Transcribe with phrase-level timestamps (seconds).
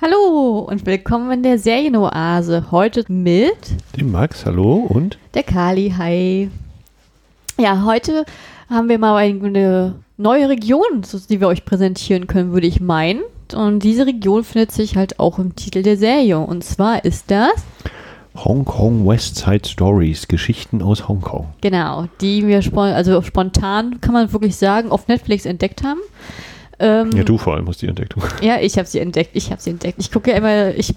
[0.00, 2.70] Hallo und willkommen in der Serienoase.
[2.70, 3.56] Heute mit
[3.96, 6.50] dem Max, hallo und der Kali, hi.
[7.58, 8.24] Ja, heute
[8.70, 13.22] haben wir mal eine neue Region, die wir euch präsentieren können, würde ich meinen.
[13.52, 16.38] Und diese Region findet sich halt auch im Titel der Serie.
[16.38, 17.54] Und zwar ist das
[18.36, 21.48] Hong Kong West Side Stories, Geschichten aus Hongkong.
[21.60, 25.98] Genau, die wir spon also spontan, kann man wirklich sagen, auf Netflix entdeckt haben.
[26.80, 28.14] Ähm, ja, du vor allem hast die entdeckt.
[28.42, 29.30] Ja, ich habe sie entdeckt.
[29.34, 29.98] Ich habe sie entdeckt.
[29.98, 30.94] Ich gucke ja immer, ich,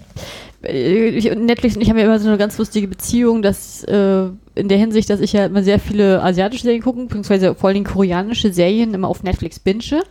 [0.62, 4.68] ich Netflix und ich haben ja immer so eine ganz lustige Beziehung, dass äh, in
[4.68, 8.52] der Hinsicht, dass ich ja immer sehr viele asiatische Serien gucke, beziehungsweise vor allem koreanische
[8.52, 10.02] Serien immer auf Netflix binge.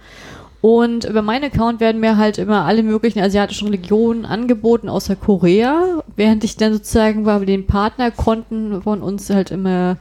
[0.62, 6.04] Und über meinen Account werden mir halt immer alle möglichen asiatischen Religionen angeboten, außer Korea,
[6.16, 9.98] während ich dann sozusagen bei den Partnerkonten von uns halt immer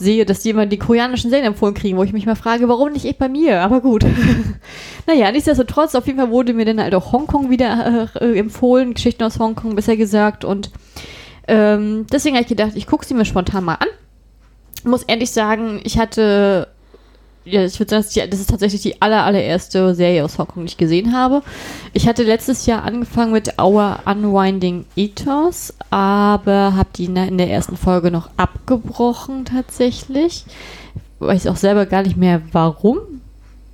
[0.00, 3.04] sehe, dass immer die koreanischen Serien empfohlen kriegen, wo ich mich mal frage, warum nicht
[3.04, 3.60] ich bei mir?
[3.60, 4.04] Aber gut.
[5.06, 9.22] naja, nichtsdestotrotz, auf jeden Fall wurde mir dann halt auch Hongkong wieder äh, empfohlen, Geschichten
[9.22, 10.44] aus Hongkong besser gesagt.
[10.44, 10.70] Und
[11.46, 13.88] ähm, deswegen habe ich gedacht, ich gucke sie mir spontan mal an.
[14.82, 16.68] Muss ehrlich sagen, ich hatte
[17.44, 20.76] ja, ich würde sagen, das ist tatsächlich die aller, allererste Serie aus Hongkong, die ich
[20.76, 21.42] gesehen habe.
[21.94, 27.76] Ich hatte letztes Jahr angefangen mit Our Unwinding Ethos, aber habe die in der ersten
[27.76, 30.44] Folge noch abgebrochen tatsächlich.
[31.18, 32.98] Weiß auch selber gar nicht mehr warum.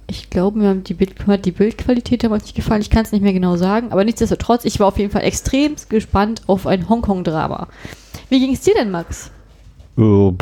[0.08, 2.80] Ich glaube, mir hat die, Bild, die Bildqualität damals nicht gefallen.
[2.80, 3.90] Ich kann es nicht mehr genau sagen.
[3.90, 7.66] Aber nichtsdestotrotz, ich war auf jeden Fall extrem gespannt auf ein Hongkong-Drama.
[8.28, 9.32] Wie ging es dir denn, Max?
[9.98, 10.34] Uh,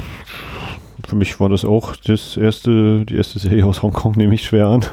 [1.06, 4.68] für mich war das auch das erste, die erste Serie aus Hongkong, nehme ich schwer
[4.68, 4.84] an.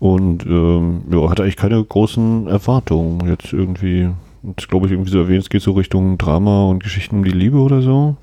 [0.00, 3.28] Und ähm, ja, hatte eigentlich keine großen Erwartungen.
[3.28, 4.08] Jetzt irgendwie,
[4.42, 7.30] jetzt glaube ich, irgendwie so erwähnt, es geht so Richtung Drama und Geschichten um die
[7.30, 8.16] Liebe oder so.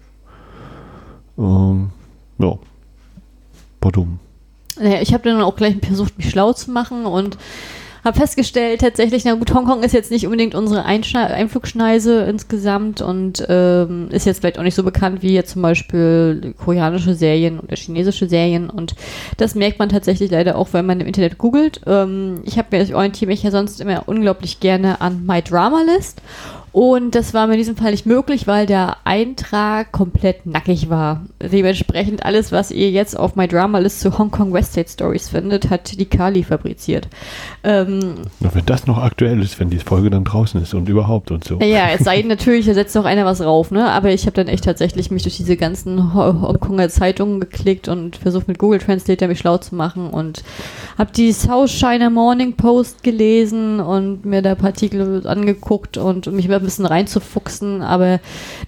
[1.38, 1.92] Ähm,
[2.40, 2.58] ja.
[3.82, 4.20] War dumm.
[4.80, 7.38] Naja, ich habe dann auch gleich versucht, mich schlau zu machen und
[8.08, 13.46] habe festgestellt, tatsächlich, na gut, Hongkong ist jetzt nicht unbedingt unsere Einschne Einflugschneise insgesamt und
[13.50, 17.76] ähm, ist jetzt vielleicht auch nicht so bekannt wie jetzt zum Beispiel koreanische Serien oder
[17.76, 18.96] chinesische Serien und
[19.38, 21.82] das merkt man tatsächlich leider auch, wenn man im Internet googelt.
[21.86, 25.82] Ähm, ich habe mir, ich orientiere mich ja sonst immer unglaublich gerne an My Drama
[25.84, 26.22] List
[26.72, 31.26] und das war mir in diesem Fall nicht möglich, weil der Eintrag komplett nackig war.
[31.42, 35.30] Dementsprechend alles, was ihr jetzt auf My Drama List zu Hong Kong West State Stories
[35.30, 37.08] findet, hat die Kali fabriziert.
[37.64, 41.44] Ähm, wenn das noch aktuell ist, wenn die Folge dann draußen ist und überhaupt und
[41.44, 41.60] so.
[41.60, 43.90] Ja, es sei denn natürlich, da setzt noch einer was rauf, ne?
[43.90, 48.48] Aber ich habe dann echt tatsächlich mich durch diese ganzen Hongkonger Zeitungen geklickt und versucht
[48.48, 50.44] mit Google Translator mich schlau zu machen und
[50.98, 56.66] habe die South China Morning Post gelesen und mir da Partikel angeguckt und mich ein
[56.66, 57.82] bisschen reinzufuchsen.
[57.82, 58.20] Aber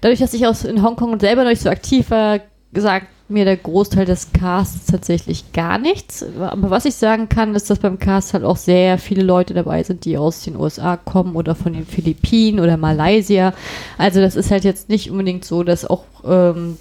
[0.02, 2.40] dadurch, dass ich aus in Hongkong selber noch nicht so aktiv war,
[2.74, 6.26] gesagt mir der Großteil des Casts tatsächlich gar nichts.
[6.40, 9.84] Aber was ich sagen kann, ist, dass beim Cast halt auch sehr viele Leute dabei
[9.84, 13.54] sind, die aus den USA kommen oder von den Philippinen oder Malaysia.
[13.98, 16.78] Also das ist halt jetzt nicht unbedingt so, dass auch ähm,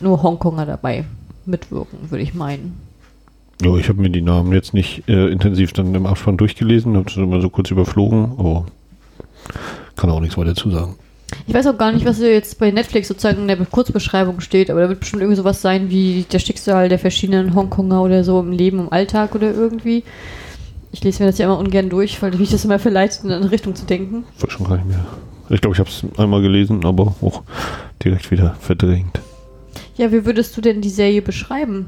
[0.00, 1.04] nur Hongkonger dabei
[1.44, 2.80] mitwirken, würde ich meinen.
[3.62, 7.10] Ja, ich habe mir die Namen jetzt nicht äh, intensiv dann im Abspann durchgelesen, habe
[7.10, 8.64] es immer so kurz überflogen, aber
[9.96, 10.96] kann auch nichts weiter dazu sagen.
[11.46, 14.80] Ich weiß auch gar nicht, was jetzt bei Netflix sozusagen in der Kurzbeschreibung steht, aber
[14.80, 18.52] da wird bestimmt irgendwie sowas sein wie der Schicksal der verschiedenen Hongkonger oder so im
[18.52, 20.02] Leben, im Alltag oder irgendwie.
[20.92, 23.50] Ich lese mir das ja immer ungern durch, weil mich das immer verleitet, in eine
[23.50, 24.24] Richtung zu denken.
[24.36, 25.06] Ich weiß schon gar nicht mehr.
[25.48, 27.42] Ich glaube, ich habe es einmal gelesen, aber auch
[28.02, 29.20] direkt wieder verdrängt.
[29.96, 31.86] Ja, wie würdest du denn die Serie beschreiben?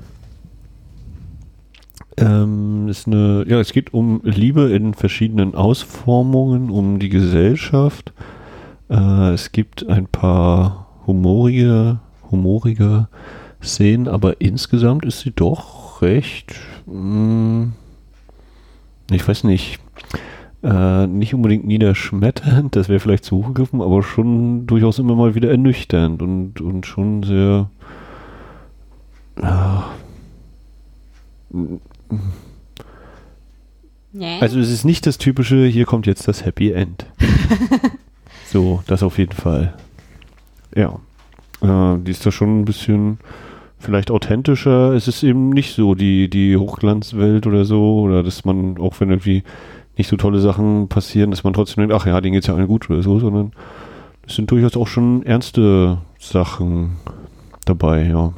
[2.18, 8.12] Ähm, ist eine, ja, es geht um Liebe in verschiedenen Ausformungen, um die Gesellschaft.
[8.90, 12.00] Äh, es gibt ein paar humorige,
[12.30, 13.08] humorige
[13.62, 16.54] Szenen, aber insgesamt ist sie doch recht,
[16.86, 17.72] mh, hm,
[19.10, 19.78] ich weiß nicht,
[20.62, 25.34] äh, nicht unbedingt niederschmetternd, das wäre vielleicht zu hoch gegriffen, aber schon durchaus immer mal
[25.34, 27.70] wieder ernüchternd und, und schon sehr,
[29.40, 29.84] ja,
[34.12, 34.38] Nee.
[34.40, 37.06] Also es ist nicht das typische, hier kommt jetzt das Happy End.
[38.46, 39.74] so, das auf jeden Fall.
[40.74, 40.98] Ja.
[41.62, 43.18] Äh, die ist da schon ein bisschen
[43.78, 44.92] vielleicht authentischer.
[44.92, 49.10] Es ist eben nicht so die, die Hochglanzwelt oder so, oder dass man, auch wenn
[49.10, 49.42] irgendwie
[49.96, 52.68] nicht so tolle Sachen passieren, dass man trotzdem denkt, ach ja, denen geht's ja allen
[52.68, 53.52] gut oder so, sondern
[54.26, 56.96] es sind durchaus auch schon ernste Sachen
[57.64, 58.32] dabei, ja.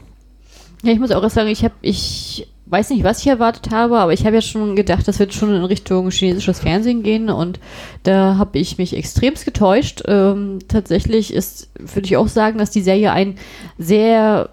[0.82, 4.12] Ja, ich muss auch sagen, ich habe, ich weiß nicht, was ich erwartet habe, aber
[4.12, 7.60] ich habe ja schon gedacht, das wird schon in Richtung chinesisches Fernsehen gehen und
[8.02, 10.02] da habe ich mich extremst getäuscht.
[10.06, 13.38] Ähm, tatsächlich ist, würde ich auch sagen, dass die Serie einen
[13.78, 14.50] sehr,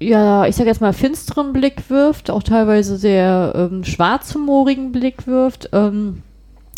[0.00, 5.68] ja, ich sage jetzt mal finsteren Blick wirft, auch teilweise sehr ähm, schwarzhumorigen Blick wirft.
[5.72, 6.22] Ähm,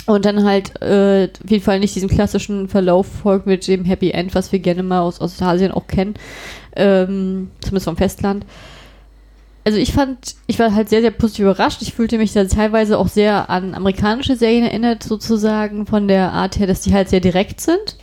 [0.07, 4.11] Und dann halt äh, auf jeden Fall nicht diesen klassischen Verlauf folgt mit dem Happy
[4.11, 6.15] End, was wir gerne mal aus Ostasien auch kennen,
[6.77, 8.45] ähm, zumindest vom Festland.
[9.65, 11.81] Also ich fand, ich war halt sehr, sehr positiv überrascht.
[11.81, 16.59] Ich fühlte mich da teilweise auch sehr an amerikanische Serien erinnert, sozusagen, von der Art
[16.59, 17.97] her, dass die halt sehr direkt sind.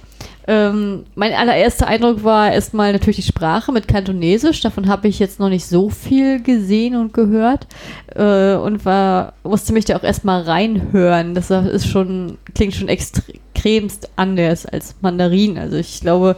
[0.47, 4.61] Ähm, mein allererster Eindruck war erstmal natürlich die Sprache mit Kantonesisch.
[4.61, 7.67] Davon habe ich jetzt noch nicht so viel gesehen und gehört.
[8.15, 11.35] Äh, und war, musste mich da auch erstmal reinhören.
[11.35, 15.59] Das ist schon, klingt schon extremst anders als Mandarin.
[15.59, 16.35] Also ich glaube,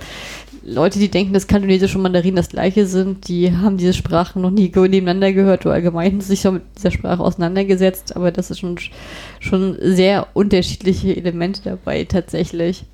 [0.65, 4.51] Leute, die denken, dass Kantonesisch und Mandarin das gleiche sind, die haben diese Sprachen noch
[4.51, 8.15] nie nebeneinander gehört oder allgemein sich so mit dieser Sprache auseinandergesetzt.
[8.15, 8.77] Aber das ist schon,
[9.39, 12.85] schon sehr unterschiedliche Elemente dabei tatsächlich.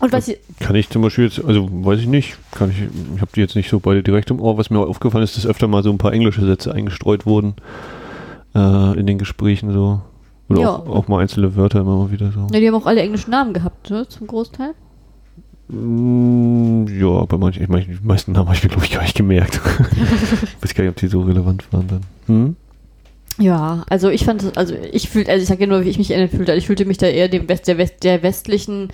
[0.00, 2.78] Und was ich, kann ich zum Beispiel jetzt, also weiß ich nicht, kann ich,
[3.14, 4.58] ich habe die jetzt nicht so beide direkt im Ohr.
[4.58, 7.54] Was mir aufgefallen ist, dass öfter mal so ein paar englische Sätze eingestreut wurden
[8.54, 10.00] äh, in den Gesprächen so.
[10.48, 10.70] Oder ja.
[10.70, 12.48] auch, auch, mal einzelne Wörter immer mal wieder so.
[12.52, 14.74] Ja, die haben auch alle englischen Namen gehabt, ne, zum Großteil.
[15.68, 19.02] Mm, ja, bei manchen, ich meine, die meisten Namen habe ich mir, glaube ich, gar
[19.02, 19.60] nicht gemerkt.
[19.92, 22.00] ich weiß gar nicht, ob die so relevant waren dann.
[22.26, 22.56] Hm?
[23.38, 26.10] Ja, also ich fand, also ich fühlte, also ich sage ja nur, wie ich mich
[26.10, 28.88] erinnert fühlte, also ich fühlte mich da eher dem West, der, West, der westlichen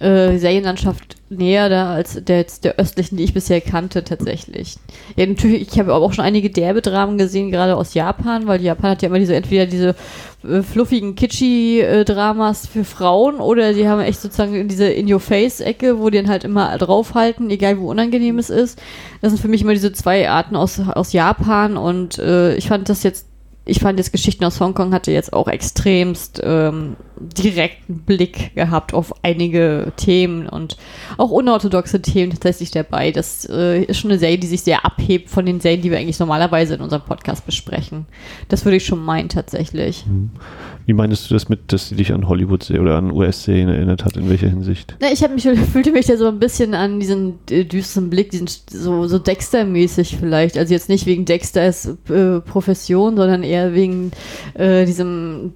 [0.00, 4.76] äh, Serienlandschaft näher da als der, der östlichen, die ich bisher kannte, tatsächlich.
[5.16, 8.90] Ja, natürlich, ich habe auch schon einige derbe Dramen gesehen, gerade aus Japan, weil Japan
[8.90, 9.96] hat ja immer diese, entweder diese
[10.44, 16.10] äh, fluffigen, kitschy äh, Dramas für Frauen oder die haben echt sozusagen diese In-Your-Face-Ecke, wo
[16.10, 18.80] die dann halt immer draufhalten, egal wo unangenehm es ist.
[19.22, 22.88] Das sind für mich immer diese zwei Arten aus, aus Japan und äh, ich fand
[22.88, 23.26] das jetzt
[23.68, 29.12] ich fand jetzt Geschichten aus Hongkong hatte jetzt auch extremst ähm, direkten Blick gehabt auf
[29.24, 30.76] einige Themen und
[31.18, 33.10] auch unorthodoxe Themen tatsächlich dabei.
[33.10, 35.98] Das äh, ist schon eine Serie, die sich sehr abhebt von den Serien, die wir
[35.98, 38.06] eigentlich normalerweise in unserem Podcast besprechen.
[38.48, 40.04] Das würde ich schon meinen tatsächlich.
[40.86, 44.16] Wie meinst du das mit, dass sie dich an Hollywood oder an US-Serien erinnert hat?
[44.16, 44.94] In welcher Hinsicht?
[45.00, 45.42] Na, ich mich,
[45.72, 50.16] fühlte mich da so ein bisschen an diesen äh, düsteren Blick, diesen so, so Dexter-mäßig
[50.16, 50.56] vielleicht.
[50.56, 54.12] Also jetzt nicht wegen Dexters äh, Profession, sondern eher wegen
[54.54, 55.54] äh, diesem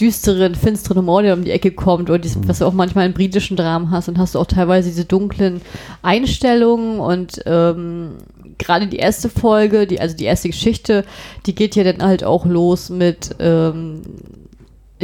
[0.00, 2.48] düsteren, finsteren Humor, der um die Ecke kommt, oder diesem, mhm.
[2.48, 5.60] was du auch manchmal in britischen Dramen hast, und hast du auch teilweise diese dunklen
[6.00, 8.12] Einstellungen und ähm,
[8.56, 11.04] gerade die erste Folge, die, also die erste Geschichte,
[11.46, 14.02] die geht ja dann halt auch los mit ähm,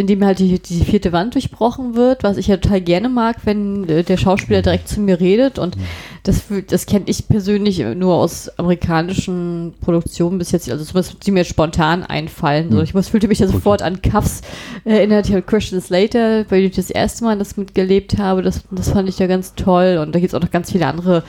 [0.00, 3.88] indem halt die, die vierte Wand durchbrochen wird, was ich ja total gerne mag, wenn
[3.88, 5.58] äh, der Schauspieler direkt zu mir redet.
[5.58, 5.76] Und.
[6.22, 11.44] Das, das kenne ich persönlich nur aus amerikanischen Produktionen bis jetzt, also zumindest die mir
[11.44, 12.70] spontan einfallen.
[12.70, 12.84] So, mhm.
[12.84, 14.42] ich muss, fühlte mich da sofort an Cuffs
[14.84, 18.42] erinnert, ich Christian Slater, weil ich das erste Mal das mitgelebt habe.
[18.42, 19.98] Das, das fand ich ja ganz toll.
[20.00, 21.22] Und da gibt es auch noch ganz viele andere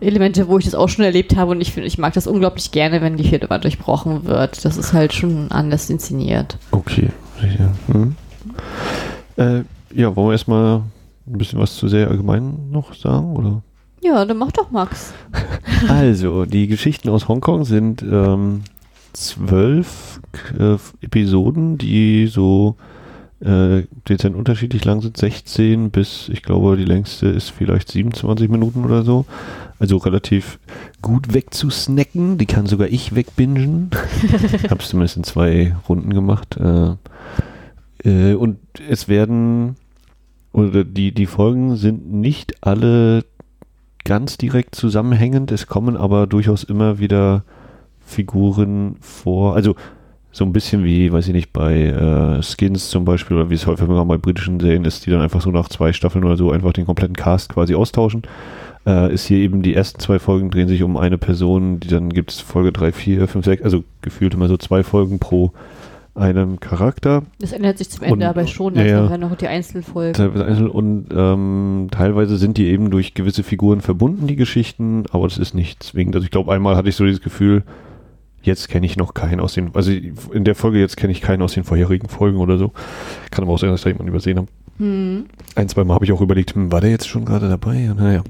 [0.00, 1.52] Elemente, wo ich das auch schon erlebt habe.
[1.52, 4.64] Und ich finde, ich mag das unglaublich gerne, wenn die vierte Wand durchbrochen wird.
[4.64, 6.58] Das ist halt schon anders inszeniert.
[6.70, 7.08] Okay.
[7.86, 8.14] Hm.
[9.36, 9.62] Äh,
[9.94, 10.82] ja, wollen wir erstmal
[11.26, 13.62] ein bisschen was zu sehr allgemein noch sagen, oder?
[14.04, 15.14] Ja, dann mach doch, Max.
[15.88, 18.60] also, die Geschichten aus Hongkong sind ähm,
[19.14, 20.20] zwölf
[20.58, 22.76] äh, Episoden, die so
[23.40, 28.84] äh, dezent unterschiedlich lang sind, 16 bis, ich glaube, die längste ist vielleicht 27 Minuten
[28.84, 29.24] oder so.
[29.78, 30.58] Also relativ
[31.00, 32.36] gut wegzusnacken.
[32.36, 33.88] Die kann sogar ich wegbingen.
[34.70, 36.58] Habe es zumindest in zwei Runden gemacht.
[36.58, 36.94] Äh,
[38.04, 39.76] äh, und es werden,
[40.52, 43.24] oder die, die Folgen sind nicht alle
[44.04, 45.50] ganz direkt zusammenhängend.
[45.52, 47.44] Es kommen aber durchaus immer wieder
[48.04, 49.54] Figuren vor.
[49.54, 49.74] Also
[50.30, 53.66] so ein bisschen wie, weiß ich nicht, bei äh, Skins zum Beispiel oder wie es
[53.66, 56.72] häufig bei britischen Serien ist, die dann einfach so nach zwei Staffeln oder so einfach
[56.72, 58.22] den kompletten Cast quasi austauschen.
[58.84, 62.10] Äh, ist hier eben die ersten zwei Folgen drehen sich um eine Person, die dann
[62.10, 65.52] gibt es Folge 3, 4, 5, 6, also gefühlt immer so zwei Folgen pro
[66.14, 67.22] einem Charakter.
[67.40, 70.68] Das ändert sich zum Ende und, aber schon, also ja, noch die Einzelfolgen.
[70.68, 75.54] Und ähm, teilweise sind die eben durch gewisse Figuren verbunden, die Geschichten, aber das ist
[75.54, 76.14] nicht zwingend.
[76.14, 77.64] Also ich glaube, einmal hatte ich so dieses Gefühl,
[78.42, 81.42] jetzt kenne ich noch keinen aus den, also in der Folge jetzt kenne ich keinen
[81.42, 82.72] aus den vorherigen Folgen oder so.
[83.30, 84.46] Kann aber auch sein, dass da jemand übersehen hat.
[84.78, 85.26] Hm.
[85.56, 87.92] Ein, zwei Mal habe ich auch überlegt, hm, war der jetzt schon gerade dabei?
[87.96, 88.22] naja.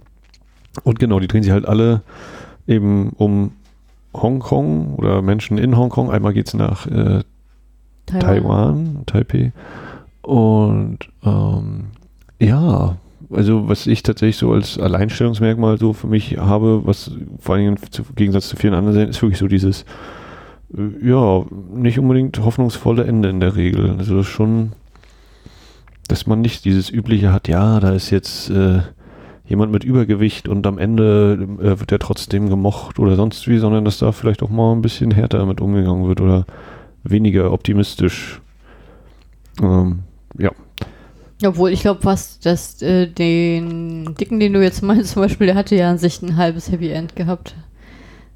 [0.83, 2.03] Und genau, die drehen sich halt alle
[2.67, 3.53] eben um
[4.15, 6.11] Hongkong oder Menschen in Hongkong.
[6.11, 7.23] Einmal geht es nach äh,
[8.07, 8.23] Taiwan.
[8.23, 9.53] Taiwan, Taipei.
[10.23, 11.87] Und ähm,
[12.41, 12.97] ja,
[13.31, 17.77] also was ich tatsächlich so als Alleinstellungsmerkmal so für mich habe, was vor allem im
[18.17, 19.85] Gegensatz zu vielen anderen ist wirklich so dieses,
[20.77, 21.45] äh, ja,
[21.75, 23.97] nicht unbedingt hoffnungsvolle Ende in der Regel.
[23.99, 24.73] Also schon,
[26.09, 28.81] dass man nicht dieses übliche hat, ja, da ist jetzt äh,
[29.47, 33.85] jemand mit Übergewicht und am Ende äh, wird er trotzdem gemocht oder sonst wie, sondern
[33.85, 36.47] dass da vielleicht auch mal ein bisschen härter damit umgegangen wird oder
[37.05, 38.41] weniger optimistisch.
[39.63, 40.01] Ähm,
[40.39, 40.51] ja.
[41.45, 45.57] Obwohl, ich glaube fast, dass äh, den Dicken, den du jetzt meinst, zum Beispiel, der
[45.57, 47.55] hatte ja an sich ein halbes Happy End gehabt.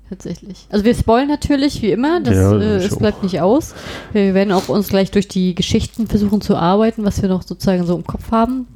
[0.08, 0.66] Tatsächlich.
[0.70, 2.98] Also wir spoilen natürlich, wie immer, das, Ja, äh, es auch.
[2.98, 3.74] bleibt nicht aus.
[4.12, 7.84] Wir werden auch uns gleich durch die Geschichten versuchen zu arbeiten, was wir noch sozusagen
[7.84, 8.66] so im Kopf haben,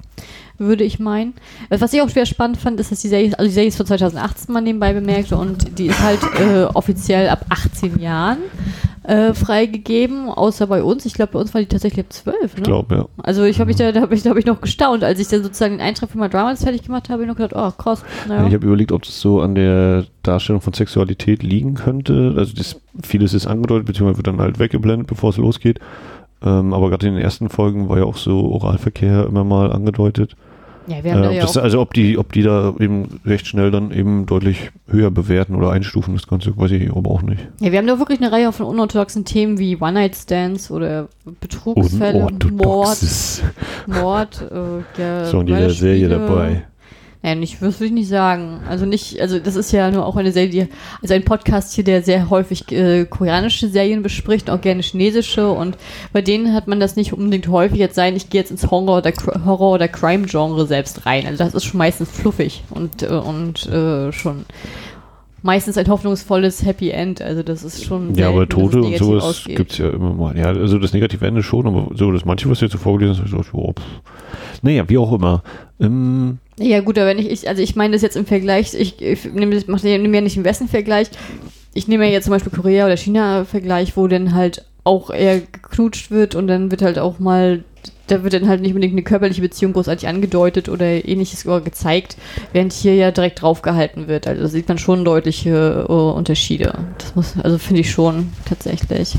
[0.58, 1.34] würde ich meinen.
[1.70, 3.76] Äh, Was ich auch schwer spannend fand, ist, dass die Serie, also die Serie ist
[3.76, 8.38] von 2018 mal nebenbei bemerkt und die ist halt äh, offiziell ab 18 Jahren
[9.04, 11.04] äh, freigegeben, außer bei uns.
[11.06, 12.48] Ich glaube, bei uns war die tatsächlich ab 12, ne?
[12.56, 13.06] Ich glaube, ja.
[13.18, 15.42] Also ich habe mich da, da habe ich, hab ich noch gestaunt, als ich dann
[15.42, 18.04] sozusagen den Eintrag für mein Drama fertig gemacht habe, habe ich noch gedacht, oh krass,
[18.28, 18.46] naja.
[18.46, 22.34] Ich habe überlegt, ob das so an der Darstellung von Sexualität liegen könnte.
[22.36, 25.80] Also das, vieles ist angedeutet, beziehungsweise wird dann halt weggeblendet, bevor es losgeht.
[26.44, 30.34] Ähm, aber gerade in den ersten Folgen war ja auch so Oralverkehr immer mal angedeutet.
[30.88, 33.20] ja, wir haben da Äh, ja das, auch, also ob die, ob die da eben
[33.24, 37.22] recht schnell dann eben deutlich höher bewerten oder einstufen, das Ganze weiß ich aber auch
[37.22, 37.46] nicht.
[37.60, 41.08] ja, wir haben da wirklich eine Reihe von unorthodoxen Themen wie One-Night-Stands oder
[41.40, 43.42] Betrugsfälle, Mord.
[43.86, 46.64] Mord, äh, ja, So in jeder Serie dabei.
[47.24, 48.60] Ja, nicht, würde ich nicht sagen.
[48.68, 50.68] Also nicht, also das ist ja nur auch eine Serie, die,
[51.02, 55.78] also ein Podcast hier, der sehr häufig äh, koreanische Serien bespricht, auch gerne chinesische und
[56.12, 58.98] bei denen hat man das nicht unbedingt häufig jetzt sein, ich gehe jetzt ins Horror-
[58.98, 59.12] oder,
[59.44, 61.24] Horror oder Crime-Genre selbst rein.
[61.26, 64.44] Also das ist schon meistens fluffig und, äh, und äh, schon
[65.42, 67.22] meistens ein hoffnungsvolles Happy End.
[67.22, 69.56] Also das ist schon Ja, aber Tote und sowas ausgeht.
[69.56, 70.36] gibt's ja immer mal.
[70.36, 73.22] Ja, also das negative Ende schon, aber so das manche, was du jetzt so vorgelesen
[73.22, 73.84] hast, ich dachte, oh, pff.
[74.62, 75.42] naja, wie auch immer.
[75.80, 79.00] Ähm, Ja, gut, aber wenn ich, ich also ich meine das jetzt im Vergleich, ich,
[79.00, 81.08] ich nehme nehme ja nicht im Westen-Vergleich.
[81.74, 86.10] Ich nehme ja jetzt zum Beispiel Korea oder China-Vergleich, wo dann halt auch eher geknutscht
[86.10, 87.64] wird und dann wird halt auch mal,
[88.08, 92.16] da wird dann halt nicht unbedingt eine körperliche Beziehung großartig angedeutet oder ähnliches gezeigt,
[92.52, 94.26] während hier ja direkt draufgehalten wird.
[94.26, 96.74] Also da sieht man schon deutliche äh, Unterschiede.
[96.98, 99.16] Das muss, also finde ich schon tatsächlich.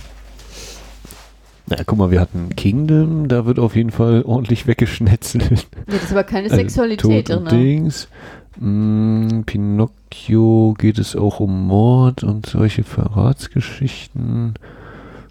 [1.67, 5.67] Na, guck mal, wir hatten Kingdom, da wird auf jeden Fall ordentlich weggeschnetzelt.
[5.88, 7.43] Ja, das ist aber keine Also Sexualität drin.
[7.43, 7.50] ne?
[7.50, 8.08] Dings.
[8.60, 14.53] Mm, Pinocchio geht es auch um Mord und solche Verratsgeschichten.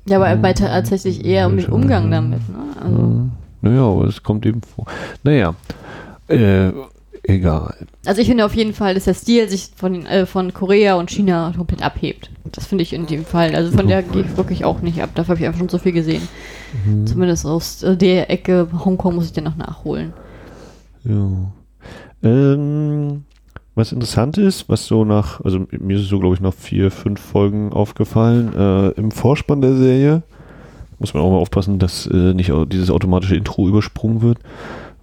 [0.09, 2.41] Ja, aber bei tatsächlich eher um den Umgang damit.
[2.49, 2.57] Ne?
[2.83, 2.99] Also.
[2.99, 3.25] Ja.
[3.65, 4.87] Naja, aber es kommt eben vor.
[5.23, 5.55] Naja,
[6.27, 6.71] äh,
[7.23, 7.87] egal.
[8.07, 11.11] Also ich finde auf jeden Fall, dass der Stil sich von, äh, von Korea und
[11.11, 12.31] China komplett abhebt.
[12.51, 13.55] Das finde ich in dem Fall.
[13.55, 15.11] Also von der gehe ich wirklich auch nicht ab.
[15.15, 16.23] Dafür habe ich einfach schon so viel gesehen.
[16.85, 17.07] Mhm.
[17.07, 20.13] Zumindest aus äh, der Ecke Hongkong muss ich dann noch nachholen.
[21.05, 21.53] Ja.
[22.23, 23.25] Ähm,
[23.75, 26.91] was interessant ist, was so nach, also mir ist es so, glaube ich, nach vier,
[26.91, 30.23] fünf Folgen aufgefallen, äh, im Vorspann der Serie
[31.03, 34.39] muss man auch mal aufpassen, dass äh, nicht dieses automatische Intro übersprungen wird,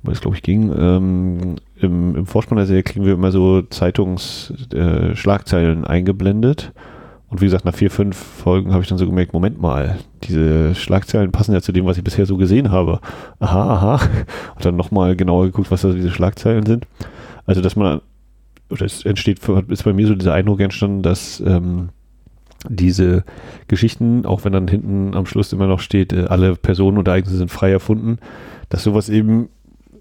[0.02, 0.74] weil es, glaube ich, ging.
[0.76, 6.74] Ähm, im, Im Vorspann der Serie kriegen wir immer so Zeitungsschlagzeilen äh, eingeblendet.
[7.30, 10.74] Und wie gesagt, nach vier, fünf Folgen habe ich dann so gemerkt, Moment mal, diese
[10.74, 13.00] Schlagzeilen passen ja zu dem, was ich bisher so gesehen habe.
[13.40, 14.02] Aha, aha.
[14.56, 16.88] Und dann nochmal genauer geguckt, was da diese Schlagzeilen sind.
[17.46, 18.02] Also, dass man,
[18.72, 21.90] oder es entsteht, ist bei mir so dieser Eindruck entstanden, dass ähm,
[22.68, 23.24] diese
[23.68, 27.38] Geschichten, auch wenn dann hinten am Schluss immer noch steht, äh, alle Personen und Ereignisse
[27.38, 28.18] sind frei erfunden,
[28.70, 29.50] dass sowas eben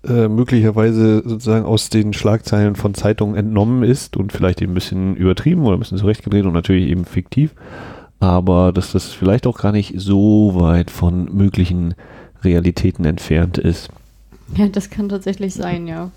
[0.09, 5.17] äh, möglicherweise sozusagen aus den Schlagzeilen von Zeitungen entnommen ist und vielleicht eben ein bisschen
[5.17, 7.55] übertrieben oder ein bisschen zurechtgedreht und natürlich eben fiktiv,
[8.21, 11.95] aber dass das vielleicht auch gar nicht so weit von möglichen
[12.43, 13.91] Realitäten entfernt ist.
[14.57, 16.11] Ja, das kann tatsächlich sein, ja.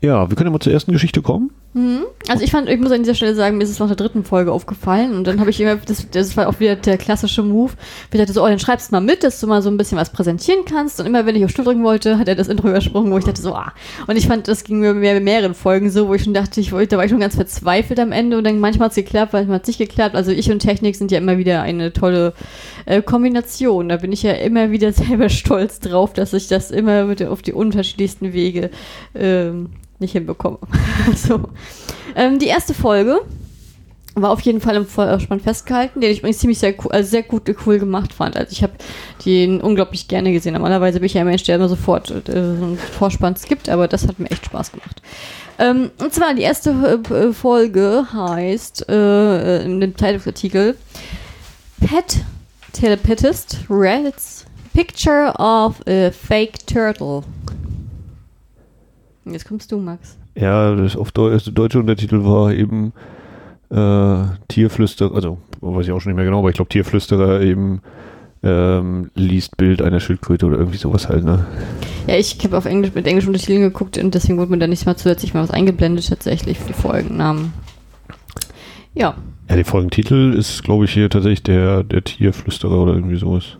[0.00, 1.50] Ja, wir können ja mal zur ersten Geschichte kommen.
[1.74, 2.02] Mhm.
[2.28, 4.24] Also ich fand, ich muss an dieser Stelle sagen, mir ist es nach der dritten
[4.24, 7.72] Folge aufgefallen und dann habe ich immer, das, das war auch wieder der klassische Move.
[8.12, 9.96] Ich dachte so, oh, dann schreibst du mal mit, dass du mal so ein bisschen
[9.96, 12.68] was präsentieren kannst und immer wenn ich auf Stuhl drücken wollte, hat er das Intro
[12.68, 13.72] übersprungen, wo ich dachte so, ah.
[14.06, 16.72] Und ich fand, das ging mir mehr mehreren Folgen so, wo ich schon dachte, ich,
[16.72, 19.32] wollte- da war ich schon ganz verzweifelt am Ende und dann manchmal hat es geklappt,
[19.32, 20.14] manchmal hat es nicht geklappt.
[20.14, 22.34] Also ich und Technik sind ja immer wieder eine tolle
[22.84, 23.88] äh, Kombination.
[23.88, 27.40] Da bin ich ja immer wieder selber stolz drauf, dass ich das immer mit, auf
[27.40, 28.70] die unterschiedlichsten Wege
[29.14, 29.70] ähm,
[30.02, 30.58] nicht hinbekomme.
[31.16, 31.40] so.
[32.14, 33.22] Ähm, die erste Folge
[34.14, 37.22] war auf jeden Fall im Vorspann festgehalten, den ich übrigens ziemlich sehr, cool, also sehr
[37.22, 38.36] gut cool gemacht fand.
[38.36, 38.74] Also ich habe
[39.24, 40.52] den unglaublich gerne gesehen.
[40.52, 43.88] Normalerweise bin ich ja ein Mensch, der immer sofort äh, so einen Vorspann skippt, aber
[43.88, 45.00] das hat mir echt Spaß gemacht.
[45.58, 50.76] Ähm, und zwar die erste äh, Folge heißt äh, in dem Zeitungsartikel
[51.80, 52.20] Pet
[52.72, 54.44] Telepathist Reddit's
[54.74, 57.22] Picture of a Fake Turtle.
[59.24, 60.18] Jetzt kommst du, Max.
[60.36, 62.92] Ja, das auf Deu der deutsche Untertitel war eben
[63.70, 67.80] äh, Tierflüsterer, also weiß ich auch schon nicht mehr genau, aber ich glaube Tierflüsterer eben
[68.42, 71.46] ähm, liest Bild einer Schildkröte oder irgendwie sowas halt, ne?
[72.08, 74.84] Ja, ich habe auf Englisch mit englischen Untertiteln geguckt und deswegen wurde mir da nicht
[74.86, 77.52] mal zusätzlich mal was eingeblendet tatsächlich für die Folgennamen.
[78.94, 79.14] Ja,
[79.48, 83.58] Ja, der Folgentitel ist, glaube ich, hier tatsächlich der, der Tierflüsterer oder irgendwie sowas.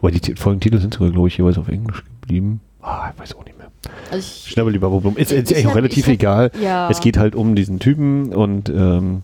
[0.00, 2.60] Weil die Ti- Folgentitel sind sogar, glaube ich, jeweils auf Englisch geblieben.
[2.82, 3.55] Ah, ich weiß auch nicht mehr.
[4.10, 5.16] Also ich, Schnabbelibabubum.
[5.16, 6.50] Ist, ist Ich eigentlich auch relativ hab- egal.
[6.62, 6.88] ja.
[6.90, 9.22] Es geht halt um diesen Typen und ähm,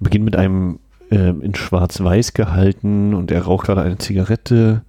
[0.00, 0.78] beginnt mit einem
[1.10, 4.82] ähm, in schwarz-weiß gehalten und er raucht gerade eine Zigarette.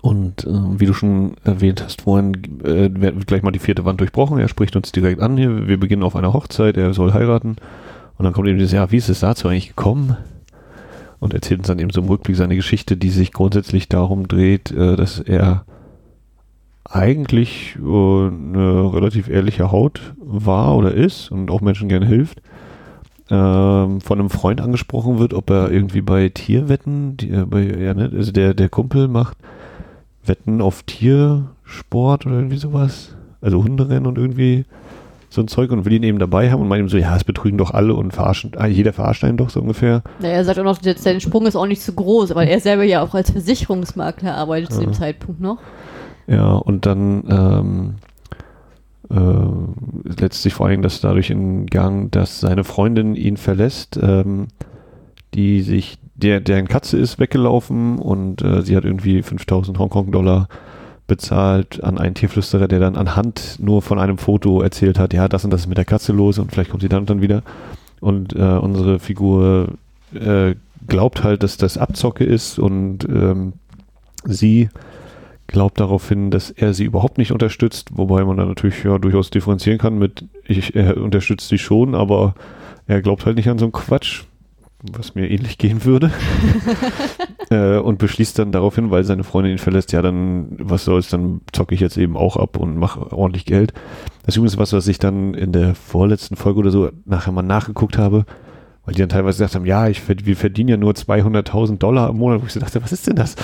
[0.00, 2.34] Und ähm, wie du schon erwähnt hast vorhin,
[2.64, 4.38] äh, wird gleich mal die vierte Wand durchbrochen.
[4.38, 5.66] Er spricht uns direkt an hier.
[5.66, 7.56] Wir beginnen auf einer Hochzeit, er soll heiraten.
[8.16, 10.16] Und dann kommt eben dieses, ja, wie ist es dazu eigentlich gekommen?
[11.20, 14.70] Und erzählt uns dann eben so im Rückblick seine Geschichte, die sich grundsätzlich darum dreht,
[14.70, 15.64] äh, dass er
[16.90, 22.40] eigentlich äh, eine relativ ehrliche Haut war oder ist und auch Menschen gerne hilft,
[23.30, 27.94] ähm, von einem Freund angesprochen wird, ob er irgendwie bei Tierwetten, die, äh, bei, ja,
[27.94, 29.36] ne, also der, der Kumpel macht
[30.24, 34.64] Wetten auf Tiersport oder irgendwie sowas, also Hunderennen und irgendwie
[35.30, 37.22] so ein Zeug und will ihn eben dabei haben und meint ihm so, ja, es
[37.24, 40.02] betrügen doch alle und verarschen, ah, jeder verarscht einen doch so ungefähr.
[40.20, 42.60] naja, er sagt auch noch, der- sein Sprung ist auch nicht zu groß, weil er
[42.60, 45.58] selber ja auch als Versicherungsmakler arbeitet zu dem Zeitpunkt noch.
[46.28, 47.94] Ja, und dann ähm,
[49.10, 54.48] äh, setzt sich vor allem das dadurch in Gang, dass seine Freundin ihn verlässt, ähm,
[55.34, 60.48] die sich, der, deren Katze ist weggelaufen und äh, sie hat irgendwie 5000 Hongkong-Dollar
[61.06, 65.44] bezahlt an einen Tierflüsterer, der dann anhand nur von einem Foto erzählt hat, ja, das
[65.44, 67.42] und das ist mit der Katze los und vielleicht kommt sie dann und dann wieder.
[68.00, 69.68] Und äh, unsere Figur
[70.14, 70.54] äh,
[70.86, 73.54] glaubt halt, dass das Abzocke ist und ähm,
[74.24, 74.68] sie
[75.48, 79.78] glaubt daraufhin, dass er sie überhaupt nicht unterstützt, wobei man dann natürlich ja durchaus differenzieren
[79.78, 82.34] kann mit, ich, er unterstützt sie schon, aber
[82.86, 84.24] er glaubt halt nicht an so einen Quatsch,
[84.92, 86.12] was mir ähnlich gehen würde.
[87.50, 91.40] äh, und beschließt dann daraufhin, weil seine Freundin ihn verlässt, ja dann, was soll's, dann
[91.52, 93.72] zocke ich jetzt eben auch ab und mache ordentlich Geld.
[94.24, 97.42] Das ist übrigens was, was ich dann in der vorletzten Folge oder so nachher mal
[97.42, 98.26] nachgeguckt habe,
[98.88, 102.16] weil die dann teilweise gesagt haben, ja, ich, wir verdienen ja nur 200.000 Dollar im
[102.16, 103.36] Monat, wo ich so dachte, was ist denn das?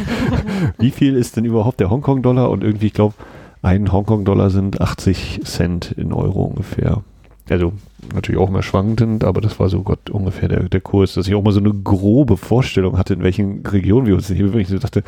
[0.78, 2.48] Wie viel ist denn überhaupt der Hongkong-Dollar?
[2.48, 3.12] Und irgendwie, ich glaube,
[3.60, 7.02] ein Hongkong-Dollar sind 80 Cent in Euro ungefähr.
[7.50, 7.74] Also
[8.14, 11.34] natürlich auch immer schwankend, aber das war so Gott ungefähr der, der Kurs, dass ich
[11.34, 14.60] auch mal so eine grobe Vorstellung hatte, in welchen Regionen wir uns hier bewegen.
[14.60, 15.02] Ich so dachte,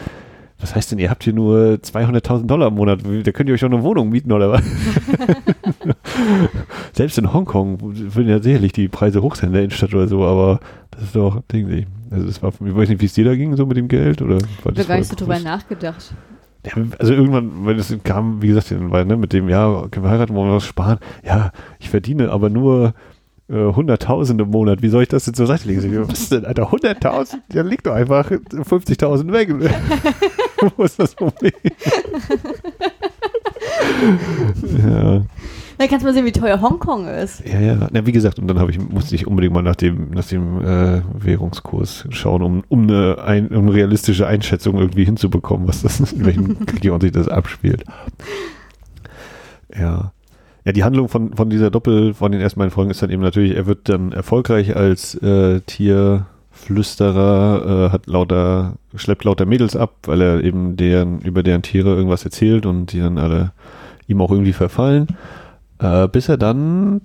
[0.60, 3.64] was heißt denn, ihr habt hier nur 200.000 Dollar im Monat, da könnt ihr euch
[3.64, 4.62] auch eine Wohnung mieten oder was?
[6.92, 10.24] Selbst in Hongkong würden ja sicherlich die Preise hoch sein in der Innenstadt oder so,
[10.24, 13.24] aber das ist doch, denken Sie, also das war, ich weiß nicht, wie es dir
[13.24, 14.38] da ging, so mit dem Geld oder?
[14.62, 16.14] War Ich das gar nicht so drüber nachgedacht.
[16.64, 20.10] Ja, also irgendwann, wenn es kam, wie gesagt, weil, ne, mit dem, ja, können wir
[20.10, 20.98] heiraten, wollen wir was sparen?
[21.22, 22.94] Ja, ich verdiene aber nur
[23.48, 24.82] äh, 100.000 im Monat.
[24.82, 26.08] Wie soll ich das jetzt zur Seite legen?
[26.08, 27.36] Was ist denn, Alter, 100.000?
[27.52, 29.54] Ja, leg doch einfach 50.000 weg.
[30.76, 31.52] Wo ist das Problem?
[34.78, 35.22] ja,
[35.76, 37.42] Da kannst du mal sehen, wie teuer Hongkong ist.
[37.46, 37.88] ja, ja.
[37.92, 40.60] Na, wie gesagt, und dann habe ich, musste ich unbedingt mal nach dem, nach dem
[40.64, 46.00] äh, Währungskurs schauen, um, um, eine, ein, um eine realistische Einschätzung irgendwie hinzubekommen, was das,
[46.12, 47.84] in welchen Regionen sich das abspielt.
[49.78, 50.13] Ja.
[50.64, 53.22] Ja, die Handlung von, von dieser Doppel, von den ersten beiden Folgen ist dann eben
[53.22, 59.94] natürlich, er wird dann erfolgreich als äh, Tierflüsterer, äh, hat lauter, schleppt lauter Mädels ab,
[60.06, 63.52] weil er eben deren, über deren Tiere irgendwas erzählt und die dann alle
[64.06, 65.08] ihm auch irgendwie verfallen.
[65.78, 67.02] Äh, bis er dann,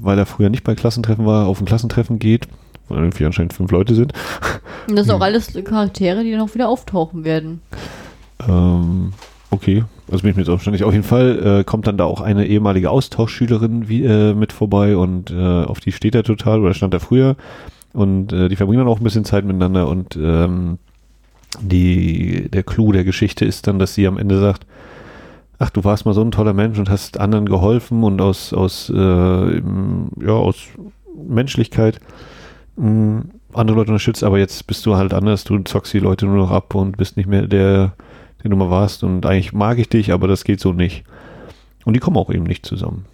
[0.00, 2.48] weil er früher nicht bei Klassentreffen war, auf ein Klassentreffen geht,
[2.88, 4.12] wo irgendwie anscheinend fünf Leute sind.
[4.88, 5.22] Und das sind auch Hm.
[5.22, 7.60] alles Charaktere, die dann auch wieder auftauchen werden.
[8.48, 9.12] Ähm,
[9.54, 10.84] okay, also bin ich mir jetzt auch nicht.
[10.84, 14.96] Auf jeden Fall äh, kommt dann da auch eine ehemalige Austauschschülerin wie, äh, mit vorbei
[14.96, 17.36] und äh, auf die steht er total oder stand er früher.
[17.92, 20.78] Und äh, die verbringen dann auch ein bisschen Zeit miteinander und ähm,
[21.60, 24.66] die, der Clou der Geschichte ist dann, dass sie am Ende sagt,
[25.58, 28.90] ach, du warst mal so ein toller Mensch und hast anderen geholfen und aus, aus,
[28.90, 30.66] äh, ja, aus
[31.16, 32.00] Menschlichkeit.
[32.76, 36.36] Mh, andere Leute unterstützt, aber jetzt bist du halt anders, du zockst die Leute nur
[36.36, 37.94] noch ab und bist nicht mehr der,
[38.44, 41.04] der du mal warst und eigentlich mag ich dich, aber das geht so nicht.
[41.84, 43.06] Und die kommen auch eben nicht zusammen.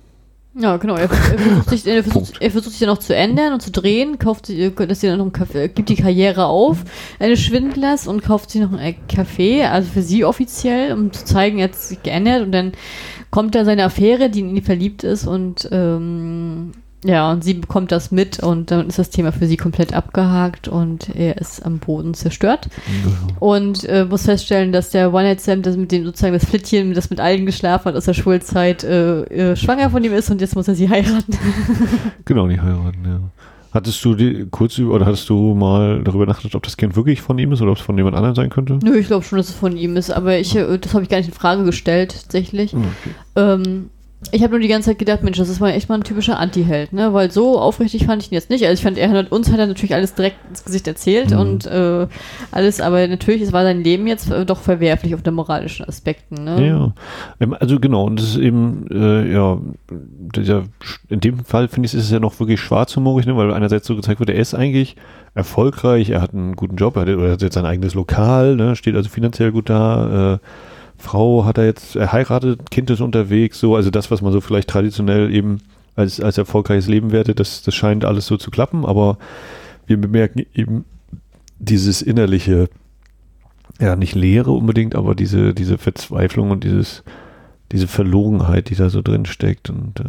[0.55, 0.97] Ja, genau.
[0.97, 3.71] Er, er, versucht sich, er, versucht, er versucht sich dann noch zu ändern und zu
[3.71, 6.79] drehen, kauft äh, dass sie dann noch ein Kaffee, gibt die Karriere auf,
[7.21, 11.59] eine Schwindlers und kauft sich noch ein Café, also für sie offiziell, um zu zeigen,
[11.59, 12.73] er hat sich geändert und dann
[13.31, 16.73] kommt da seine Affäre, die in ihn verliebt ist und ähm,
[17.05, 20.69] ja, und sie bekommt das mit und dann ist das Thema für sie komplett abgehakt
[20.69, 22.69] und er ist am Boden zerstört
[23.39, 27.19] und äh, muss feststellen, dass der One-Night-Stand, das mit dem sozusagen das Flittchen, das mit
[27.21, 30.69] allen geschlafen hat aus der Schulzeit, äh, äh, schwanger von ihm ist und jetzt muss
[30.69, 31.33] er sie heiraten.
[32.27, 33.21] Genau, nicht heiraten, ja.
[33.73, 37.23] Hattest du die kurz über, oder hattest du mal darüber nachgedacht, ob das Kind wirklich
[37.23, 38.79] von ihm ist oder ob es von jemand anderem sein könnte?
[38.83, 41.09] Nö, ich glaube schon, dass es von ihm ist, aber ich, äh, das habe ich
[41.09, 42.73] gar nicht in Frage gestellt, tatsächlich.
[42.73, 43.15] Hm, Okay.
[43.37, 43.91] Ähm,
[44.33, 46.39] Ich habe nur die ganze Zeit gedacht, Mensch, das ist mal echt mal ein typischer
[46.39, 47.15] Anti-Held, ne?
[47.15, 48.65] Weil so aufrichtig fand ich ihn jetzt nicht.
[48.67, 51.39] Also ich fand, er hat uns hat er natürlich alles direkt ins Gesicht erzählt Mhm.
[51.39, 52.07] und äh,
[52.53, 56.45] alles, aber natürlich, es war sein Leben jetzt äh, doch verwerflich auf den moralischen Aspekten,
[56.45, 56.67] ne?
[56.67, 56.95] Ja,
[57.41, 59.59] ähm, also genau, und das ist eben, äh, ja,
[60.37, 60.65] dieser,
[61.09, 63.97] in dem Fall finde ich, ist es ja noch wirklich schwarzhumorig, ne, weil einerseits so
[63.97, 64.97] gezeigt wird, er ist eigentlich
[65.35, 68.77] erfolgreich, er hat einen guten Job, er hat, er hat jetzt sein eigenes Lokal, ne,
[68.77, 70.39] steht also finanziell gut da, äh,
[71.01, 74.41] Frau hat er jetzt, er heiratet, Kind ist unterwegs, so, also das, was man so
[74.41, 75.59] vielleicht traditionell eben
[75.97, 79.19] als, als erfolgreiches Leben wertet, das, das scheint alles so zu klappen, aber
[79.87, 80.85] wir bemerken eben
[81.59, 82.69] dieses innerliche,
[83.81, 87.03] ja, nicht Leere unbedingt, aber diese, diese Verzweiflung und dieses,
[87.73, 89.71] diese Verlogenheit, die da so drin steckt.
[89.71, 90.05] Und äh,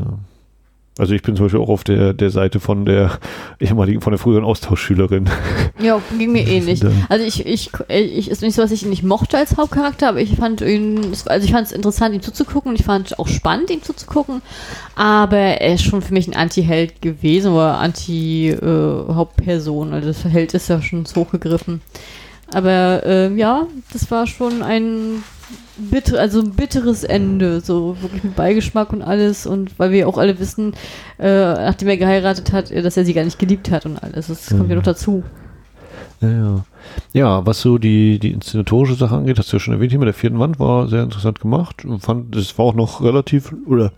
[1.01, 3.17] also ich bin zum Beispiel auch auf der, der Seite von der
[3.59, 5.29] ehemaligen, von der früheren Austauschschülerin.
[5.81, 6.79] Ja, ging mir ähnlich.
[6.79, 10.09] Da- Also ich, ich, ich ist nicht so, dass ich ihn nicht mochte als Hauptcharakter,
[10.09, 13.19] aber ich fand ihn, also ich fand es interessant, ihm zuzugucken und ich fand es
[13.19, 14.41] auch spannend, ihm zuzugucken.
[14.95, 19.93] Aber er ist schon für mich ein Anti-Held gewesen oder Anti-Hauptperson.
[19.93, 21.81] also das Held ist ja schon zu hoch gegriffen.
[22.53, 25.23] Aber äh, ja, das war schon ein
[25.89, 30.17] bitter, also ein bitteres Ende, so wirklich mit Beigeschmack und alles und weil wir auch
[30.17, 30.74] alle wissen,
[31.20, 34.28] äh, nachdem er geheiratet hat, äh, dass er sie gar nicht geliebt hat und alles.
[34.28, 34.76] Das kommt ja Mhm.
[34.76, 35.24] noch dazu.
[36.22, 36.65] Ja, ja.
[37.13, 40.08] ja, was so die, die inszenatorische Sache angeht, hast du ja schon erwähnt, hier mit
[40.08, 41.84] der vierten Wand war sehr interessant gemacht.
[41.84, 43.91] Und Fand, das war auch noch relativ, oder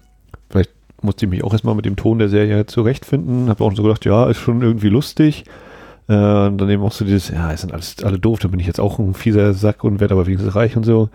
[0.50, 3.50] vielleicht musste ich mich auch erstmal mit dem Ton der Serie zurechtfinden.
[3.50, 5.44] Habe auch so gedacht, ja, ist schon irgendwie lustig.
[6.08, 8.60] Äh, und dann eben auch so dieses, ja, es sind alles alle doof, da bin
[8.60, 11.10] ich jetzt auch ein fieser Sack und werde aber wenigstens reich und so.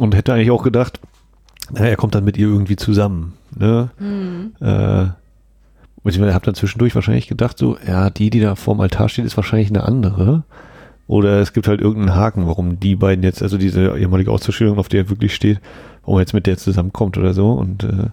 [0.00, 0.98] Und hätte eigentlich auch gedacht,
[1.72, 3.34] naja, er kommt dann mit ihr irgendwie zusammen.
[3.56, 3.90] Ne?
[3.98, 4.54] Mhm.
[4.60, 5.08] Äh,
[6.02, 9.36] beziehungsweise habe dann zwischendurch wahrscheinlich gedacht, so, ja, die, die da vorm Altar steht, ist
[9.36, 10.44] wahrscheinlich eine andere.
[11.06, 14.88] Oder es gibt halt irgendeinen Haken, warum die beiden jetzt, also diese ehemalige Austauschschülerin, auf
[14.88, 15.60] der er wirklich steht,
[16.02, 17.52] warum er jetzt mit der zusammenkommt oder so.
[17.52, 18.06] Und äh,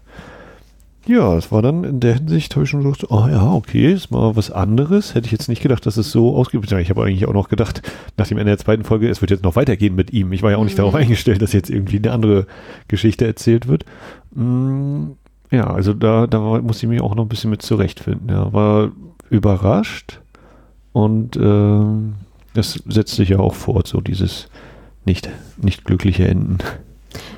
[1.08, 4.12] ja, das war dann in der Hinsicht, habe ich schon gedacht, oh ja, okay, ist
[4.12, 5.16] mal was anderes.
[5.16, 6.72] Hätte ich jetzt nicht gedacht, dass es so ausgeht.
[6.72, 7.82] Ich habe eigentlich auch noch gedacht,
[8.18, 10.32] nach dem Ende der zweiten Folge, es wird jetzt noch weitergehen mit ihm.
[10.34, 10.78] Ich war ja auch nicht Mhm.
[10.78, 12.48] darauf eingestellt, dass jetzt irgendwie eine andere
[12.88, 13.86] Geschichte erzählt wird.
[14.36, 15.12] Mm,
[15.52, 18.30] ja, also da, da war, musste ich mich auch noch ein bisschen mit zurechtfinden.
[18.30, 18.92] Ja, war
[19.30, 20.20] überrascht
[20.94, 22.16] und ähm,
[22.54, 24.50] das setzt sich ja auch fort, so dieses
[25.06, 25.30] nicht,
[25.62, 26.58] nicht glückliche Enden.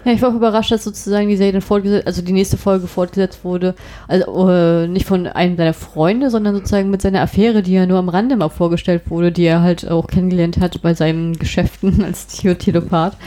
[0.06, 2.88] Ja, ich war auch überrascht, dass sozusagen die Serie dann fortgesetzt, also die nächste Folge
[2.88, 3.76] fortgesetzt wurde.
[4.08, 8.00] Also äh, nicht von einem seiner Freunde, sondern sozusagen mit seiner Affäre, die ja nur
[8.00, 12.28] am Rande mal vorgestellt wurde, die er halt auch kennengelernt hat bei seinen Geschäften als
[12.28, 13.18] Tele- Telepath.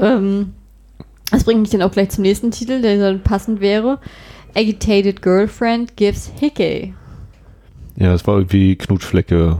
[0.00, 0.54] Ähm,
[1.30, 3.98] das bringt mich dann auch gleich zum nächsten Titel, der dann passend wäre.
[4.54, 6.94] Agitated Girlfriend gives Hickey.
[7.96, 9.58] Ja, das war irgendwie Knutschflecke,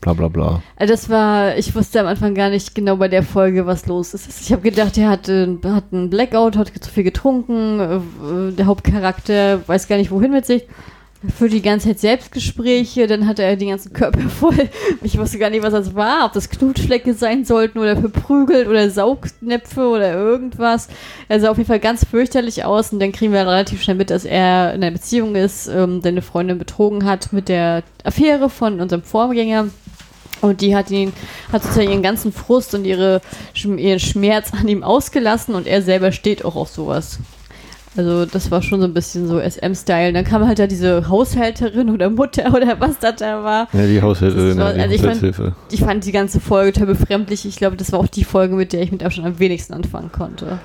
[0.00, 0.62] bla bla bla.
[0.76, 4.14] Also das war, ich wusste am Anfang gar nicht genau bei der Folge, was los
[4.14, 4.40] ist.
[4.40, 9.66] Ich habe gedacht, er hatte, hat einen Blackout, hat zu viel getrunken, äh, der Hauptcharakter
[9.68, 10.66] weiß gar nicht wohin mit sich.
[11.36, 14.70] Für die ganze Zeit Selbstgespräche, dann hatte er den ganzen Körper voll.
[15.02, 18.88] Ich wusste gar nicht, was das war, ob das Knutschflecke sein sollten oder verprügelt oder
[18.88, 20.88] Saugnäpfe oder irgendwas.
[21.28, 24.08] Er sah auf jeden Fall ganz fürchterlich aus und dann kriegen wir relativ schnell mit,
[24.08, 28.80] dass er in einer Beziehung ist, ähm, seine Freundin betrogen hat mit der Affäre von
[28.80, 29.66] unserem Vorgänger.
[30.40, 31.12] Und die hat ihn,
[31.52, 33.20] hat sozusagen ihren ganzen Frust und ihre,
[33.54, 37.18] ihren Schmerz an ihm ausgelassen und er selber steht auch auf sowas.
[37.96, 40.12] Also das war schon so ein bisschen so SM-Style.
[40.12, 43.68] Dann kam halt da diese Haushälterin oder Mutter oder was das da war.
[43.72, 45.52] Ja, die Haushälterin, war- also ich fand-.
[45.72, 47.44] Ich fand die ganze Folge total befremdlich.
[47.46, 50.12] Ich glaube, das war auch die Folge, mit der ich mit Abstand am wenigsten anfangen
[50.12, 50.58] konnte.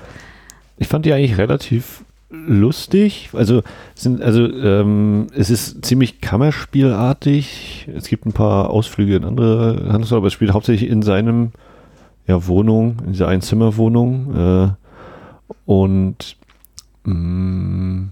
[0.78, 3.30] Ich fand die eigentlich relativ lustig.
[3.32, 3.62] Also
[3.96, 7.88] es sind, also ähm, es ist ziemlich Kammerspielartig.
[7.94, 11.52] Es gibt ein paar Ausflüge in andere Handlungsorte, aber es spielt hauptsächlich in seinem
[12.26, 14.34] ja, Wohnung, in dieser Einzimmerwohnung.
[14.36, 14.68] Äh,
[15.64, 16.36] und
[17.06, 18.08] mh,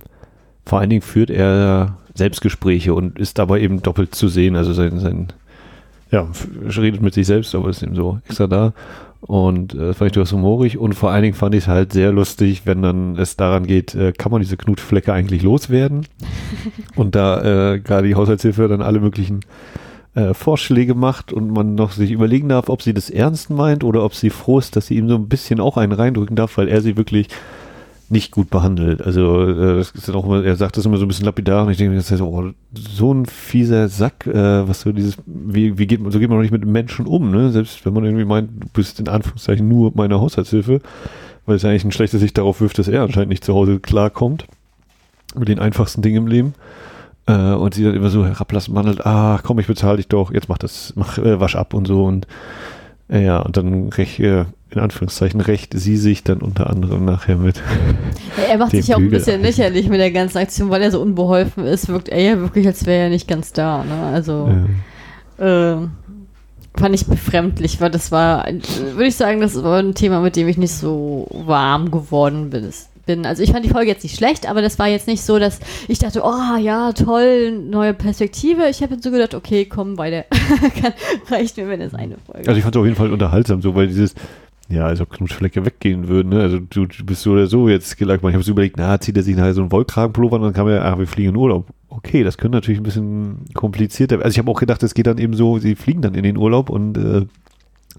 [0.64, 4.56] vor allen Dingen führt er Selbstgespräche und ist dabei eben doppelt zu sehen.
[4.56, 5.28] Also sein, sein
[6.10, 6.28] ja,
[6.76, 8.72] redet mit sich selbst, aber ist eben so extra da.
[9.20, 12.12] Und äh, fand ich durchaus humorig und vor allen Dingen fand ich es halt sehr
[12.12, 16.06] lustig, wenn dann es daran geht, äh, kann man diese Knutflecke eigentlich loswerden?
[16.96, 19.40] und da äh, gerade die Haushaltshilfe dann alle möglichen
[20.14, 24.04] äh, Vorschläge macht und man noch sich überlegen darf, ob sie das ernst meint oder
[24.04, 26.68] ob sie froh ist, dass sie ihm so ein bisschen auch einen reindrücken darf, weil
[26.68, 27.28] er sie wirklich
[28.10, 29.02] nicht gut behandelt.
[29.02, 31.72] Also äh, das ist auch immer, er sagt das immer so ein bisschen lapidar und
[31.72, 35.86] ich denke, das ist oh, so ein fieser Sack, äh, was so dieses, wie, wie
[35.86, 37.50] geht man, so geht man doch nicht mit Menschen um, ne?
[37.50, 40.80] Selbst wenn man irgendwie meint, du bist in Anführungszeichen nur meine Haushaltshilfe,
[41.46, 44.46] weil es eigentlich ein schlechtes Sicht darauf wirft, dass er anscheinend nicht zu Hause klarkommt
[45.36, 46.54] mit den einfachsten Dingen im Leben.
[47.26, 50.50] Äh, und sie dann immer so herablassend behandelt, ah, komm, ich bezahle dich doch, jetzt
[50.50, 52.26] mach das, mach, äh, wasch ab und so und
[53.08, 57.56] Ja, und dann recht, äh, in Anführungszeichen, recht sie sich dann unter anderem nachher mit.
[58.38, 60.90] Ja, er macht sich ja auch ein bisschen lächerlich mit der ganzen Aktion, weil er
[60.90, 63.84] so unbeholfen ist, wirkt er ja wirklich, als wäre er nicht ganz da.
[63.84, 63.94] Ne?
[64.12, 64.50] Also
[65.38, 65.74] Ja.
[65.74, 65.88] äh,
[66.76, 68.58] fand ich befremdlich, weil das war, äh,
[68.94, 72.68] würde ich sagen, das war ein Thema, mit dem ich nicht so warm geworden bin.
[73.04, 73.26] Bin.
[73.26, 75.60] Also ich fand die Folge jetzt nicht schlecht, aber das war jetzt nicht so, dass
[75.88, 78.68] ich dachte, oh ja, toll, neue Perspektive.
[78.68, 80.24] Ich habe jetzt so gedacht, okay, komm, weiter.
[81.30, 83.74] Reicht mir, wenn es eine Folge Also ich fand es auf jeden Fall unterhaltsam, so
[83.74, 84.14] weil dieses,
[84.68, 86.40] ja, also Knutschflecke weggehen würden, ne?
[86.40, 88.24] Also du, du bist so oder so jetzt gelagert.
[88.28, 90.68] Ich habe so überlegt, na, zieht er sich nachher so einen Wollkragenpullover an, dann kam
[90.68, 91.66] er, ach, wir fliegen in Urlaub.
[91.88, 94.16] Okay, das könnte natürlich ein bisschen komplizierter.
[94.16, 96.36] Also ich habe auch gedacht, es geht dann eben so, sie fliegen dann in den
[96.36, 97.26] Urlaub und äh,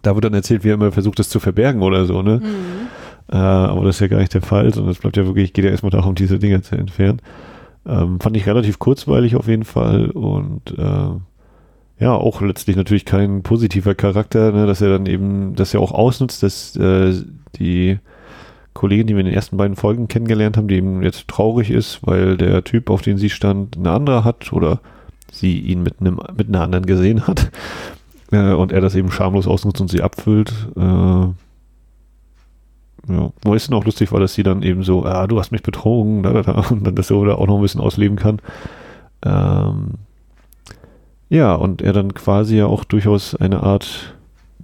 [0.01, 2.41] da wird dann erzählt, wie er immer versucht, das zu verbergen oder so, ne?
[2.43, 2.87] Mhm.
[3.31, 5.65] Äh, aber das ist ja gar nicht der Fall, sondern es bleibt ja wirklich, geht
[5.65, 7.21] ja erstmal darum, diese Dinger zu entfernen.
[7.85, 13.41] Ähm, fand ich relativ kurzweilig auf jeden Fall und äh, ja, auch letztlich natürlich kein
[13.43, 17.13] positiver Charakter, ne, dass er dann eben das ja auch ausnutzt, dass äh,
[17.57, 17.99] die
[18.73, 22.05] Kollegin, die wir in den ersten beiden Folgen kennengelernt haben, die eben jetzt traurig ist,
[22.05, 24.81] weil der Typ, auf den sie stand, eine andere hat oder
[25.31, 27.51] sie ihn mit einem mit einer anderen gesehen hat
[28.31, 30.51] äh, und er das eben schamlos ausnutzt und sie abfüllt.
[30.75, 31.27] Äh,
[33.07, 35.51] ja, wo ist denn auch lustig war, dass sie dann eben so, ah, du hast
[35.51, 38.17] mich betrogen, da, da, da, und dann das so da auch noch ein bisschen ausleben
[38.17, 38.39] kann.
[39.23, 39.91] Ähm,
[41.29, 44.15] ja, und er dann quasi ja auch durchaus eine Art,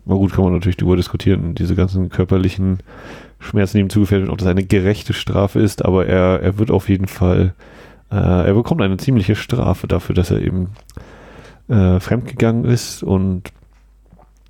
[0.05, 2.79] na gut, kann man natürlich darüber diskutieren, diese ganzen körperlichen
[3.39, 6.71] Schmerzen, die ihm zugefällt werden, ob das eine gerechte Strafe ist, aber er, er wird
[6.71, 7.53] auf jeden Fall,
[8.11, 10.69] äh, er bekommt eine ziemliche Strafe dafür, dass er eben
[11.67, 13.51] äh, fremdgegangen ist und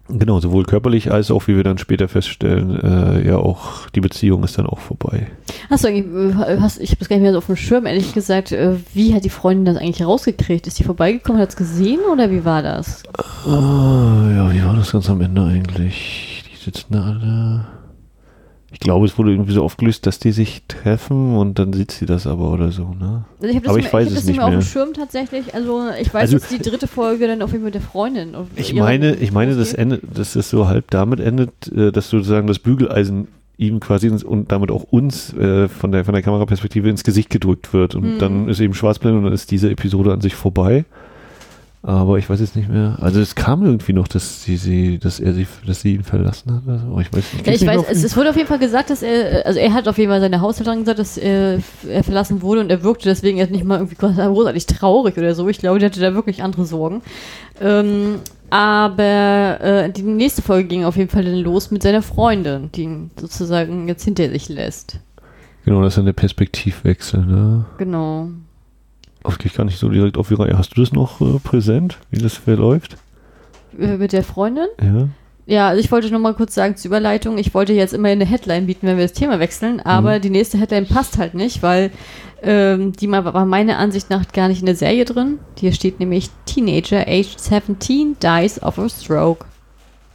[0.10, 4.44] genau, sowohl körperlich als auch, wie wir dann später feststellen, äh, ja auch die Beziehung
[4.44, 5.28] ist dann auch vorbei.
[5.70, 6.06] Hast du eigentlich,
[6.48, 8.76] äh, hast, ich habe das gar nicht mehr so auf dem Schirm, ehrlich gesagt, äh,
[8.94, 10.68] wie hat die Freundin das eigentlich rausgekriegt?
[10.68, 13.04] Ist die vorbeigekommen, hat es gesehen oder wie war das?
[13.46, 16.44] Ah, ja, wie war das ganz am Ende eigentlich?
[16.52, 17.81] Die sitzen da alle.
[18.74, 22.06] Ich glaube, es wurde irgendwie so aufgelöst, dass die sich treffen und dann sieht sie
[22.06, 23.26] das aber oder so, ne?
[23.42, 24.52] Also ich habe das, Aber nicht ich mehr- weiß ich es das nicht mehr auf
[24.52, 24.62] dem.
[24.62, 25.54] Schirm tatsächlich.
[25.54, 28.34] Also ich weiß, Also- dass die dritte Folge dann auf jeden Fall mit der Freundin.
[28.56, 29.80] Ich meine, ich meine, das losgeht.
[29.80, 34.24] Ende, dass es so halb damit endet, äh, dass sozusagen das Bügeleisen ihm quasi ins,
[34.24, 38.16] und damit auch uns äh, von der von der Kameraperspektive ins Gesicht gedrückt wird und
[38.16, 38.20] Mhm.
[38.20, 40.86] dann ist eben Schwarzblende und dann ist diese Episode an sich vorbei.
[41.84, 42.98] Aber ich weiß jetzt nicht mehr.
[43.02, 46.54] Also es kam irgendwie noch, dass sie, sie dass er sie, dass sie ihn verlassen
[46.54, 46.64] hat.
[46.68, 47.00] Oder so.
[47.00, 47.48] Ich weiß nicht.
[47.48, 49.88] Ja, ich weiß, es, es wurde auf jeden Fall gesagt, dass er, also er hat
[49.88, 53.40] auf jeden Fall seine Haushälterin gesagt, dass er, er verlassen wurde und er wirkte deswegen
[53.40, 55.50] jetzt nicht mal irgendwie großartig traurig oder so.
[55.50, 57.02] Ich glaube, der hatte da wirklich andere Sorgen.
[57.60, 58.20] Ähm,
[58.52, 62.84] aber äh, die nächste Folge ging auf jeden Fall dann los mit seiner Freundin, die
[62.84, 65.00] ihn sozusagen jetzt hinter sich lässt.
[65.66, 67.66] Genau, das ist dann der Perspektivwechsel, ne?
[67.78, 68.30] Genau.
[69.24, 70.58] Auf ich gar nicht so direkt auf die Reihe.
[70.58, 72.98] Hast du das noch äh, präsent, wie das verläuft?
[73.78, 74.68] Äh, Mit der Freundin?
[74.82, 75.08] Ja.
[75.48, 78.26] Ja, also ich wollte noch mal kurz sagen zur Überleitung, ich wollte jetzt immer eine
[78.26, 81.92] Headline bieten, wenn wir das Thema wechseln, aber die nächste Headline passt halt nicht, weil
[82.44, 85.40] ähm, die mal war meiner Ansicht nach gar nicht in der Serie drin.
[85.58, 89.46] Hier steht nämlich Teenager aged 17 dies of a stroke.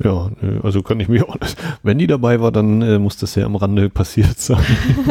[0.02, 0.30] Ja,
[0.62, 1.56] also kann ich mir auch nicht.
[1.82, 4.64] Wenn die dabei war, dann äh, muss das ja am Rande passiert sein.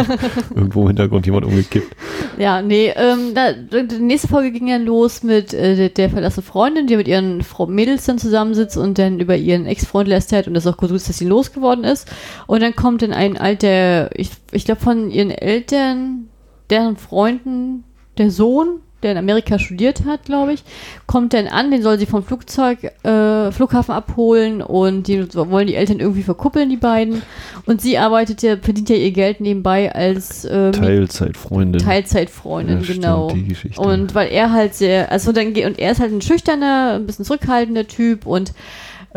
[0.55, 1.95] Irgendwo im Hintergrund jemand umgekippt.
[2.37, 6.43] Ja, nee, ähm, da, die nächste Folge ging ja los mit äh, der, der verlassene
[6.43, 10.53] Freundin, die mit ihren Frau Mädels dann zusammensitzt und dann über ihren Ex-Freund lästert und
[10.53, 12.11] das auch gut ist, dass sie losgeworden ist.
[12.45, 16.27] Und dann kommt dann ein alter, ich, ich glaube von ihren Eltern,
[16.69, 17.85] deren Freunden,
[18.19, 20.63] der Sohn, der in Amerika studiert hat, glaube ich,
[21.05, 25.75] kommt dann an, den soll sie vom Flugzeug, äh, Flughafen abholen und die wollen die
[25.75, 27.21] Eltern irgendwie verkuppeln, die beiden.
[27.65, 31.81] Und sie arbeitet ja, verdient ja ihr Geld nebenbei als äh, Teilzeitfreundin.
[31.81, 33.27] Teilzeitfreundin, Ja, stimmt, genau.
[33.47, 33.79] Geschichte.
[33.79, 37.05] Und weil er halt sehr, also dann geht, und er ist halt ein schüchterner, ein
[37.05, 38.53] bisschen zurückhaltender Typ und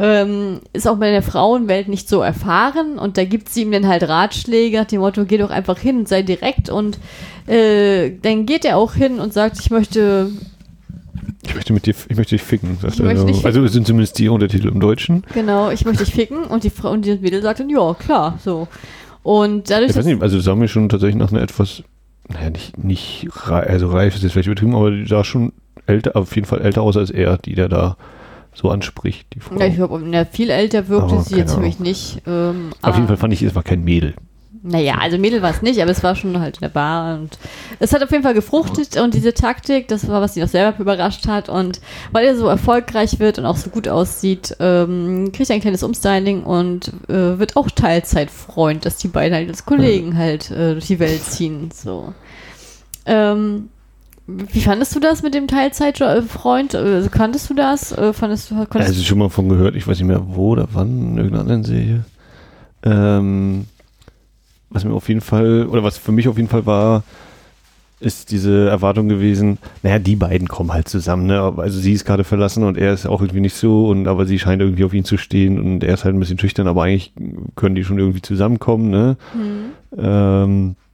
[0.01, 3.89] ähm, ist auch bei der Frauenwelt nicht so erfahren und da gibt sie ihm dann
[3.89, 6.99] halt Ratschläge nach dem Motto, geh doch einfach hin und sei direkt und
[7.49, 10.31] äh, dann geht er auch hin und sagt, ich möchte,
[11.45, 13.09] Ich möchte mit dir, ich möchte dich ficken, sagt er.
[13.45, 15.25] Also es sind zumindest die Untertitel im Deutschen.
[15.35, 18.39] genau, ich möchte dich ficken und die Frau und das Mädel sagt dann, ja, klar,
[18.45, 18.69] so.
[19.25, 21.83] Und dadurch, Ich weiß nicht, also das sah mir schon tatsächlich nach einer etwas,
[22.29, 25.53] naja, nicht, nicht, also reif ist jetzt vielleicht übertrieben, aber die sah schon
[25.87, 27.97] älter, auf jeden Fall älter aus als er, die der da
[28.59, 29.59] so anspricht, die Frau.
[29.59, 31.89] ja, ich glaube, ja, viel älter wirkte Aber sie keine jetzt für mich Ahnung.
[31.89, 32.23] nicht.
[32.27, 34.15] Ähm, auf jeden Fall fand ich, es war kein Mädel.
[34.61, 37.39] Naja, also Mädel war es nicht, aber es war schon halt in der Bar und
[37.79, 40.81] es hat auf jeden Fall gefruchtet und diese Taktik, das war, was sie auch selber
[40.81, 45.49] überrascht hat und weil er so erfolgreich wird und auch so gut aussieht, ähm, kriegt
[45.49, 50.17] er ein kleines Umstyling und äh, wird auch Teilzeitfreund, dass die beiden halt als Kollegen
[50.19, 52.13] halt äh, durch die Welt ziehen, so.
[53.07, 53.69] Ähm,
[54.31, 56.75] Wie fandest du das mit dem Teilzeitfreund?
[56.75, 57.93] Also, kanntest du das?
[57.93, 60.69] Äh, Fandest du, konntest Also schon mal von gehört, ich weiß nicht mehr wo oder
[60.73, 62.05] wann, in irgendeiner anderen Serie.
[62.83, 63.65] Ähm,
[64.69, 67.05] was mir auf jeden Fall, oder was für mich auf jeden Fall war,
[68.01, 71.41] ist diese Erwartung gewesen, naja, die beiden kommen halt zusammen, ne?
[71.57, 74.39] Also sie ist gerade verlassen und er ist auch irgendwie nicht so, und aber sie
[74.39, 77.15] scheint irgendwie auf ihn zu stehen und er ist halt ein bisschen schüchtern, aber eigentlich
[77.57, 79.17] können die schon irgendwie zusammenkommen, ne?
[79.33, 79.99] Hm.
[79.99, 80.88] Ähm, äh,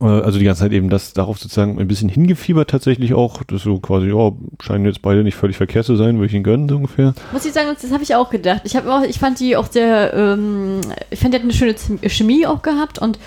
[0.00, 3.78] also die ganze Zeit eben das darauf sozusagen ein bisschen hingefiebert tatsächlich auch, das so
[3.78, 6.76] quasi, ja, scheinen jetzt beide nicht völlig verkehrt zu sein, würde ich ihn gönnen, so
[6.76, 7.14] ungefähr.
[7.32, 8.62] Muss ich sagen, das habe ich auch gedacht.
[8.64, 10.80] Ich, hab auch, ich fand die auch sehr, ähm,
[11.10, 11.74] ich fand, die hat eine schöne
[12.08, 13.18] Chemie auch gehabt und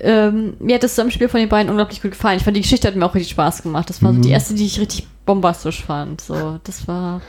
[0.00, 2.36] ähm, mir hat das Zusammenspiel von den beiden unglaublich gut gefallen.
[2.38, 3.88] Ich fand, die Geschichte hat mir auch richtig Spaß gemacht.
[3.90, 4.22] Das war so Mhm.
[4.22, 6.20] die erste, die ich richtig bombastisch fand.
[6.20, 7.20] So, das war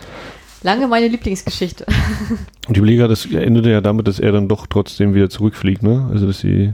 [0.64, 1.86] lange meine Lieblingsgeschichte.
[2.68, 6.08] Und ich überlege, das endete ja damit, dass er dann doch trotzdem wieder zurückfliegt, ne?
[6.12, 6.72] Also dass sie,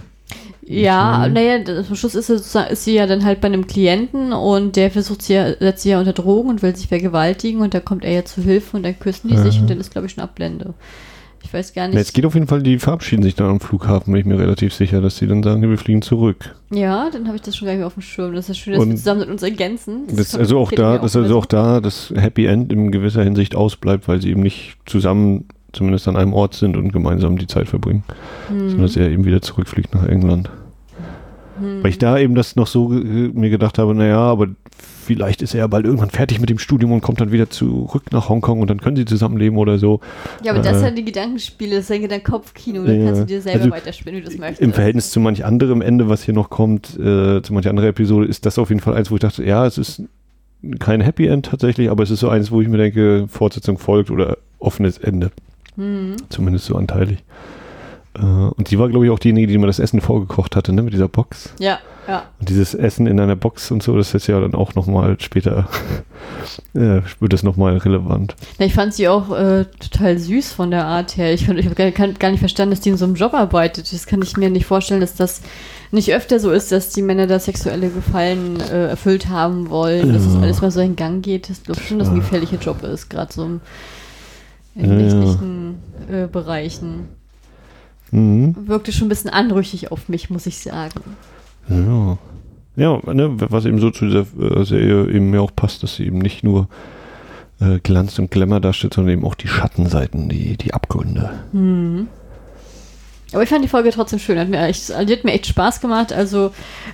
[0.72, 1.34] Ja, Mhm.
[1.34, 2.36] naja, das- zum Schluss ist sie,
[2.70, 5.90] ist sie ja dann halt bei einem Klienten und der versucht sie ja, setzt sie
[5.90, 8.84] ja unter Drogen und will sich vergewaltigen und da kommt er ja zu Hilfe und
[8.84, 9.62] dann küssen die sich Mhm.
[9.64, 10.76] und dann ist, glaube ich, schon Abblende.
[11.44, 11.98] Ich weiß gar nicht.
[11.98, 14.72] jetzt geht auf jeden Fall, die verabschieden sich dann am Flughafen, bin ich mir relativ
[14.74, 16.54] sicher, dass sie dann sagen, wir fliegen zurück.
[16.72, 18.36] Ja, dann habe ich das schon gar nicht mehr auf dem Schirm.
[18.36, 20.02] Das ist schön, dass Und wir zusammen mit uns ergänzen.
[20.16, 23.56] Das, kommt- also auch da, dass also auch da das Happy End in gewisser Hinsicht
[23.56, 27.68] ausbleibt, weil sie eben nicht zusammen zumindest an einem Ort sind und gemeinsam die Zeit
[27.70, 28.04] verbringen.
[28.50, 30.50] Hm, sondern dass er eben wieder zurückfliegt nach England.
[31.60, 31.84] Hm.
[31.84, 34.48] Weil ich da eben das noch so mir gedacht habe, naja, aber
[35.10, 38.12] vielleicht ist er ja bald irgendwann fertig mit dem Studium und kommt dann wieder zurück
[38.12, 40.02] nach Hongkong und dann können sie zusammenleben oder so.
[40.44, 43.22] Ja, aber das äh, sind die Gedankenspiele, das ist ja dein Kopfkino, da Ja, kannst
[43.22, 44.62] du dir selber also weiterspinnen, wie du das möchtest.
[44.62, 48.28] Im Verhältnis zu manch anderem Ende, was hier noch kommt, äh, zu manch anderer Episode,
[48.28, 50.04] ist das auf jeden Fall eins, wo ich dachte, ja, es ist
[50.80, 54.12] kein Happy End tatsächlich, aber es ist so eins, wo ich mir denke, Fortsetzung folgt
[54.12, 55.32] oder offenes Ende.
[55.76, 56.18] Hm.
[56.30, 57.24] Zumindest so anteilig.
[58.20, 60.82] Äh, und sie war, glaube ich, auch diejenige, die mir das Essen vorgekocht hatte, ne,
[60.84, 61.54] mit dieser Box.
[61.60, 62.24] Ja, ja.
[62.40, 65.68] Und dieses Essen in einer Box und so, das ist ja dann auch nochmal später,
[66.74, 68.36] äh, wird das nochmal relevant.
[68.58, 71.34] Ja, Ich fand sie auch äh, total süß von der Art her.
[71.34, 73.94] Ich, fand- ich habe gar, nicht verstanden, dass die in so einem Job arbeitet.
[73.94, 75.42] Das kann ich mir nicht vorstellen, dass das
[75.92, 80.24] nicht öfter so ist, dass die Männer da sexuelle Gefallen äh, erfüllt haben wollen, dass
[80.26, 80.42] das Ja.
[80.42, 81.50] alles mal so in Gang geht.
[81.50, 83.62] Ich glaube schon, dass ein gefährlicher Job ist, gerade so im,
[84.76, 85.78] in
[86.10, 87.08] Ja, äh, Bereichen.
[88.12, 88.56] Mhm.
[88.68, 91.02] Wirkte schon ein bisschen anrüchig auf mich, muss ich sagen.
[91.68, 92.18] Ja.
[92.76, 96.06] Ja, ne, was eben so zu dieser äh, Serie eben mir auch passt, dass sie
[96.06, 96.70] eben nicht nur
[97.60, 101.30] äh, Glanz und Glamour darstellt, sondern eben auch die Schattenseiten, die, die Abgründe.
[101.52, 102.08] Hm.
[103.32, 104.40] Aber ich fand die Folge trotzdem schön.
[104.40, 106.12] Hat mir echt, die hat mir echt Spaß gemacht.
[106.12, 106.52] Also,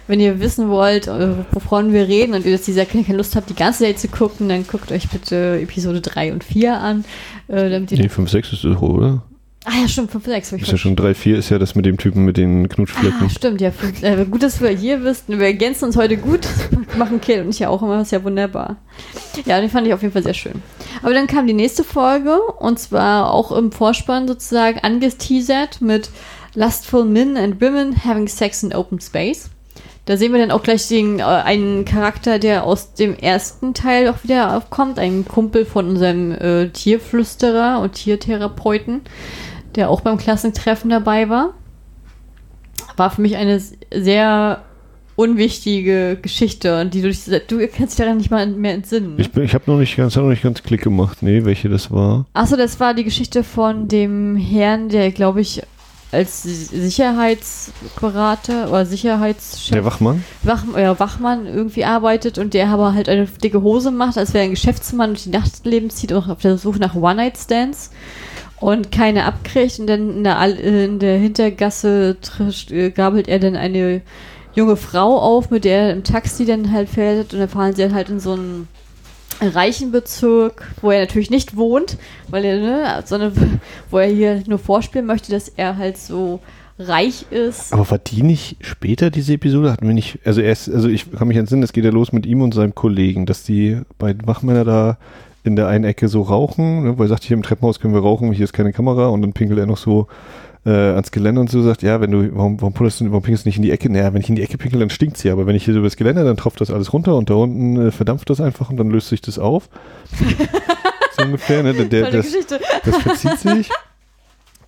[0.07, 3.49] wenn ihr wissen wollt, äh, wovon wir reden und ihr jetzt dieser keine Lust habt,
[3.49, 7.05] die ganze Serie zu gucken, dann guckt euch bitte Episode 3 und 4 an.
[7.47, 9.23] Äh, damit ihr Nee, 5, 6 ist es, oder?
[9.65, 10.51] Ah ja, stimmt, 5 und 6.
[10.51, 12.69] hab ich Ist ja schon 3, 4 ist ja das mit dem Typen mit den
[12.69, 13.25] Knutschflecken.
[13.25, 13.71] Ah, stimmt, ja.
[13.71, 15.27] Fünf, äh, gut, dass wir hier wisst.
[15.27, 16.47] Wir ergänzen uns heute gut.
[16.97, 18.01] Machen Kill und ich ja auch immer.
[18.01, 18.77] Ist ja wunderbar.
[19.45, 20.61] Ja, den fand ich auf jeden Fall sehr schön.
[21.01, 26.09] Aber dann kam die nächste Folge und zwar auch im Vorspann sozusagen angeteasert mit
[26.55, 29.49] Lustful Men and Women Having Sex in Open Space.
[30.05, 34.07] Da sehen wir dann auch gleich den, äh, einen Charakter, der aus dem ersten Teil
[34.07, 34.99] auch wieder aufkommt.
[34.99, 39.01] Ein Kumpel von unserem äh, Tierflüsterer und Tiertherapeuten,
[39.75, 41.53] der auch beim Klassentreffen dabei war
[42.97, 43.61] war für mich eine
[43.93, 44.61] sehr
[45.17, 49.15] unwichtige Geschichte, und die du, du kannst dich daran nicht mal mehr entsinnen.
[49.15, 49.21] Ne?
[49.21, 51.17] Ich, bin- ich habe noch nicht ganz, noch nicht ganz Klick gemacht.
[51.21, 52.25] Nee, welche das war.
[52.33, 55.61] Achso, das war die Geschichte von dem Herrn, der, glaube ich,
[56.11, 60.23] als Sicherheitsberater oder Sicherheitschef, Der Wachmann?
[60.43, 64.43] Wach, ja, Wachmann irgendwie arbeitet und der aber halt eine dicke Hose macht, als wäre
[64.45, 67.91] ein Geschäftsmann durch die Nachtleben zieht und auf der Suche nach One-Night-Stands
[68.59, 72.17] und keine abkriegt und dann in der, äh, in der Hintergasse
[72.69, 74.01] äh, gabelt er dann eine
[74.53, 77.83] junge Frau auf, mit der er im Taxi dann halt fährt und dann fahren sie
[77.83, 78.67] dann halt in so einen
[79.41, 81.97] reichen Bezirk, wo er natürlich nicht wohnt,
[82.29, 86.39] weil er, ne, sondern wo er hier nur vorspielen möchte, dass er halt so
[86.77, 87.73] reich ist.
[87.73, 89.71] Aber war die nicht später, diese Episode?
[89.71, 92.25] Hatten wir nicht, also erst, also ich kann mich entsinnen, es geht ja los mit
[92.25, 94.97] ihm und seinem Kollegen, dass die beiden Wachmänner da
[95.45, 98.01] in der einen Ecke so rauchen, ne, weil er sagt, hier im Treppenhaus können wir
[98.01, 100.07] rauchen, hier ist keine Kamera und dann pinkelt er noch so
[100.65, 103.45] äh, ans Geländer und so sagt, ja, wenn du, warum, warum pullerst du, warum pinkelst
[103.45, 103.91] du nicht in die Ecke?
[103.91, 105.79] Naja, wenn ich in die Ecke pinkel, dann stinkt's hier, aber wenn ich hier so
[105.79, 108.69] über das Geländer, dann tropft das alles runter und da unten äh, verdampft das einfach
[108.69, 109.69] und dann löst sich das auf.
[111.17, 111.73] so ungefähr, ne?
[111.73, 112.31] Der, der, das,
[112.83, 113.69] das verzieht sich.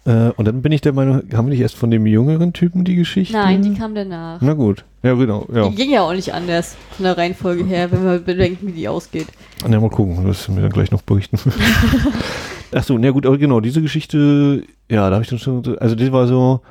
[0.07, 2.85] Äh, und dann bin ich der Meinung, haben wir nicht erst von dem jüngeren Typen
[2.85, 3.33] die Geschichte?
[3.35, 4.39] Nein, die kam danach.
[4.41, 4.85] Na gut.
[5.03, 5.45] Ja, genau.
[5.53, 5.67] Ja.
[5.67, 8.87] Die ging ja auch nicht anders von der Reihenfolge her, wenn man bedenkt, wie die
[8.87, 9.27] ausgeht.
[9.67, 11.37] Na, mal gucken, das mir dann gleich noch berichten.
[12.73, 15.95] Ach so, na gut, aber genau, diese Geschichte, ja, da habe ich dann schon, also
[15.95, 16.61] die war so,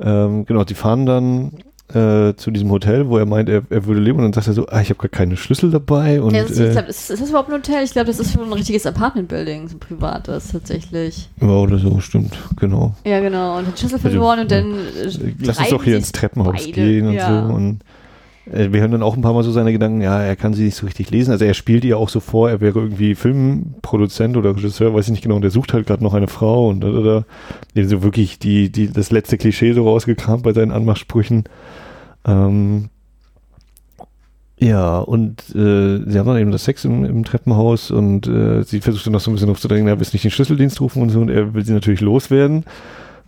[0.00, 1.52] ähm, genau, die fahren dann
[1.94, 4.52] äh, zu diesem Hotel, wo er meint, er, er würde leben und dann sagt er
[4.52, 7.10] so, ah, ich habe gar keine Schlüssel dabei und ja, das, äh, ich glaub, ist,
[7.10, 7.82] ist das überhaupt ein Hotel?
[7.84, 11.28] Ich glaube, das ist schon ein richtiges Apartment-Building, so ein privates tatsächlich.
[11.40, 12.94] ja, oder so, stimmt, genau.
[13.04, 13.58] Ja, genau.
[13.58, 14.72] Und hat Schlüssel Also, verloren und dann.
[14.72, 17.46] äh, Lass uns doch hier ins Treppenhaus beide, gehen und ja.
[17.48, 17.84] so und äh,
[18.52, 20.74] wir hören dann auch ein paar Mal so seine Gedanken, ja, er kann sie nicht
[20.74, 21.30] so richtig lesen.
[21.30, 25.12] Also er spielt ihr auch so vor, er wäre irgendwie Filmproduzent oder Regisseur, weiß ich
[25.12, 27.24] nicht genau, und der sucht halt gerade noch eine Frau und da, da,
[27.74, 27.84] da.
[27.84, 31.44] So wirklich die, die, das letzte Klischee so rausgekramt bei seinen Anmachsprüchen.
[32.26, 32.88] Ähm,
[34.58, 38.80] ja, und äh, sie haben dann eben das Sex im, im Treppenhaus und äh, sie
[38.80, 41.20] versucht dann noch so ein bisschen aufzudrängen, er will nicht den Schlüsseldienst rufen und so
[41.20, 42.64] und er will sie natürlich loswerden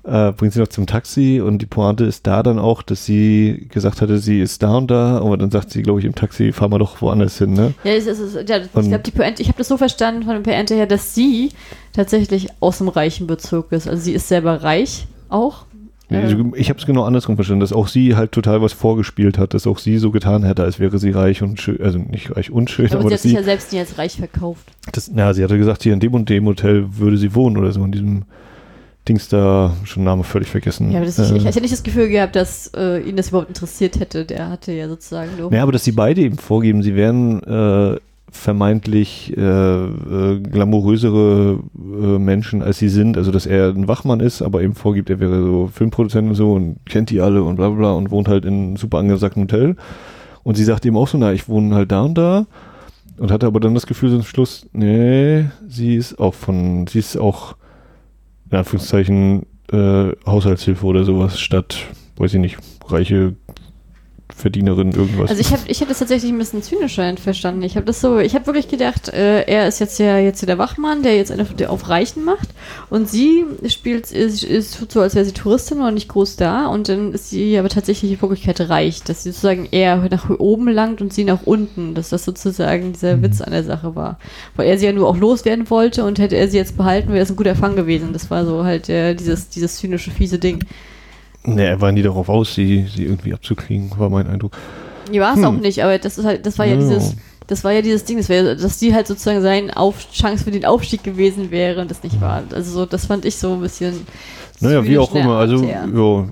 [0.04, 3.66] äh, bringt sie noch zum Taxi und die Pointe ist da dann auch, dass sie
[3.70, 6.52] gesagt hatte, sie ist da und da, aber dann sagt sie, glaube ich, im Taxi,
[6.52, 7.74] fahr mal doch woanders hin, ne?
[7.84, 10.40] Ja, es es ja ich glaube, die Pointe, ich habe das so verstanden von der
[10.40, 11.50] Pointe her, dass sie
[11.92, 13.88] tatsächlich aus dem reichen Bezirk ist.
[13.88, 15.66] Also sie ist selber reich auch.
[16.10, 19.54] Also Ich habe es genau andersrum verstanden, dass auch sie halt total was vorgespielt hat,
[19.54, 22.50] dass auch sie so getan hätte, als wäre sie reich und schön, also nicht reich
[22.50, 24.72] und schön, aber aber sie hat sich sie, ja selbst nie als reich verkauft.
[24.92, 27.72] das, na, sie hatte gesagt, hier in dem und dem Hotel würde sie wohnen oder
[27.72, 28.24] so, in diesem
[29.08, 30.90] Dings da, schon Name völlig vergessen.
[30.90, 33.30] Ja, aber das, Äh, ich, ich hätte nicht das Gefühl gehabt, dass äh, ihn das
[33.30, 34.24] überhaupt interessiert hätte.
[34.24, 35.52] Der hatte ja sozusagen nur.
[35.52, 37.98] Ja, aber dass sie beide eben vorgeben, sie wären äh,
[38.30, 43.18] vermeintlich äh, äh, glamourösere äh, Menschen, als sie sind.
[43.18, 46.52] Also, dass er ein Wachmann ist, aber eben vorgibt, er wäre so Filmproduzent und so
[46.52, 49.42] und kennt die alle und bla bla bla und wohnt halt in einem super angesagten
[49.42, 49.76] Hotel.
[50.44, 52.46] Und sie sagt eben auch so, na, ich wohne halt da und da.
[53.18, 56.98] Und hatte aber dann das Gefühl so zum Schluss, nee, sie ist auch von, sie
[56.98, 57.54] ist auch,
[58.52, 61.86] in Anführungszeichen, äh, Haushaltshilfe oder sowas, statt,
[62.16, 63.34] weiß ich nicht, reiche
[64.34, 65.30] Verdienerin irgendwas.
[65.30, 67.62] Also ich habe ich hab das tatsächlich ein bisschen zynischer verstanden.
[67.62, 70.58] Ich habe das so, ich habe wirklich gedacht, äh, er ist jetzt ja jetzt der
[70.58, 72.48] Wachmann, der jetzt eine der auf Reichen macht
[72.90, 76.66] und sie spielt ist, ist tut so, als wäre sie Touristin und nicht groß da
[76.66, 80.68] und dann ist sie aber tatsächlich in Wirklichkeit reich, dass sie sozusagen eher nach oben
[80.68, 84.18] langt und sie nach unten, dass das sozusagen dieser Witz an der Sache war,
[84.56, 87.20] weil er sie ja nur auch loswerden wollte und hätte er sie jetzt behalten, wäre
[87.20, 88.12] das ein guter Fang gewesen.
[88.12, 90.64] Das war so halt äh, dieses dieses zynische fiese Ding.
[91.44, 94.52] Ne, er war nie darauf aus, sie, sie irgendwie abzukriegen, war mein Eindruck.
[95.10, 95.44] Ja, war es Hm.
[95.44, 96.78] auch nicht, aber das ist halt, das war ja, Ja.
[96.80, 97.16] dieses,
[97.48, 100.52] das war ja dieses Ding, das wär, dass die halt sozusagen sein Auf Chance für
[100.52, 102.42] den Aufstieg gewesen wäre und das nicht war.
[102.52, 104.06] Also so, das fand ich so ein bisschen.
[104.60, 105.38] Naja, wie auch immer.
[105.38, 105.84] Also, ja.
[105.84, 106.26] ja,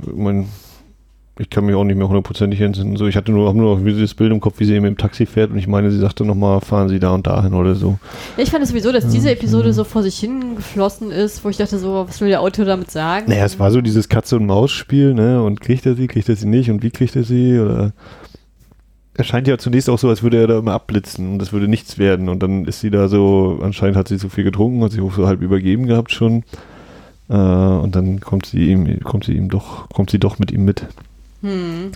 [1.41, 2.97] ich kann mich auch nicht mehr hundertprozentig entsinnen.
[2.97, 5.24] So, ich hatte nur, nur noch dieses Bild im Kopf, wie sie eben im Taxi
[5.24, 7.99] fährt und ich meine, sie sagte nochmal, fahren Sie da und dahin oder so.
[8.36, 11.57] Ja, ich fand es sowieso, dass diese Episode so vor sich hingeflossen ist, wo ich
[11.57, 13.30] dachte so, was will der Autor damit sagen?
[13.30, 15.43] Naja, es war so dieses Katze- und Maus-Spiel, ne?
[15.43, 17.59] Und kriegt er sie, kriegt er sie nicht und wie kriegt er sie?
[17.59, 17.93] Oder
[19.14, 21.68] er scheint ja zunächst auch so, als würde er da immer abblitzen und das würde
[21.68, 22.28] nichts werden.
[22.28, 25.14] Und dann ist sie da so, anscheinend hat sie zu viel getrunken, hat sich auch
[25.14, 26.45] so halb übergeben gehabt schon.
[27.30, 30.64] Äh, und dann kommt sie ihm, kommt sie ihm doch, kommt sie doch mit ihm
[30.66, 30.86] mit.
[31.43, 31.93] Hm.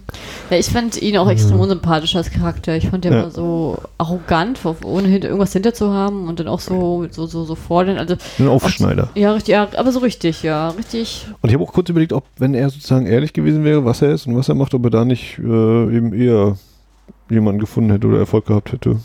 [0.48, 2.76] Ja, ich fand ihn auch extrem unsympathisch als Charakter.
[2.76, 3.22] Ich fand, der Ja.
[3.24, 7.54] war so arrogant, ohne irgendwas hinter zu haben und dann auch so, so, so, so
[7.54, 7.98] fordern.
[7.98, 9.10] Also, Ein Aufschneider.
[9.14, 11.26] ja, richtig, ja, aber so richtig, ja, richtig.
[11.42, 14.12] Und ich habe auch kurz überlegt, ob, wenn er sozusagen ehrlich gewesen wäre, was er
[14.14, 15.42] ist und was er macht, ob er da nicht äh,
[15.96, 16.56] eben eher
[17.28, 18.96] jemanden gefunden hätte oder Erfolg gehabt hätte.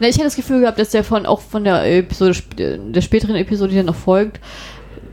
[0.00, 3.34] Na, ich hatte das Gefühl gehabt, dass der von auch von der Episode, der späteren
[3.36, 4.40] Episode, die dann noch folgt,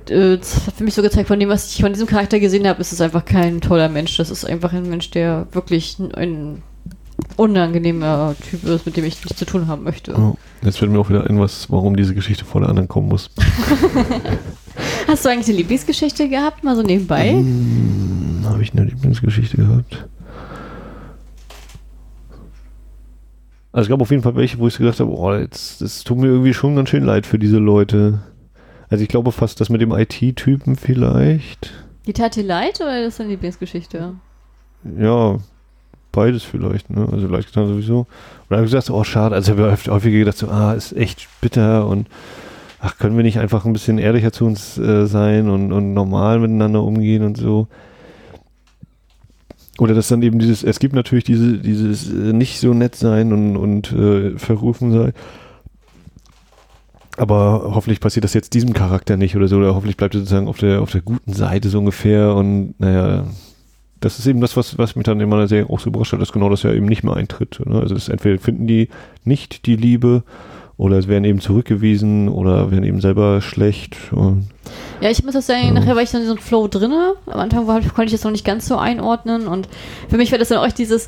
[0.10, 2.82] äh, hat für mich so gezeigt, von dem, was ich von diesem Charakter gesehen habe,
[2.82, 4.18] ist es einfach kein toller Mensch.
[4.18, 6.64] Das ist einfach ein Mensch, der wirklich ein,
[7.38, 10.12] unangenehmer Typ ist, mit dem ich nichts zu tun haben möchte.
[10.12, 10.34] Ja.
[10.64, 13.30] Jetzt fällt mir auch wieder ein, was, warum diese Geschichte vor der anderen kommen muss.
[15.08, 17.32] Hast du eigentlich eine Lieblingsgeschichte gehabt, mal so nebenbei?
[17.32, 20.08] Hm, Habe ich eine Lieblingsgeschichte gehabt?
[23.74, 26.18] Also es gab auf jeden Fall welche, wo ich gedacht habe, oh, jetzt, das tut
[26.18, 28.20] mir irgendwie schon ganz schön leid für diese Leute.
[28.92, 31.72] Also ich glaube fast, das mit dem IT-Typen vielleicht.
[32.06, 34.16] Die tat dir leid oder ist das deine Lieblingsgeschichte?
[35.00, 35.40] Ja,
[36.12, 37.08] beides vielleicht, ne?
[37.10, 38.00] Also leicht getan sowieso.
[38.00, 38.08] Und
[38.50, 40.92] dann habe ich gesagt, oh schade, also ich habe ja häufiger gedacht, so, ah, ist
[40.92, 42.10] echt bitter und
[42.82, 46.40] ach, können wir nicht einfach ein bisschen ehrlicher zu uns äh, sein und, und normal
[46.40, 47.68] miteinander umgehen und so.
[49.80, 53.32] Oder dass dann eben dieses, es gibt natürlich diese, dieses äh, nicht so nett sein
[53.32, 55.14] und, und äh, verrufen sein.
[57.22, 60.48] Aber hoffentlich passiert das jetzt diesem Charakter nicht oder so, oder hoffentlich bleibt er sozusagen
[60.48, 63.26] auf der, auf der guten Seite so ungefähr und naja,
[64.00, 66.20] das ist eben das, was, was mich dann in meiner Serie auch so überrascht hat,
[66.20, 67.62] dass genau das ja eben nicht mehr eintritt.
[67.64, 67.80] Ne?
[67.80, 68.90] Also das entweder finden die
[69.24, 70.24] nicht die Liebe
[70.78, 73.96] oder es werden eben zurückgewiesen oder werden eben selber schlecht.
[75.00, 75.74] Ja, ich muss das sagen, Ja.
[75.74, 77.14] nachher war ich so in diesem Flow drinne.
[77.28, 79.70] Am Anfang war, konnte ich das noch nicht ganz so einordnen und
[80.10, 81.08] für mich war das dann auch dieses,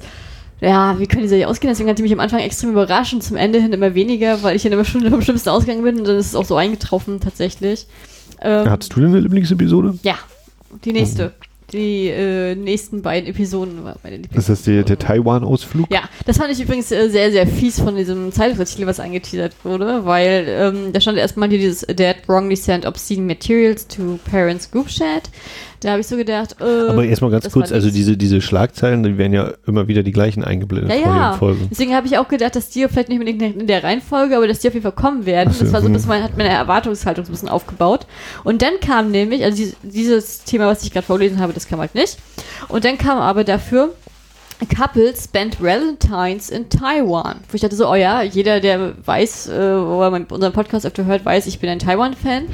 [0.61, 1.71] ja, wie können die Serie ausgehen?
[1.71, 4.55] Deswegen hat die mich am Anfang extrem überrascht und zum Ende hin immer weniger, weil
[4.55, 7.19] ich dann immer schon am schlimmsten ausgegangen bin und dann ist es auch so eingetroffen
[7.19, 7.87] tatsächlich.
[8.41, 9.97] Ähm, Hattest du denn eine Lieblingsepisode?
[10.03, 10.15] ja,
[10.85, 11.33] die nächste.
[11.71, 15.91] die äh, nächsten beiden Episoden war meine Ist das der, der Taiwan-Ausflug?
[15.91, 20.05] Ja, das fand ich übrigens äh, sehr, sehr fies von diesem Zeitartikel, was angeteasert wurde,
[20.05, 24.87] weil ähm, da stand erstmal hier dieses Dad wrongly sent obscene materials to parents group
[24.87, 25.29] chat.
[25.83, 29.17] Da habe ich so gedacht, äh, Aber erstmal ganz kurz, also diese, diese Schlagzeilen, die
[29.17, 31.33] werden ja immer wieder die gleichen eingeblendet ja, ja.
[31.33, 31.67] Folgen.
[31.69, 34.59] Deswegen habe ich auch gedacht, dass die vielleicht nicht unbedingt in der Reihenfolge, aber dass
[34.59, 35.53] die auf jeden Fall kommen werden.
[35.53, 35.93] So, das war so, hm.
[35.93, 38.07] dass man hat meine Erwartungshaltung so ein bisschen aufgebaut.
[38.45, 41.79] Und dann kam nämlich, also dieses, dieses Thema, was ich gerade vorgelesen habe, das kam
[41.79, 42.17] halt nicht.
[42.69, 43.89] Und dann kam aber dafür
[44.61, 47.41] A couple spent Valentines in Taiwan.
[47.49, 50.85] Wo ich dachte so, oh ja, jeder, der weiß, äh, wo er mein- unseren Podcast
[50.85, 52.45] öfter hört, weiß, ich bin ein Taiwan-Fan.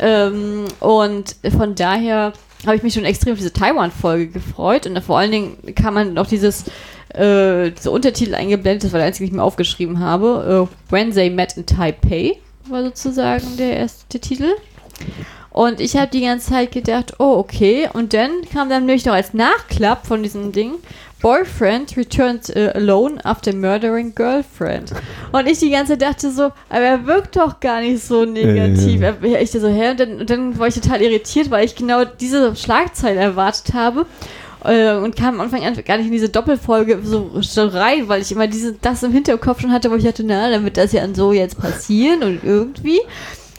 [0.00, 2.32] Ähm, und von daher
[2.66, 4.86] habe ich mich schon extrem auf diese Taiwan-Folge gefreut.
[4.86, 6.64] Und vor allen Dingen kam man noch dieses,
[7.14, 10.68] äh, diese Untertitel eingeblendet, das war der einzige, den ich mir aufgeschrieben habe.
[10.68, 12.36] Äh, When They Met in Taipei
[12.68, 14.54] war sozusagen der erste Titel.
[15.50, 17.88] Und ich habe die ganze Zeit gedacht, oh, okay.
[17.92, 20.74] Und dann kam dann nämlich noch als Nachklapp von diesem Ding,
[21.22, 24.92] Boyfriend returned äh, alone after murdering girlfriend.
[25.32, 29.00] Und ich die ganze Zeit dachte so, aber er wirkt doch gar nicht so negativ.
[29.00, 29.90] Ja, Er- Ich dachte so, hä?
[29.90, 34.06] Und dann, und dann war ich total irritiert, weil ich genau diese Schlagzeile erwartet habe.
[34.64, 38.20] Äh, und kam am Anfang an gar nicht in diese Doppelfolge so, so rein, weil
[38.20, 40.92] ich immer diese, das im Hinterkopf schon hatte, wo ich dachte, na, dann wird das
[40.92, 43.00] ja so jetzt passieren und irgendwie.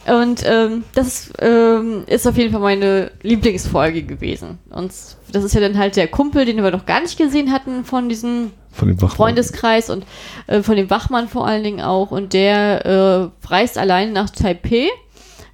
[0.06, 4.58] Und ähm, das ähm, ist auf jeden Fall meine Lieblingsfolge gewesen.
[4.70, 4.92] Und
[5.32, 8.08] das ist ja dann halt der Kumpel, den wir noch gar nicht gesehen hatten von
[8.08, 8.98] diesem Von.
[8.98, 10.04] Freundeskreis und
[10.48, 12.10] äh, von dem Wachmann vor allen Dingen auch.
[12.10, 14.88] Und der äh, reist allein nach Taipei,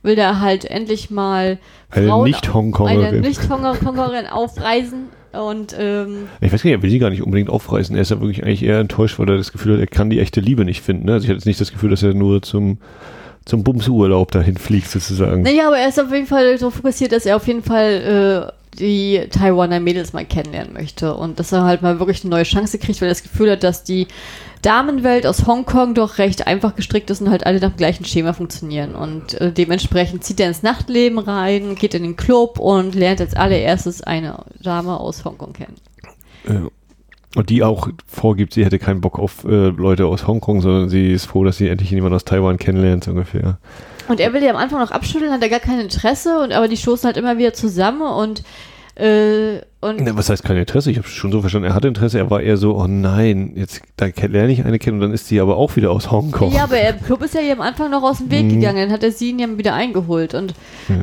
[0.02, 1.58] will da halt endlich mal
[1.90, 3.20] Eine Frauen- eine Nicht-Hongkongerin.
[3.20, 5.08] Nicht-Hongkongerin aufreisen.
[5.32, 7.94] Und ähm, Ich weiß gar nicht, er will sie gar nicht unbedingt aufreißen.
[7.94, 10.20] Er ist ja wirklich eigentlich eher enttäuscht, weil er das Gefühl hat, er kann die
[10.20, 11.04] echte Liebe nicht finden.
[11.04, 11.12] Ne?
[11.12, 12.78] Also ich hatte jetzt nicht das Gefühl, dass er nur zum,
[13.48, 15.42] zum Bumsurlaub dahin fliegt, sozusagen.
[15.42, 18.78] Naja, aber er ist auf jeden Fall so fokussiert, dass er auf jeden Fall äh,
[18.78, 22.78] die Taiwaner Mädels mal kennenlernen möchte und dass er halt mal wirklich eine neue Chance
[22.78, 24.06] kriegt, weil er das Gefühl hat, dass die
[24.60, 28.34] Damenwelt aus Hongkong doch recht einfach gestrickt ist und halt alle nach dem gleichen Schema
[28.34, 28.94] funktionieren.
[28.94, 33.34] Und äh, dementsprechend zieht er ins Nachtleben rein, geht in den Club und lernt als
[33.34, 35.76] allererstes eine Dame aus Hongkong kennen.
[36.46, 36.68] Ja.
[37.36, 41.12] Und die auch vorgibt, sie hätte keinen Bock auf äh, Leute aus Hongkong, sondern sie
[41.12, 43.58] ist froh, dass sie endlich jemanden aus Taiwan kennenlernt, so ungefähr.
[44.08, 46.68] Und er will ja am Anfang noch abschütteln, hat er gar kein Interesse, und aber
[46.68, 48.42] die stoßen halt immer wieder zusammen und
[48.94, 50.90] äh, und Ne, was heißt kein Interesse?
[50.90, 53.82] Ich habe schon so verstanden, er hatte Interesse, er war eher so, oh nein, jetzt
[53.96, 56.50] da lerne ich eine kennen und dann ist sie aber auch wieder aus Hongkong.
[56.52, 58.48] Ja, aber er, Club ist ja hier am Anfang noch aus dem Weg Mhm.
[58.60, 60.34] gegangen, dann hat er sie ihn ja wieder eingeholt.
[60.34, 60.54] Und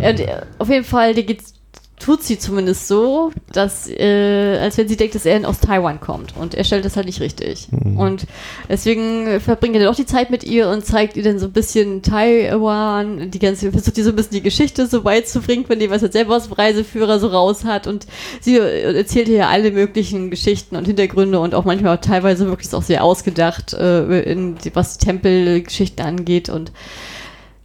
[0.02, 1.54] er, der, auf jeden Fall, der geht's,
[1.98, 6.36] tut sie zumindest so, dass, äh, als wenn sie denkt, dass er aus Taiwan kommt.
[6.38, 7.70] Und er stellt das halt nicht richtig.
[7.72, 7.98] Mhm.
[7.98, 8.26] Und
[8.70, 11.54] deswegen verbringt er dann auch die Zeit mit ihr und zeigt ihr dann so ein
[11.54, 15.66] bisschen Taiwan, die ganze, versucht ihr so ein bisschen die Geschichte so weit zu bringen,
[15.66, 17.88] von dem, was er selber aus dem Reiseführer so raus hat.
[17.88, 18.06] Und
[18.42, 22.46] sie äh, erzählt ihr ja alle möglichen Geschichten und Hintergründe und auch manchmal auch teilweise
[22.48, 26.50] wirklich auch sehr ausgedacht, äh, in, die- was Tempelgeschichten angeht.
[26.50, 26.72] Und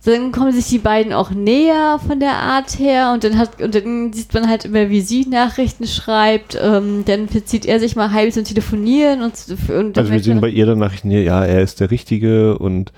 [0.04, 3.74] dann kommen sich die beiden auch näher von der Art her und dann hat und
[3.74, 6.58] dann sieht man halt immer, wie sie Nachrichten schreibt.
[6.60, 9.34] Ähm, dann verzieht er sich mal halb zum Telefonieren und,
[9.70, 12.90] und Also wir sehen bei ihr dann Nachrichten hier, ja, er ist der Richtige und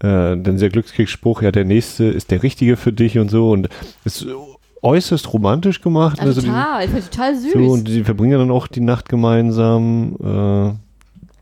[0.00, 3.68] äh, dann der Glückskriegsspruch, ja, der Nächste ist der Richtige für dich und so und
[4.04, 4.26] ist
[4.82, 6.18] äußerst romantisch gemacht.
[6.18, 7.52] ja, also die- total, ich fand total süß.
[7.52, 10.16] so, und sie verbringen ja dann auch die Nacht gemeinsam.
[10.20, 10.81] Äh,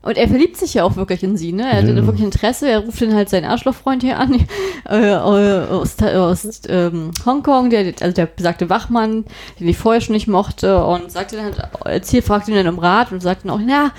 [0.03, 1.63] Und er verliebt sich ja auch wirklich in sie, ne?
[1.63, 1.95] Er hat Ja.
[1.95, 2.67] wirklich Interesse.
[2.67, 4.45] Er ruft dann halt seinen Arschlochfreund hier an,
[4.89, 9.25] äh, aus, aus ähm, Hongkong, der, also der besagte Wachmann,
[9.59, 12.79] den ich vorher schon nicht mochte, und sagte dann halt, erzähl, fragt ihn dann um
[12.79, 13.91] Rat und sagt dann auch, na,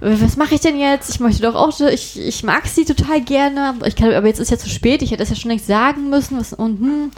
[0.00, 1.10] was mache ich denn jetzt?
[1.10, 4.50] Ich möchte doch auch, ich, ich mag sie total gerne, ich kann, aber jetzt ist
[4.50, 7.10] ja zu spät, ich hätte das ja schon längst sagen müssen, was, und hm.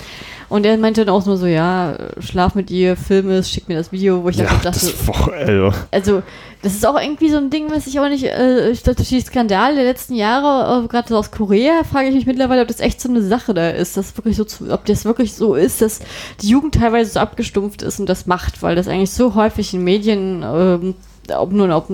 [0.53, 3.77] Und er meinte dann auch nur so, ja, schlaf mit ihr, film es, schick mir
[3.77, 6.23] das Video, wo ich ja, dachte, das boah, also, also,
[6.61, 9.21] das ist auch irgendwie so ein Ding, was ich auch nicht, äh, ich dachte, die
[9.23, 12.81] Skandale der letzten Jahre, äh, gerade so aus Korea, frage ich mich mittlerweile, ob das
[12.81, 15.81] echt so eine Sache da ist, dass wirklich so, zu, ob das wirklich so ist,
[15.81, 16.01] dass
[16.43, 19.83] die Jugend teilweise so abgestumpft ist und das macht, weil das eigentlich so häufig in
[19.83, 20.95] Medien, ähm,
[21.35, 21.87] ob nun auf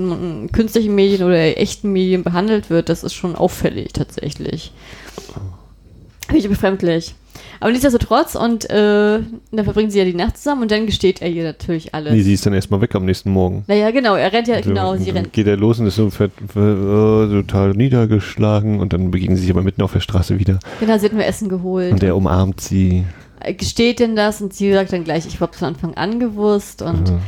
[0.50, 4.72] künstlichen Medien oder echten Medien behandelt wird, das ist schon auffällig tatsächlich.
[6.26, 7.14] Finde ich befremdlich.
[7.60, 9.18] Aber nichtsdestotrotz, und äh,
[9.50, 12.12] dann verbringen sie ja die Nacht zusammen und dann gesteht er ihr natürlich alles.
[12.12, 13.64] nee, sie ist dann erstmal weg am nächsten Morgen.
[13.66, 15.32] Naja, genau, er rennt ja, So, genau, sie rennt.
[15.32, 19.50] Geht er los und ist so fett, äh, total niedergeschlagen und dann begegnen sie sich
[19.50, 20.58] aber mitten auf der Straße wieder.
[20.80, 21.92] Genau, sie hat mir Essen geholt.
[21.92, 23.04] Und er umarmt sie.
[23.40, 26.82] Er gesteht denn das und sie sagt dann gleich, ich habe von Anfang an gewusst
[26.82, 27.18] und Mhm.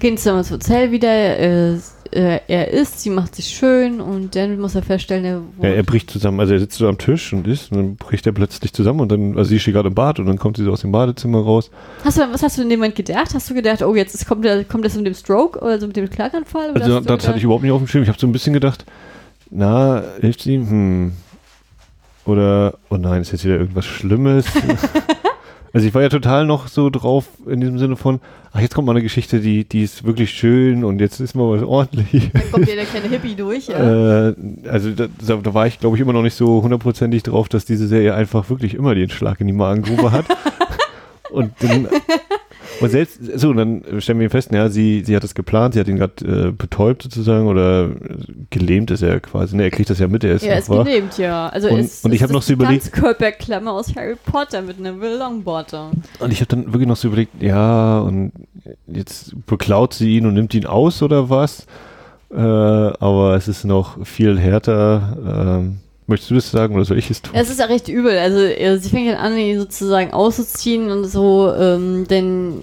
[0.00, 1.38] gehen zusammen ins Hotel wieder.
[1.38, 1.76] Äh,
[2.12, 5.24] äh, er isst, sie macht sich schön und dann muss er feststellen,
[5.60, 7.96] er, Ja, er bricht zusammen, also er sitzt so am Tisch und isst und dann
[7.96, 10.56] bricht er plötzlich zusammen und dann, also sie steht gerade im Bad und dann kommt
[10.56, 11.70] sie so aus dem Badezimmer raus.
[12.04, 13.34] Hast du, was hast du in dem Moment gedacht?
[13.34, 15.86] Hast du gedacht, oh, jetzt ist, kommt, der, kommt das mit dem Stroke oder so
[15.86, 16.70] mit dem Schlaganfall?
[16.70, 18.02] Oder Also das hatte ich gedacht- überhaupt nicht auf dem Schirm.
[18.02, 18.84] Ich habe so ein bisschen gedacht,
[19.50, 20.56] na, hilft sie?
[20.56, 21.12] Hm.
[22.24, 24.44] Oder, oh nein, ist jetzt wieder irgendwas Schlimmes?
[25.78, 28.18] also ich war ja total noch so drauf in diesem Sinne von,
[28.52, 31.48] ach, jetzt kommt mal eine Geschichte, die, die ist wirklich schön und jetzt ist mal
[31.48, 32.32] was ordentlich.
[32.32, 34.30] Dann kommt ja der kleine Hippie durch, ja.
[34.30, 34.34] Äh,
[34.68, 37.64] also da, da da war ich, glaube ich, immer noch nicht so hundertprozentig drauf, dass
[37.64, 40.24] diese Serie einfach wirklich immer den Schlag in die Magengrube hat.
[41.30, 41.86] und dann,
[42.80, 45.80] und selbst, so, dann stellen wir ihn fest, ja, sie, sie hat es geplant, sie
[45.80, 47.90] hat ihn gerade äh, betäubt sozusagen oder
[48.50, 50.68] gelähmt ist er quasi, ne, er kriegt das ja mit, er ist er noch ist
[50.70, 50.84] wach.
[50.84, 51.48] gelähmt, ja.
[51.48, 54.62] Also Und- es, und ich es hab noch ist so überlegt- Ganzkörperklammer aus Harry Potter
[54.62, 55.90] mit einem Longbottom.
[56.20, 58.32] Und ich habe dann wirklich noch so überlegt, ja, und
[58.86, 61.66] jetzt beklaut sie ihn und nimmt ihn aus oder was?
[62.30, 65.58] Äh, aber es ist noch viel härter.
[65.62, 65.78] Ähm,
[66.08, 67.34] möchtest du das sagen oder soll ich es tun?
[67.34, 68.18] Es ist ja recht übel.
[68.18, 68.38] Also
[68.80, 72.62] sie fängt dann an, ihn sozusagen auszuziehen und so, ähm, denn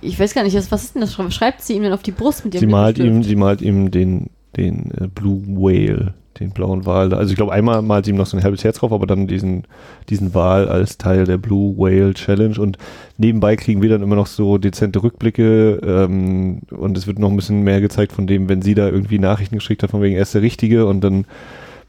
[0.00, 1.14] ich weiß gar nicht, was was ist denn das?
[1.34, 3.90] Schreibt sie ihm dann auf die Brust mit ihrem Sie malt ihm, sie malt ihm
[3.90, 7.14] den, den äh, Blue Whale, den blauen Wal.
[7.14, 9.26] Also ich glaube, einmal malt sie ihm noch so ein halbes Herz drauf, aber dann
[9.26, 9.64] diesen,
[10.08, 12.58] diesen Wal als Teil der Blue Whale Challenge.
[12.60, 12.76] Und
[13.16, 17.36] nebenbei kriegen wir dann immer noch so dezente Rückblicke ähm, und es wird noch ein
[17.36, 20.22] bisschen mehr gezeigt von dem, wenn sie da irgendwie Nachrichten geschickt hat, von wegen er
[20.22, 21.24] ist der Richtige und dann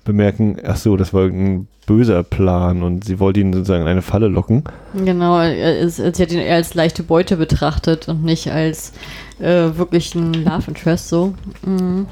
[0.04, 4.02] bemerken, ach so, das war irgendein böser Plan und sie wollte ihn sozusagen in eine
[4.02, 4.64] Falle locken.
[4.94, 5.40] Genau,
[5.88, 8.94] sie hat ihn eher als leichte Beute betrachtet und nicht als
[9.40, 11.34] äh, wirklich ein Love Interest so.
[11.66, 12.08] Mhm.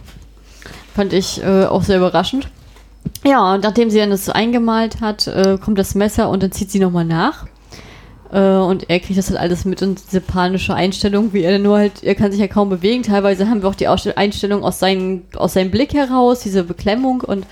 [0.94, 2.50] Fand ich äh, auch sehr überraschend.
[3.26, 6.70] Ja, und nachdem sie dann das eingemalt hat, äh, kommt das Messer und dann zieht
[6.70, 7.46] sie nochmal nach.
[8.32, 11.78] Äh, und er kriegt das halt alles mit und diese panische Einstellung, wie er nur
[11.78, 13.04] halt, er kann sich ja kaum bewegen.
[13.04, 17.46] Teilweise haben wir auch die Einstellung aus, seinen, aus seinem Blick heraus, diese Beklemmung und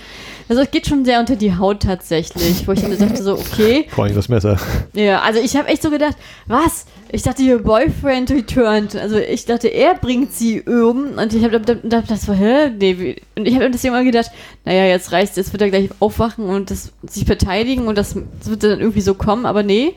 [0.50, 3.86] also es geht schon sehr unter die Haut tatsächlich, wo ich dann dachte so, okay,
[3.90, 4.58] Vor allem das Messer.
[4.94, 6.16] ja, also ich habe echt so gedacht,
[6.48, 6.88] was?
[7.12, 8.96] Ich dachte, ihr Boyfriend returned.
[8.96, 11.18] Also ich dachte, er bringt sie um.
[11.18, 12.72] Und ich habe dann da, das so, hä?
[12.72, 13.18] Nee?
[13.38, 14.32] Und ich habe deswegen mal gedacht,
[14.66, 18.50] naja, jetzt reißt, jetzt wird er gleich aufwachen und das, sich verteidigen und das, das
[18.50, 19.46] wird dann irgendwie so kommen.
[19.46, 19.94] Aber nee,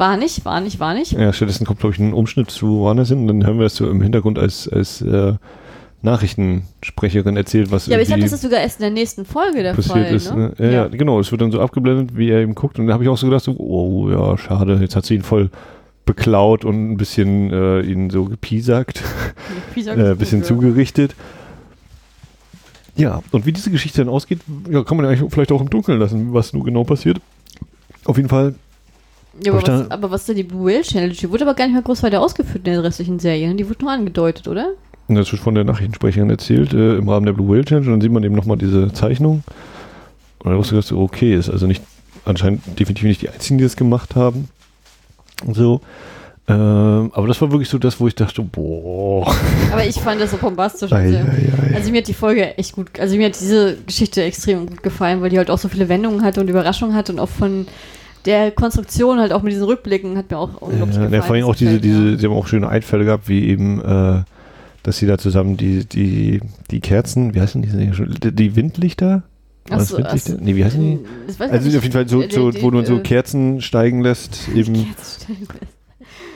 [0.00, 1.12] war nicht, war nicht, war nicht.
[1.12, 3.76] Ja, stattdessen kommt, glaube ich, ein Umschnitt zu woanders hin und dann hören wir das
[3.76, 5.34] so im Hintergrund als, als äh,
[6.02, 9.62] Nachrichtensprecherin erzählt, was Ja, aber ich glaube, das ist sogar erst in der nächsten Folge
[9.62, 10.14] der passiert Fall.
[10.14, 10.34] ist.
[10.34, 10.54] ne?
[10.56, 10.66] Ne?
[10.66, 13.04] Ja, ja, genau, es wird dann so abgeblendet, wie er eben guckt und da habe
[13.04, 15.50] ich auch so gedacht, so, oh ja, schade, jetzt hat sie ihn voll
[16.06, 19.02] beklaut und ein bisschen äh, ihn so gepiesackt,
[19.76, 20.46] sagt äh, ein bisschen ja.
[20.46, 21.14] zugerichtet.
[22.96, 24.40] Ja, und wie diese Geschichte dann ausgeht,
[24.70, 27.20] ja, kann man ja eigentlich vielleicht auch im Dunkeln lassen, was nun genau passiert.
[28.06, 28.54] Auf jeden Fall
[29.44, 31.12] Ja, aber, was, da- aber was ist denn die Blue Whale Challenge?
[31.12, 33.48] Die wurde aber gar nicht mehr groß weiter ausgeführt in der restlichen Serie.
[33.48, 33.54] ne?
[33.54, 34.70] Die wurde nur angedeutet, oder?
[35.08, 37.86] Das wird von der Nachrichtensprecherin erzählt, äh, im Rahmen der Blue Whale Challenge.
[37.86, 39.42] Und dann sieht man eben nochmal diese Zeichnung.
[40.40, 41.82] Und dann wusste ich, dass so, okay, ist also nicht,
[42.24, 44.48] anscheinend definitiv nicht die einzigen, die das gemacht haben.
[45.44, 45.80] Und so.
[46.48, 49.32] Ähm, aber das war wirklich so das, wo ich dachte, boah.
[49.72, 50.92] Aber ich fand das so bombastisch.
[50.92, 51.22] Ei, Also, ei,
[51.70, 51.74] ei.
[51.76, 55.20] also mir hat die Folge echt gut, also mir hat diese Geschichte extrem gut gefallen,
[55.22, 57.66] weil die halt auch so viele Wendungen hatte und Überraschungen hatte und auch von
[58.26, 61.12] der Konstruktion halt auch mit diesen Rückblicken hat mir auch unglaublich Ja, gefallen.
[61.12, 63.80] ja, vor allem auch diese, gefällt diese, sie haben auch schöne Einfälle gehabt, wie eben,
[63.82, 64.22] äh,
[64.82, 66.40] dass sie da zusammen die, die,
[66.70, 67.62] die Kerzen, wie heißen?
[67.62, 69.22] Die, die Windlichter?
[69.68, 70.32] War das Ach so, Windlichter?
[70.34, 70.44] ach so.
[70.44, 70.98] Nee, wie heißen die?
[71.44, 71.76] Also nicht.
[71.76, 75.46] auf jeden Fall so, so die- wo du so äh, Kerzen steigen lässt, eben Kerzenstellen.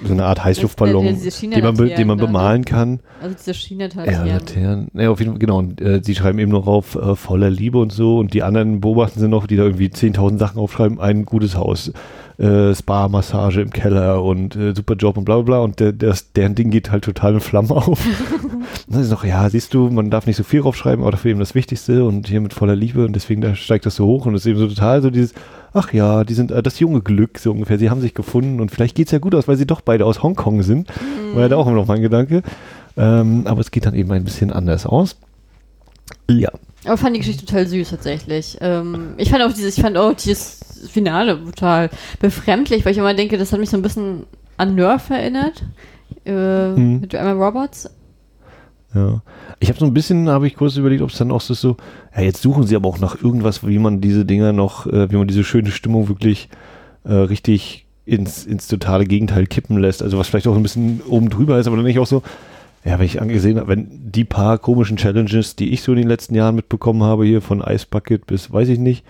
[0.02, 2.26] So eine Art Heißluftballon, den man, den man ne?
[2.26, 3.00] bemalen kann.
[3.20, 4.12] Also diese Schienenteile.
[4.12, 4.88] Ja, Laternen.
[4.94, 5.58] Ja, auf jeden Fall, genau.
[5.58, 8.18] Und, äh, sie schreiben eben noch auf äh, voller Liebe und so.
[8.18, 11.00] Und die anderen beobachten sie noch, die da irgendwie 10.000 Sachen aufschreiben.
[11.00, 11.92] Ein gutes Haus,
[12.38, 15.58] äh, Spa-Massage im Keller und äh, super Job und bla bla bla.
[15.58, 18.04] Und der, das, deren Ding geht halt total in Flammen auf.
[18.42, 21.30] und dann ist noch, ja, siehst du, man darf nicht so viel draufschreiben, aber dafür
[21.30, 23.04] eben das Wichtigste und hier mit voller Liebe.
[23.04, 24.26] Und deswegen da steigt das so hoch.
[24.26, 25.34] Und es ist eben so total so dieses,
[25.72, 27.78] ach ja, die sind äh, das junge Glück, so ungefähr.
[27.78, 30.22] Sie haben sich gefunden und vielleicht geht's ja gut aus, weil sie doch beide aus
[30.22, 30.88] Hongkong sind.
[31.34, 32.42] War ja da auch immer noch mein Gedanke.
[32.96, 35.16] Ähm, aber es geht dann eben ein bisschen anders aus.
[36.28, 36.50] Ja.
[36.84, 38.58] Aber fand die Geschichte total süß tatsächlich.
[38.60, 40.60] Ähm, ich fand auch dieses, ich fand auch dieses
[40.90, 44.24] Finale total befremdlich, weil ich immer denke, das hat mich so ein bisschen
[44.56, 45.64] an Nerf erinnert.
[46.24, 47.00] Äh, Mhm.
[47.00, 47.90] Mit Emma Roberts.
[48.94, 49.22] Ja.
[49.60, 51.76] Ich habe so ein bisschen, habe ich kurz überlegt, ob es dann auch so, so,
[52.14, 55.16] ja, jetzt suchen sie aber auch nach irgendwas, wie man diese Dinger noch, äh, wie
[55.16, 56.48] man diese schöne Stimmung wirklich
[57.04, 60.02] äh, richtig ins, ins totale Gegenteil kippen lässt.
[60.02, 62.22] Also was vielleicht auch ein bisschen oben drüber ist, aber dann nicht auch so,
[62.84, 66.08] ja, wenn ich angesehen habe, wenn die paar komischen Challenges, die ich so in den
[66.08, 69.04] letzten Jahren mitbekommen habe, hier von Ice Bucket bis weiß ich nicht,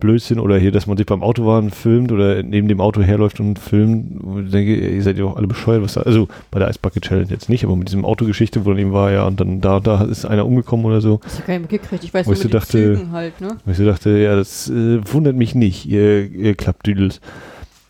[0.00, 3.58] Blödsinn oder hier, dass man sich beim Autofahren filmt oder neben dem Auto herläuft und
[3.58, 4.22] filmt.
[4.22, 5.82] Und ich denke, ihr seid ja auch alle bescheuert.
[5.82, 8.70] Was da, also bei der Ice Bucket Challenge jetzt nicht, aber mit diesem Autogeschichte, wo
[8.70, 11.18] dann eben war, ja, und dann da, da ist einer umgekommen oder so.
[11.24, 12.04] Das ist ja nicht mitgekriegt.
[12.04, 13.56] Ich weiß Wo mit so dachte- Zügen halt, ne?
[13.64, 17.20] Weil ich so dachte, ja, das äh, wundert mich nicht, ihr, ihr Klappdüdels.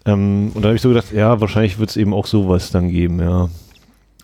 [0.06, 2.88] Ähm, und da habe ich so gedacht, ja, wahrscheinlich wird es eben auch sowas dann
[2.88, 3.50] geben, ja.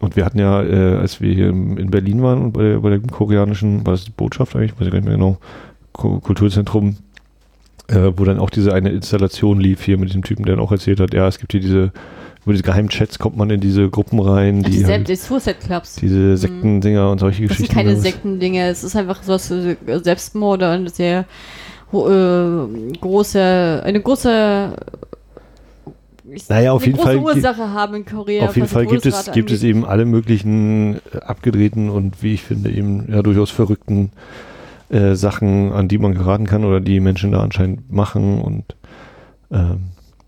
[0.05, 2.90] Und wir hatten ja, äh, als wir hier in Berlin waren und bei der, bei
[2.90, 5.38] der koreanischen, war das die Botschaft eigentlich, weiß ich gar nicht mehr genau,
[5.92, 6.96] Kulturzentrum,
[7.88, 10.72] äh, wo dann auch diese eine Installation lief hier mit dem Typen, der dann auch
[10.72, 11.92] erzählt hat, ja, es gibt hier diese,
[12.44, 15.96] über diese Geheimchats kommt man in diese Gruppen rein, Die, die, halt, die Suicide Clubs.
[15.96, 17.74] diese Sektendinger und solche Das sind Geschichten.
[17.74, 18.05] keine oder was.
[18.05, 21.20] Sektendinge, es ist einfach so was äh, Selbstmorde und sehr
[21.92, 24.76] äh, große, eine große
[26.31, 28.45] ich- Naja, auf jeden Fall Ursache haben in Korea.
[28.45, 32.43] Auf jeden Fall gibt es, gibt es eben alle möglichen äh, abgedrehten und wie ich
[32.43, 34.11] finde eben ja durchaus verrückten
[34.91, 38.77] äh, Sachen, an die man geraten kann oder die Menschen da anscheinend machen und
[39.51, 39.81] ähm,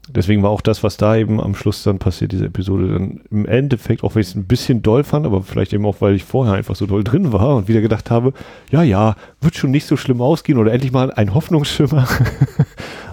[0.08, 3.44] deswegen war auch das, was da eben am Schluss dann passiert, diese Episode dann im
[3.46, 6.24] Endeffekt, auch wenn ich es ein bisschen doll fand, aber vielleicht eben auch, weil ich
[6.24, 8.32] vorher einfach so doll drin war und wieder gedacht habe,
[8.70, 12.06] ja, ja, wird schon nicht so schlimm ausgehen oder endlich mal ein Hoffnungsschimmer.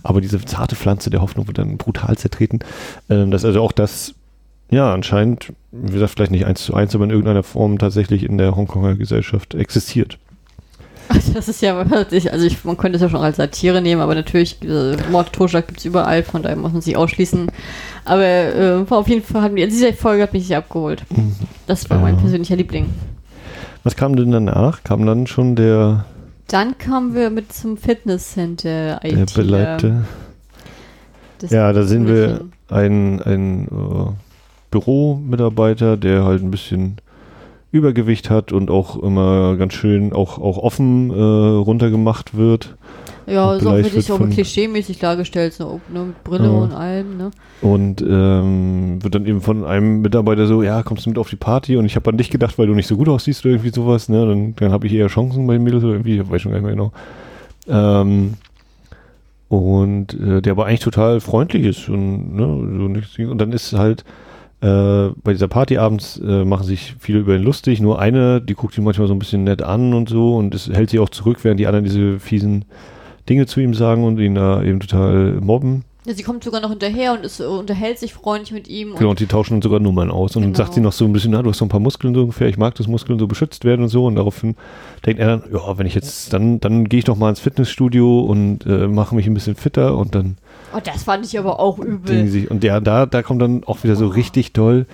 [0.03, 2.59] aber diese zarte Pflanze der Hoffnung wird dann brutal zertreten.
[3.09, 4.13] Ähm, dass also auch das,
[4.69, 8.37] ja, anscheinend, wie gesagt, vielleicht nicht eins zu eins, aber in irgendeiner Form tatsächlich in
[8.37, 10.17] der Hongkonger Gesellschaft existiert.
[11.33, 14.61] Das ist ja also ich, man könnte es ja schon als Satire nehmen, aber natürlich,
[14.63, 17.51] äh, Mord, Totschlag gibt es überall, von daher muss man sich ausschließen.
[18.05, 21.03] Aber äh, auf jeden Fall, hat mir, diese Folge hat mich sehr abgeholt.
[21.67, 22.21] Das war mein Ja.
[22.21, 22.87] persönlicher Liebling.
[23.83, 24.83] Was kam denn danach?
[24.83, 26.05] Kam dann schon der,
[26.47, 29.25] Dann kamen wir mit zum Fitnesscenter der.
[29.35, 30.05] Beleibte?
[31.39, 32.51] Das Ja, da sehen wir Mädchen.
[32.69, 34.11] ein, ein äh,
[34.71, 36.97] Büromitarbeiter, der halt ein bisschen
[37.71, 42.77] Übergewicht hat und auch immer ganz schön auch, auch offen äh, runtergemacht wird.
[43.25, 46.51] Ja, ist auch wirklich so von- klischee-mäßig dargestellt, so ne, mit Brille Ja.
[46.51, 47.31] und allem, ne?
[47.61, 51.35] Und ähm, wird dann eben von einem Mitarbeiter so, ja, kommst du mit auf die
[51.37, 51.77] Party?
[51.77, 54.09] Und ich habe an dich gedacht, weil du nicht so gut aussiehst oder irgendwie sowas,
[54.09, 54.25] ne?
[54.25, 56.59] Dann, dann habe ich eher Chancen bei den Mädels oder irgendwie, ich weiß schon gar
[56.59, 56.91] nicht mehr genau.
[57.67, 58.33] Ähm,
[59.49, 63.17] und äh, der aber eigentlich total freundlich ist und, ne, so nichts.
[63.19, 64.03] Und dann ist halt
[64.61, 67.79] äh, bei dieser Party abends äh, machen sich viele über ihn lustig.
[67.79, 70.69] Nur eine, die guckt ihn manchmal so ein bisschen nett an und so und es
[70.69, 72.65] hält sich auch zurück, während die anderen diese fiesen
[73.29, 75.83] Dinge zu ihm sagen und ihn da eben total mobben.
[76.05, 78.89] Ja, sie kommt sogar noch hinterher und ist, unterhält sich freundlich mit ihm.
[78.89, 80.35] Genau, Und und die tauschen dann sogar Nummern aus.
[80.35, 80.65] Und dann Genau.
[80.65, 82.49] sagt sie noch so ein bisschen, na, du hast so ein paar Muskeln so ungefähr,
[82.49, 84.05] ich mag, dass Muskeln so beschützt werden und so.
[84.05, 84.55] Und daraufhin
[85.05, 88.19] denkt er dann, ja, wenn ich jetzt, dann, dann gehe ich doch mal ins Fitnessstudio
[88.19, 90.35] und äh, mache mich ein bisschen fitter und dann
[90.75, 92.27] oh, das fand ich aber auch übel.
[92.27, 92.51] sich.
[92.51, 94.85] Und ja, da, da kommt dann auch wieder so richtig doll.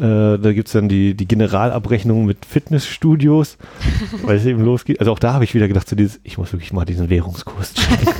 [0.00, 3.58] Äh, da gibt es dann die, die Generalabrechnung mit Fitnessstudios,
[4.22, 4.98] weil es eben losgeht.
[4.98, 7.74] Also auch da habe ich wieder gedacht, so dieses, ich muss wirklich mal diesen Währungskurs
[7.74, 8.08] checken.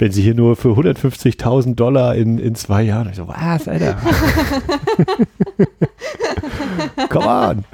[0.00, 3.08] Wenn sie hier nur für 150.000 Dollar in, in zwei Jahren.
[3.08, 3.96] Ich so, was, Alter?
[7.08, 7.64] Come on.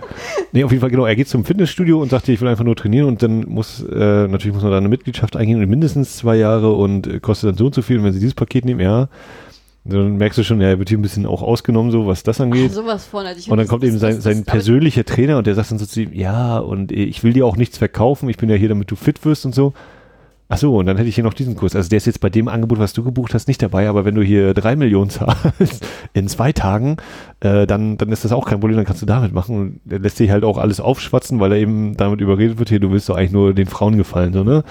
[0.53, 1.07] Nee, auf jeden Fall, genau.
[1.07, 4.29] Er geht zum Fitnessstudio und sagt, ich will einfach nur trainieren und dann muss, äh,
[4.29, 7.57] natürlich muss man da eine Mitgliedschaft eingehen und mindestens zwei Jahre und äh, kostet dann
[7.57, 7.99] so und so viel.
[7.99, 9.09] Und wenn sie dieses Paket nehmen, ja,
[9.85, 12.41] dann merkst du schon, ja, er wird hier ein bisschen auch ausgenommen, so was das
[12.41, 12.73] Ach, angeht.
[12.73, 13.27] sowas von.
[13.27, 15.87] Also ich Und dann kommt eben sein, sein persönlicher Trainer und der sagt dann so
[15.87, 18.69] zu ihm, ja, und äh, ich will dir auch nichts verkaufen, ich bin ja hier,
[18.69, 19.73] damit du fit wirst und so.
[20.53, 21.75] Ach so, und dann hätte ich hier noch diesen Kurs.
[21.75, 24.15] Also der ist jetzt bei dem Angebot, was du gebucht hast, nicht dabei, aber wenn
[24.15, 25.83] du hier drei Millionen zahlst
[26.13, 26.99] in zwei Tagen,
[27.41, 29.57] äh, dann, dann ist das auch kein Problem, dann kannst du damit machen.
[29.57, 32.81] Und der lässt sich halt auch alles aufschwatzen, weil er eben damit überredet wird, hier,
[32.81, 34.63] du willst doch eigentlich nur den Frauen gefallen, so, ne?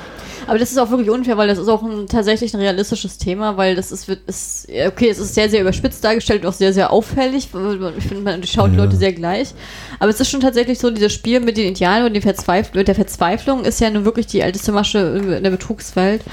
[0.45, 3.57] Aber das ist auch wirklich unfair, weil das ist auch ein, tatsächlich ein realistisches Thema,
[3.57, 6.73] weil das ist, wird, ist, okay, es ist sehr, sehr überspitzt dargestellt und auch sehr,
[6.73, 7.49] sehr auffällig.
[7.97, 8.83] Ich finde, man schaut die Ja.
[8.83, 9.55] Leute sehr gleich.
[9.97, 12.87] Aber es ist schon tatsächlich so, dieses Spiel mit den Indianern und den Verzweif mit
[12.87, 14.99] der Verzweiflung ist ja nun wirklich die älteste Masche
[15.37, 16.23] in der Betrugswelt.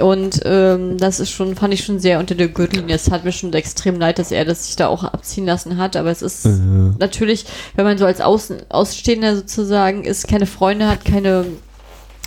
[0.00, 2.96] Und ähm, das ist schon, fand ich schon sehr unter der Gürtellinie.
[2.96, 5.96] Es hat mir schon extrem leid, dass er das sich da auch abziehen lassen hat.
[5.96, 6.50] Aber es ist Äh,
[6.98, 7.46] natürlich,
[7.76, 11.44] wenn man so als Außen, Ausstehender sozusagen ist, keine Freunde hat, keine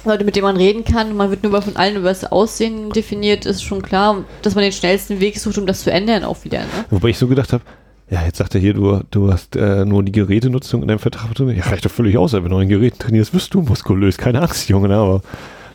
[0.03, 3.45] Leute, mit denen man reden kann, man wird nur von allen über das Aussehen definiert,
[3.45, 6.59] ist schon klar, dass man den schnellsten Weg sucht, um das zu ändern, auch wieder.
[6.59, 6.85] Ne?
[6.89, 7.63] Wobei ich so gedacht habe,
[8.09, 11.29] ja, jetzt sagt er hier, du, du hast äh, nur die Gerätenutzung in deinem Vertrag.
[11.39, 12.33] Ja, reicht doch völlig aus.
[12.33, 14.17] Wenn du an den Geräten trainierst, wirst du muskulös.
[14.17, 14.89] Keine Angst, Junge.
[14.89, 14.95] Ne?
[14.95, 15.21] Aber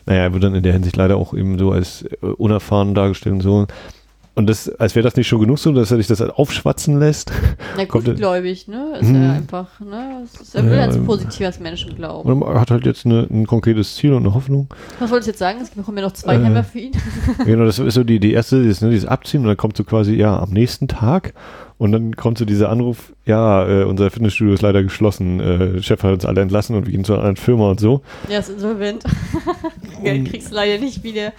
[0.07, 3.35] naja, er wird dann in der Hinsicht leider auch eben so als äh, unerfahren dargestellt
[3.35, 3.67] und so.
[4.35, 6.99] Und das, als wäre das nicht schon genug so, dass er dich das halt aufschwatzen
[6.99, 7.31] lässt.
[7.75, 8.93] Na Kommt gutgläubig, ne?
[9.01, 9.15] Ist Hm.
[9.15, 10.21] er einfach, ne?
[10.23, 12.31] Ist, er will Ja, als ähm, positiv als Menschen glauben.
[12.43, 14.67] Und er hat halt jetzt eine, ein konkretes Ziel und eine Hoffnung.
[14.99, 15.57] Was wolltest du jetzt sagen?
[15.59, 16.91] Es kommen ja noch zwei Äh, Hämmer für ihn.
[17.45, 19.83] genau, das ist so die, die erste, dieses, ne, dieses Abziehen und dann kommt so
[19.83, 21.33] quasi, ja, am nächsten Tag
[21.77, 26.01] und dann kommt so dieser Anruf, ja, äh, unser Fitnessstudio ist leider geschlossen, äh, Chef
[26.03, 28.01] hat uns alle entlassen und wir gehen zu einer anderen Firma und so.
[28.29, 29.03] er ist insolvent.
[30.03, 31.33] Geld kriegst du leider nicht wieder.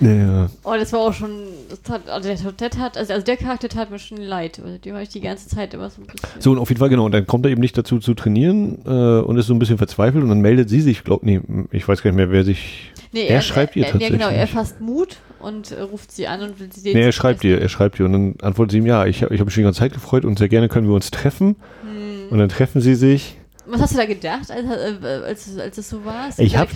[0.00, 0.48] Ja.
[0.64, 1.30] Oh, das war auch schon,
[1.68, 4.60] das hat, also der, der tat, also, also der Charakter tat mir schon leid.
[4.62, 6.28] Also dem habe ich die ganze Zeit immer so ein bisschen.
[6.40, 7.04] So, und auf jeden Fall, genau.
[7.04, 8.90] Und dann kommt er eben nicht dazu zu trainieren äh,
[9.20, 11.40] und ist so ein bisschen verzweifelt und dann meldet sie sich, glaub, nee,
[11.70, 12.92] ich weiß gar nicht mehr, wer sich.
[13.12, 14.50] Nee, er schreibt ihr er, Ja, genau, er tatsächlich.
[14.50, 17.68] fasst Mut und äh, ruft sie an und will sie Nee, er schreibt ihr, er
[17.68, 19.80] schreibt ihr und dann antwortet sie ihm, ja, ich, ich habe mich schon die ganze
[19.80, 21.56] Zeit gefreut und sehr gerne können wir uns treffen.
[21.82, 22.28] Hm.
[22.30, 23.36] Und dann treffen sie sich.
[23.66, 26.28] Was hast du da gedacht, als, äh, als, als es so war?
[26.36, 26.70] Ich habe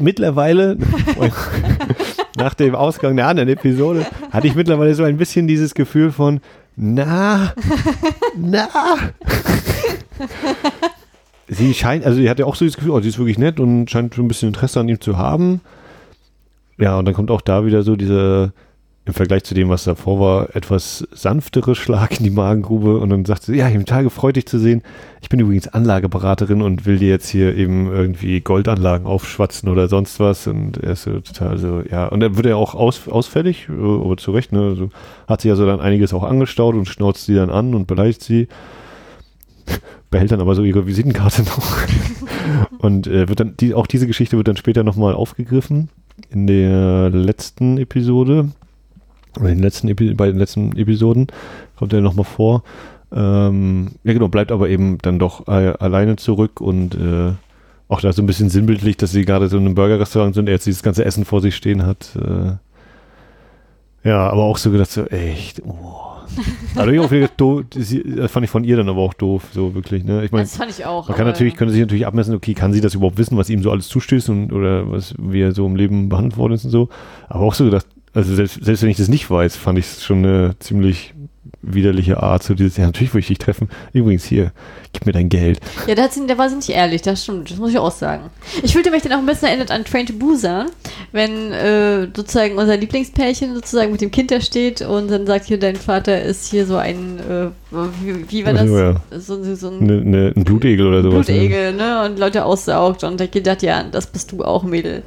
[0.00, 0.76] mittlerweile,
[2.36, 6.40] nach dem Ausgang der anderen Episode, hatte ich mittlerweile so ein bisschen dieses Gefühl von,
[6.74, 7.54] na,
[8.36, 8.68] na.
[11.48, 13.60] sie scheint, also sie hat ja auch so das Gefühl, oh, sie ist wirklich nett
[13.60, 15.60] und scheint so ein bisschen Interesse an ihm zu haben.
[16.82, 18.52] Ja, und dann kommt auch da wieder so diese,
[19.04, 23.24] im Vergleich zu dem, was davor war, etwas sanftere Schlag in die Magengrube und dann
[23.24, 24.82] sagt sie, ja, ich bin total gefreut, dich zu sehen.
[25.20, 30.18] Ich bin übrigens Anlageberaterin und will dir jetzt hier eben irgendwie Goldanlagen aufschwatzen oder sonst
[30.18, 30.48] was.
[30.48, 33.72] Und er ist so total so, ja, und dann wird er auch aus, ausfällig, äh,
[33.72, 34.88] aber zu Recht, ne, also
[35.28, 38.48] hat sie also dann einiges auch angestaut und schnauzt sie dann an und beleidigt sie,
[40.10, 41.76] behält dann aber so ihre Visitenkarte noch.
[42.78, 45.88] Und äh, wird dann, die, auch diese Geschichte wird dann später nochmal aufgegriffen
[46.30, 48.48] in der letzten Episode
[49.38, 51.28] oder in den letzten Epi bei den letzten Episoden
[51.76, 52.62] kommt er nochmal vor.
[53.12, 57.32] Ähm, ja genau, bleibt aber eben dann doch äh, alleine zurück und äh,
[57.88, 60.54] auch da so ein bisschen sinnbildlich, dass sie gerade so in einem Burgerrestaurant sind, er
[60.54, 62.16] jetzt dieses ganze Essen vor sich stehen hat.
[62.16, 66.11] Äh, ja, aber auch so gedacht, so echt, oh.
[66.76, 69.44] Also ich auch wieder doof, das das fand ich von ihr dann aber auch doof,
[69.52, 70.24] so wirklich, ne?
[70.24, 71.08] Ich meine, Das fand ich auch.
[71.08, 73.62] man kann natürlich, könnte sich natürlich abmessen, okay, kann sie das überhaupt wissen, was ihm
[73.62, 76.70] so alles zustößt und oder was, wie er so im Leben behandelt worden ist und
[76.70, 76.88] so.
[77.28, 80.04] Aber auch so gedacht, also selbst, selbst wenn ich das nicht weiß, fand ich es
[80.04, 81.14] schon eine ziemlich
[81.62, 83.68] widerliche Art, so dieses, ja, natürlich will ich dich treffen.
[83.92, 84.52] Übrigens hier,
[84.92, 85.60] gib mir dein Geld.
[85.86, 88.30] Ja, da, sie, da war sie nicht ehrlich, das stimmt, das muss ich auch sagen.
[88.62, 90.70] Ich fühlte mich dann auch ein bisschen erinnert an Train to Busan,
[91.12, 95.58] wenn äh, sozusagen unser Lieblingspärchen sozusagen mit dem Kind da steht und dann sagt hier,
[95.58, 97.48] dein Vater ist hier so ein, äh,
[98.04, 98.68] wie, wie war das?
[98.68, 99.00] Ja, ja.
[99.18, 101.28] So, so, so ein Ne, ne, ein Blutegel oder sowas.
[101.28, 101.34] Ne?
[101.34, 102.04] Blutegel, ne?
[102.04, 105.02] Und Leute aussaugt und ich gedacht, ja, das bist du auch, Mädel.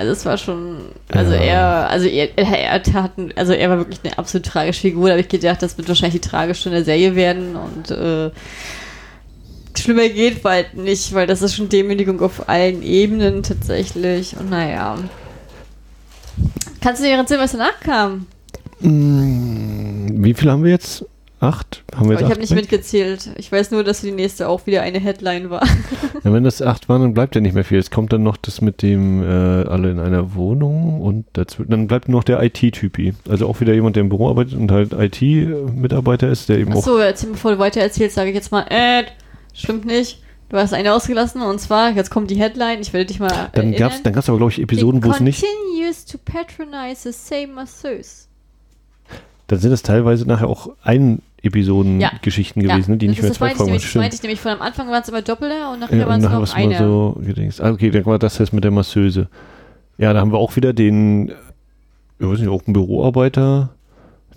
[0.00, 0.78] Also es war schon,
[1.12, 1.40] also Ja.
[1.40, 5.20] er, also er, er, tat, also er war wirklich eine absolut tragische Figur, da habe
[5.20, 8.30] ich gedacht, das wird wahrscheinlich die tragische in der Serie werden und äh,
[9.78, 14.96] schlimmer geht bald nicht, weil das ist schon Demütigung auf allen Ebenen tatsächlich und naja.
[16.80, 18.26] Kannst du dir erzählen, was danach kam?
[18.80, 21.04] Mm, Wie viel haben wir jetzt?
[21.42, 21.84] Acht?
[21.94, 23.30] Haben wir Aber jetzt ich habe nicht mitgezählt.
[23.36, 25.66] Ich weiß nur, dass die nächste auch wieder eine Headline war.
[26.22, 27.78] Ja, wenn das acht waren, dann bleibt ja nicht mehr viel.
[27.78, 31.86] Es kommt dann noch das mit dem äh, alle in einer Wohnung und dazu, dann
[31.86, 33.14] bleibt nur noch der IT-Typi.
[33.26, 36.86] Also auch wieder jemand, der im Büro arbeitet und halt IT-Mitarbeiter ist, der eben auch
[36.86, 36.98] Achso,
[37.30, 39.04] bevor du weiter erzählst, sage ich jetzt mal, äh,
[39.54, 40.22] stimmt nicht.
[40.50, 43.72] Du hast eine ausgelassen und zwar, jetzt kommt die Headline, ich werde dich mal Dann
[43.72, 43.78] erinnern.
[43.78, 45.42] gab's, dann gab's aber, glaube ich, Episoden, wo es nicht.
[45.42, 48.26] Continues to patronize the same masseuse.
[49.46, 53.50] Dann sind es teilweise nachher auch ein Episoden-Geschichten gewesen, ne, die das, nicht mehr zwei
[53.54, 53.80] Folgen waren.
[53.80, 56.22] das meinte ich nämlich, von am Anfang waren es immer Doppelter und nachher Ja, waren
[56.22, 56.78] es noch einer.
[56.78, 57.60] so gedingst.
[57.60, 59.28] Ah, okay, dann war das jetzt mit der Masseuse.
[59.98, 61.28] Ja, da haben wir auch wieder den,
[62.18, 63.70] ich weiß nicht, auch einen Büroarbeiter,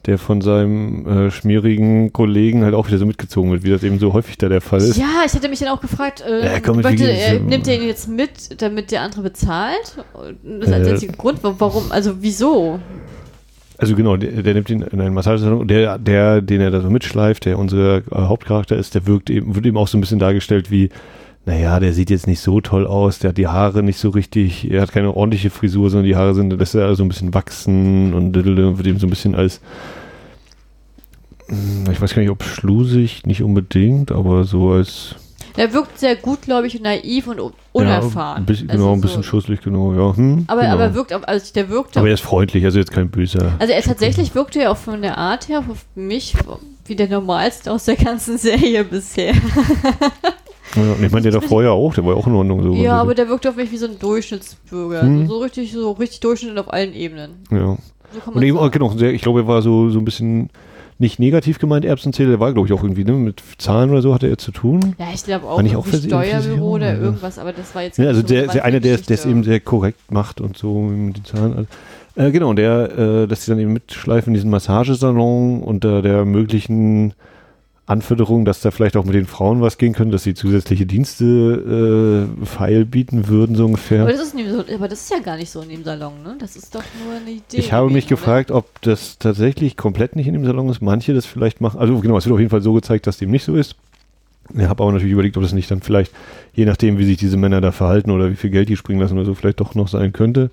[0.05, 3.99] der von seinem äh, schmierigen Kollegen halt auch wieder so mitgezogen wird, wie das eben
[3.99, 4.97] so häufig da der Fall ist.
[4.97, 7.87] Ja, ich hätte mich dann auch gefragt, äh, Ja, komm, möchte, äh, nimmt er ihn
[7.87, 9.97] jetzt mit, damit der andere bezahlt?
[10.43, 10.91] Das ist Äh.
[10.91, 12.79] einziger Grund, wa- warum, also wieso?
[13.78, 15.61] Also genau, der, der nimmt ihn in einen Massagesalon.
[15.61, 19.30] Und der, der, den er da so mitschleift, der unser äh, Hauptcharakter ist, der wirkt
[19.30, 20.89] eben, wird eben auch so ein bisschen dargestellt wie,
[21.45, 24.71] naja, der sieht jetzt nicht so toll aus, der hat die Haare nicht so richtig,
[24.71, 28.13] er hat keine ordentliche Frisur, sondern die Haare sind, lässt er so ein bisschen wachsen
[28.13, 29.59] und wird eben so ein bisschen als,
[31.47, 35.15] hm, ich weiß gar nicht, ob schlusig, nicht unbedingt, aber so als
[35.55, 38.13] Der wirkt sehr gut, glaube ich, und naiv und un- unerfahren.
[38.15, 40.15] Ja, ein bisschen, Also genau, ein so- bisschen schusselig, genau, ja.
[40.17, 40.73] Hm, Aber, genau.
[40.73, 43.51] aber wirkt, also der wirkt aber er ist freundlich, also jetzt kein böser.
[43.59, 46.33] also er tatsächlich wirkte ja auch von der Art her auf mich
[46.85, 49.33] wie der normalste aus der ganzen Serie bisher.
[50.75, 52.63] Ja, ich meine, der da vorher auch, der war ja auch in Ordnung.
[52.63, 55.01] So Ja, aber der wirkt auf mich wie so ein Durchschnittsbürger.
[55.03, 55.27] Hm.
[55.27, 57.43] So richtig, so richtig Durchschnitt auf allen Ebenen.
[57.51, 57.77] ja.
[58.25, 60.49] So Und eben, genau, sehr, ich glaube, er war so, so ein bisschen
[60.99, 64.13] nicht negativ gemeint, Erbsenzähler, der war, glaube ich, auch irgendwie, ne, mit Zahlen oder so
[64.13, 64.95] hatte er zu tun.
[64.97, 68.21] Ja, ich glaube auch, nicht auch Steuerbüro oder irgendwas, aber das war jetzt Ja, also
[68.21, 71.25] nicht so der, der eine, der es eben sehr korrekt macht und so mit den
[71.25, 71.67] Zahlen.
[72.15, 76.25] Äh, genau, und der, äh, dass sie dann eben mitschleifen in diesen Massagesalon unter der
[76.25, 77.13] möglichen
[77.86, 82.27] Anforderung, dass da vielleicht auch mit den Frauen was gehen könnte, dass sie zusätzliche Dienste
[82.41, 84.03] äh, feil bieten würden, so ungefähr.
[84.03, 86.36] Aber das, ist dem, aber das ist ja gar nicht so in dem Salon, ne?
[86.39, 87.57] Das ist doch nur eine Idee.
[87.57, 90.81] Ich habe mich gefragt, ob das tatsächlich komplett nicht in dem Salon ist.
[90.81, 91.77] Manche das vielleicht machen.
[91.77, 93.75] Also genau, es wird auf jeden Fall so gezeigt, dass dem nicht so ist.
[94.55, 96.11] Ich habe aber natürlich überlegt, ob das nicht dann vielleicht,
[96.53, 99.17] je nachdem, wie sich diese Männer da verhalten oder wie viel Geld die springen lassen
[99.17, 100.51] oder so, vielleicht doch noch sein könnte.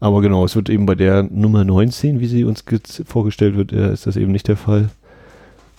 [0.00, 2.64] Aber genau, es wird eben bei der Nummer 19, wie sie uns
[3.06, 4.90] vorgestellt wird, äh, ist das eben nicht der Fall.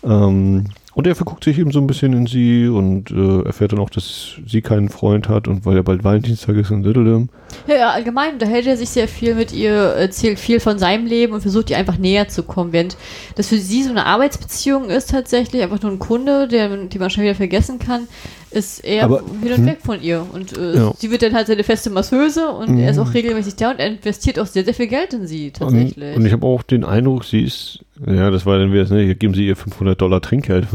[0.03, 0.65] Ähm,
[0.95, 3.89] und er verguckt sich eben so ein bisschen in sie und äh, erfährt dann auch,
[3.89, 7.29] dass sie keinen Freund hat und weil ja bald Valentinstag ist und Diddledum.
[7.67, 11.33] Ja, ja, allgemein unterhält er sich sehr viel mit ihr, erzählt viel von seinem Leben
[11.33, 12.97] und versucht ihr einfach näher zu kommen, während
[13.35, 17.09] das für sie so eine Arbeitsbeziehung ist tatsächlich, einfach nur ein Kunde, der, den man
[17.09, 18.07] schon wieder vergessen kann,
[18.51, 19.65] ist er Aber, hin und hm.
[19.65, 20.25] weg von ihr.
[20.33, 20.93] Und äh, Ja.
[20.97, 22.79] sie wird dann halt seine feste Masseuse und Mhm.
[22.79, 25.47] er ist auch regelmäßig da und er investiert auch sehr, sehr viel Geld in sie
[25.47, 26.15] Und, tatsächlich.
[26.15, 29.15] und ich habe auch den Eindruck, sie ist, ja, das war dann wieder, ne, hier
[29.15, 30.67] geben sie ihr 500 Dollar Trinkgeld.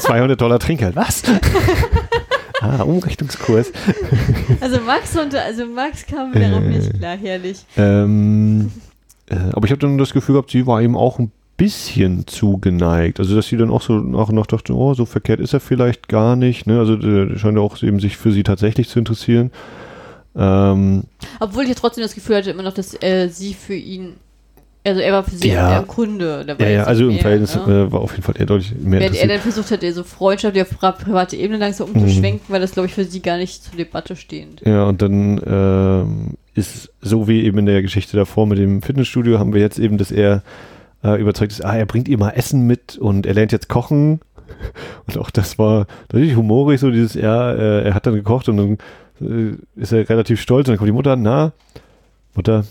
[0.00, 1.22] 200 Dollar Trinkgeld, was?
[2.60, 3.72] ah, Umrechnungskurs.
[4.60, 6.68] also Max und also Max kam darauf Äh.
[6.68, 7.64] nicht klar, herrlich.
[7.76, 8.70] Ähm,
[9.28, 13.18] äh, aber ich habe dann das Gefühl gehabt, sie war ihm auch ein bisschen zugeneigt.
[13.18, 15.60] Also, dass sie dann auch so nach und nach dachte, oh, so verkehrt ist er
[15.60, 16.66] vielleicht gar nicht.
[16.68, 16.78] Ne?
[16.78, 19.50] Also, der scheint ja auch eben sich für sie tatsächlich zu interessieren.
[20.36, 21.02] Ähm,
[21.40, 24.14] Obwohl ich trotzdem das Gefühl hatte immer noch, dass äh, sie für ihn,
[24.88, 25.68] also er war für sie Ja.
[25.70, 26.44] der Kunde.
[26.44, 27.86] Der ja, ja, also im mehr, Verhältnis ne?
[27.88, 30.58] äh, war auf jeden Fall eher deutlich mehr Während er dann versucht hat, so Freundschaft
[30.58, 31.96] auf pri- private Ebene langsam Mhm.
[31.96, 34.62] umzuschwenken, weil das, glaube ich, für sie gar nicht zur Debatte stehend.
[34.64, 39.38] Ja, und dann ähm, ist so wie eben in der Geschichte davor mit dem Fitnessstudio,
[39.38, 40.42] haben wir jetzt eben, dass er
[41.04, 44.20] äh, überzeugt ist, ah, er bringt ihr mal Essen mit und er lernt jetzt kochen.
[45.06, 48.56] Und auch das war natürlich humorig, so dieses, ja, äh, er hat dann gekocht und
[48.56, 48.78] dann
[49.20, 51.52] äh, ist er relativ stolz und dann kommt die Mutter, na,
[52.34, 52.64] Mutter,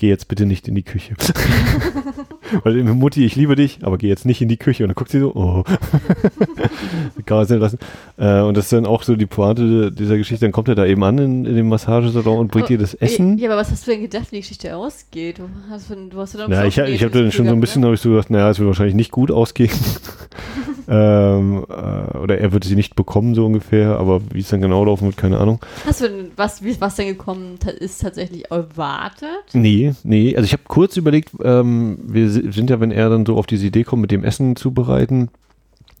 [0.00, 1.14] geh jetzt bitte nicht in die Küche.
[2.64, 4.84] Weil Mutti, ich liebe dich, aber geh jetzt nicht in die Küche.
[4.84, 5.64] Und dann guckt sie so, oh.
[7.26, 7.78] Kann man es nicht lassen.
[8.18, 10.44] Äh, und das ist dann auch so die Pointe dieser Geschichte.
[10.44, 12.94] Dann kommt er da eben an in, in dem Massagesalon und bringt Aber- ihr das
[12.94, 13.38] Essen.
[13.38, 15.38] Ja, aber was hast du denn gedacht, wie die Geschichte ausgeht?
[15.38, 17.94] Du hast, du hast dann Ja, ich, ich habe dann schon so ein bisschen, habe
[17.94, 19.70] ich so gedacht, naja, es wird wahrscheinlich nicht gut ausgehen.
[20.88, 23.98] ähm, äh, oder er wird sie nicht bekommen, so ungefähr.
[23.98, 25.60] Aber wie es dann genau laufen wird, keine Ahnung.
[25.86, 29.28] Hast du denn, was, wie, was denn gekommen ist, tatsächlich erwartet?
[29.52, 30.34] Nee, nee.
[30.36, 33.46] Also ich habe kurz überlegt, ähm, wir si- sind ja, wenn er dann so auf
[33.46, 35.28] diese Idee kommt, mit dem Essen zubereiten,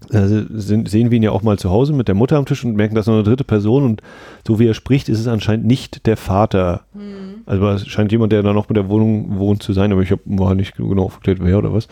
[0.08, 2.64] äh, sind, sehen wir ihn ja auch mal zu Hause mit der Mutter am Tisch
[2.64, 4.02] und merken, dass noch eine dritte Person und
[4.46, 6.82] so wie er spricht, ist es anscheinend nicht der Vater.
[6.94, 7.42] Hm.
[7.46, 10.10] Also es scheint jemand, der da noch mit der Wohnung wohnt zu sein, aber ich
[10.10, 11.88] habe war nicht genau aufgeklärt, wer oder was.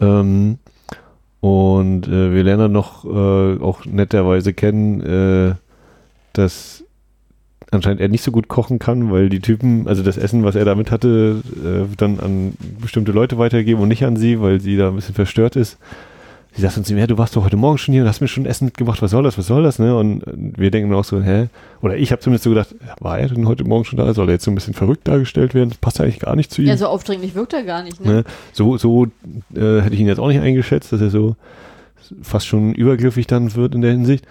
[0.00, 0.58] Ähm,
[1.40, 5.54] und äh, wir lernen dann noch äh, auch netterweise kennen, äh,
[6.32, 6.84] dass
[7.70, 10.64] anscheinend er nicht so gut kochen kann, weil die Typen, also das Essen, was er
[10.64, 14.76] da mit hatte, äh, dann an bestimmte Leute weitergeben und nicht an sie, weil sie
[14.76, 15.78] da ein bisschen verstört ist.
[16.52, 18.44] Sie sagt uns, ja, du warst doch heute Morgen schon hier und hast mir schon
[18.44, 19.96] Essen mitgebracht, was soll das, was soll das, ne?
[19.96, 21.48] Und äh, wir denken auch so, hä?
[21.80, 24.12] Oder ich habe zumindest so gedacht, war er denn heute Morgen schon da?
[24.12, 25.70] Soll er jetzt so ein bisschen verrückt dargestellt werden?
[25.70, 26.68] Das passt eigentlich gar nicht zu ihm.
[26.68, 28.12] Ja, so aufdringlich wirkt er gar nicht, ne?
[28.12, 28.24] Ne?
[28.52, 29.04] So, so
[29.54, 31.36] äh, hätte ich ihn jetzt auch nicht eingeschätzt, dass er so
[32.20, 34.26] fast schon übergriffig dann wird in der Hinsicht.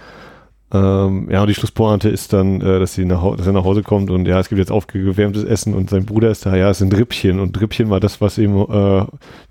[0.72, 3.82] Ähm, ja, und die Schlusspointe ist dann, äh, dass, sie nach, dass er nach Hause
[3.82, 6.78] kommt und ja, es gibt jetzt aufgewärmtes Essen und sein Bruder ist da, ja, es
[6.78, 9.06] sind Rippchen und Rippchen war das, was eben äh,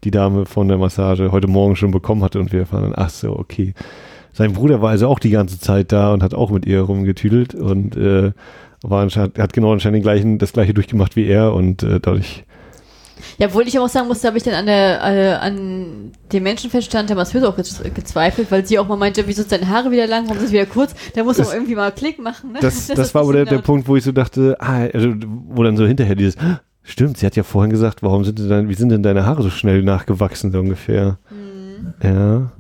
[0.05, 3.11] die Dame von der Massage heute Morgen schon bekommen hatte und wir erfahren dann, ach
[3.11, 3.75] so, okay.
[4.33, 7.57] Sein Bruder war also auch die ganze Zeit da und hat auch mit ihr rumgetüdelt
[7.57, 8.31] und äh,
[8.83, 12.45] war anscheinend, hat genau anscheinend den gleichen, das gleiche durchgemacht wie er und äh, dadurch
[13.39, 17.09] Ja, obwohl ich auch sagen musste, habe ich dann an, der, äh, an dem Menschenverstand
[17.09, 20.07] der Masseuse auch gez gezweifelt, weil sie auch mal meinte, wieso sind deine Haare wieder
[20.07, 20.95] lang, warum sind sie wieder kurz?
[21.15, 22.59] Da muss Das- doch irgendwie mal Klick machen, ne?
[22.61, 23.59] Das, das, ist war aber der, der.
[23.59, 25.13] Punkt, wo ich so dachte, ah, also,
[25.49, 28.69] wo dann so hinterher dieses, "Ah, stimmt, sie hat ja vorhin gesagt, warum sind denn
[28.69, 31.19] wie sind denn deine Haare so schnell nachgewachsen, so ungefähr.
[31.31, 31.95] Mhm.
[32.03, 32.53] Ja.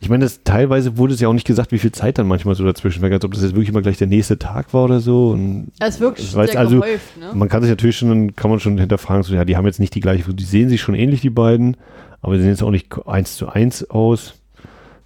[0.00, 2.54] Ich meine, das, teilweise wurde es ja auch nicht gesagt, wie viel Zeit dann manchmal
[2.54, 5.00] so dazwischen war, als ob das jetzt wirklich immer gleich der nächste Tag war oder
[5.00, 5.30] so.
[5.30, 7.30] Und Es wirkt schon weiß sehr also, gehäuft, ne?
[7.34, 9.94] man kann sich natürlich schon, kann man schon hinterfragen, so, ja, die haben jetzt nicht
[9.94, 11.76] die gleiche, die sehen sich schon ähnlich, die beiden,
[12.20, 14.34] aber sie sehen jetzt auch nicht eins zu eins aus.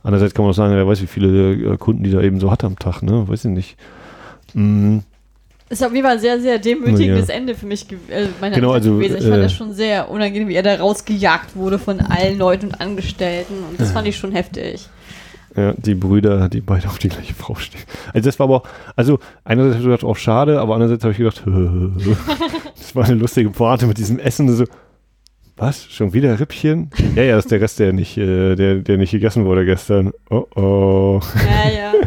[0.02, 2.50] Andererseits kann man auch sagen, wer weiß, wie viele äh, Kunden die da eben so
[2.50, 3.28] hat am Tag, ne?
[3.28, 3.76] Weiß ich nicht.
[4.54, 5.00] Mm.
[5.70, 7.34] Ist auf jeden Fall ein sehr, sehr demütigendes Ja.
[7.34, 9.18] Ende für mich ge äh, meiner Genau, also, gewesen.
[9.18, 12.66] Ich fand äh, das schon sehr unangenehm, wie er da rausgejagt wurde von allen Leuten
[12.66, 13.54] und Angestellten.
[13.70, 14.88] Und das fand ich schon heftig.
[15.56, 17.82] Ja, die Brüder, die beide auf die gleiche Frau stehen.
[18.12, 18.62] Also das war aber auch,
[18.96, 21.42] also einerseits habe ich gedacht, auch schade, aber andererseits habe ich gedacht,
[22.76, 24.52] das war eine lustige Pointe mit diesem Essen.
[24.52, 24.64] So,
[25.56, 25.86] was?
[25.86, 26.90] Schon wieder Rippchen?
[27.14, 30.12] Ja, ja, das ist der Rest, der nicht, äh, der, der nicht gegessen wurde gestern.
[30.30, 31.20] Oh oh.
[31.34, 31.92] Ja, ja.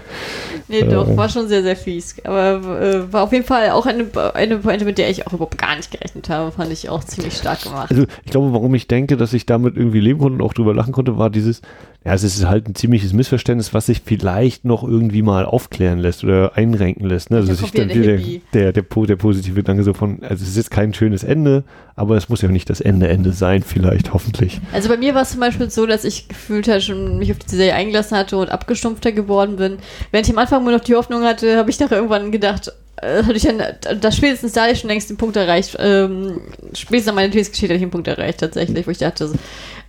[0.73, 1.17] Nee, doch, Äh.
[1.17, 2.15] war schon sehr, sehr fies.
[2.23, 5.57] Aber äh, war auf jeden Fall auch eine, eine Pointe, mit der ich auch überhaupt
[5.57, 6.51] gar nicht gerechnet habe.
[6.51, 7.91] Fand ich auch ziemlich stark gemacht.
[7.91, 10.73] Also ich glaube, warum ich denke, dass ich damit irgendwie leben konnte und auch drüber
[10.73, 11.61] lachen konnte, war dieses,
[12.05, 16.23] ja, es ist halt ein ziemliches Missverständnis, was sich vielleicht noch irgendwie mal aufklären lässt
[16.23, 17.29] oder einrenken lässt.
[17.31, 17.37] Ne?
[17.37, 18.17] Also sich wieder dann der
[18.53, 21.63] der, der, der positive Gedanke so von, also es ist jetzt kein schönes Ende,
[21.95, 24.59] aber es muss ja nicht das Ende Ende sein, vielleicht, hoffentlich.
[24.73, 27.37] Also bei mir war es zum Beispiel so, dass ich gefühlt halt schon mich auf
[27.39, 29.77] die Serie eingelassen hatte und abgestumpfter geworden bin.
[30.11, 33.23] Während ich am Anfang nur noch die Hoffnung hatte, habe ich doch irgendwann gedacht, äh,
[33.23, 33.61] hatte ich dann,
[33.99, 36.41] das spätestens da hatte ich schon längst den Punkt erreicht, ähm,
[36.73, 39.31] spätestens an meiner Lieblingsgeschichte hatte ich den Punkt erreicht tatsächlich, wo ich dachte,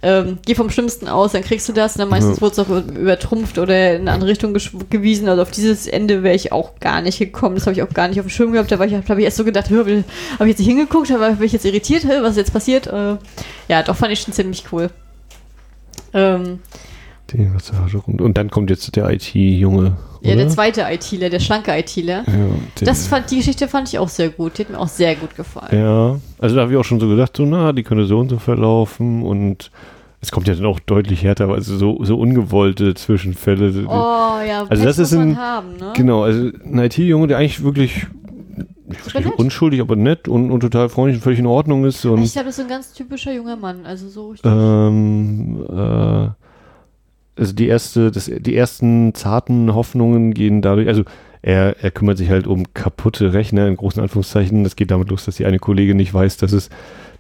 [0.03, 2.43] ähm, geh vom Schlimmsten aus, dann kriegst du das und dann meistens Ja.
[2.43, 4.55] wurde es auch übertrumpft oder in eine andere Richtung
[4.91, 5.29] gewiesen.
[5.31, 7.55] Also auf dieses Ende wäre ich auch gar nicht gekommen.
[7.55, 8.71] Das habe ich auch gar nicht auf dem Schirm gehabt.
[8.71, 10.05] Da war ich, habe ich erst so gedacht, habe ich
[10.47, 12.87] jetzt nicht hingeguckt, bin ich jetzt irritiert, hä, was ist jetzt passiert?
[12.87, 13.17] Äh,
[13.69, 14.91] ja, doch fand ich schon ziemlich cool.
[16.13, 16.59] Ähm,
[17.33, 19.97] Die Massage und, dann kommt jetzt der IT-Junge.
[20.21, 22.23] ja, der zweite ITler, der schlanke ITler.
[22.27, 22.33] Ja,
[22.81, 24.59] der- Das fand, die Geschichte fand ich auch sehr gut.
[24.59, 25.77] Die hat mir auch sehr gut gefallen.
[25.79, 28.29] Ja, also da habe ich auch schon so gedacht, so, na, die könnte so und
[28.29, 29.71] so verlaufen und
[30.21, 33.73] es kommt ja dann auch deutlich härter, also so, so ungewollte Zwischenfälle.
[33.87, 33.91] Oh
[34.47, 35.93] ja, Also das Pech ist ein- haben, ne?
[35.97, 38.07] Genau, also ein IT-Junge, der eigentlich wirklich
[39.07, 42.05] ich nicht, unschuldig, aber nett und, und total freundlich und völlig in Ordnung ist.
[42.05, 43.85] Und ich glaube, das ist so ein ganz typischer junger Mann.
[43.87, 46.29] Also so ähm, äh,
[47.37, 51.03] also die erste, das, die ersten zarten Hoffnungen gehen dadurch, also
[51.43, 54.65] er, er kümmert sich halt um kaputte Rechner in großen Anführungszeichen.
[54.65, 56.71] Das geht damit los, dass die eine Kollegin nicht weiß, dass es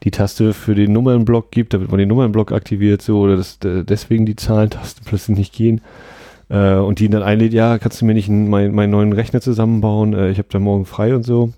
[0.02, 4.24] die Taste für den Nummernblock gibt, damit man den Nummernblock aktiviert, so, oder dass deswegen
[4.24, 5.82] die Zahlentasten plötzlich nicht gehen.
[6.48, 9.12] Äh, und die ihn dann einlädt, ja, kannst du mir nicht einen- mein, meinen neuen
[9.12, 10.14] Rechner zusammenbauen?
[10.14, 11.52] Äh, ich habe da morgen frei und so.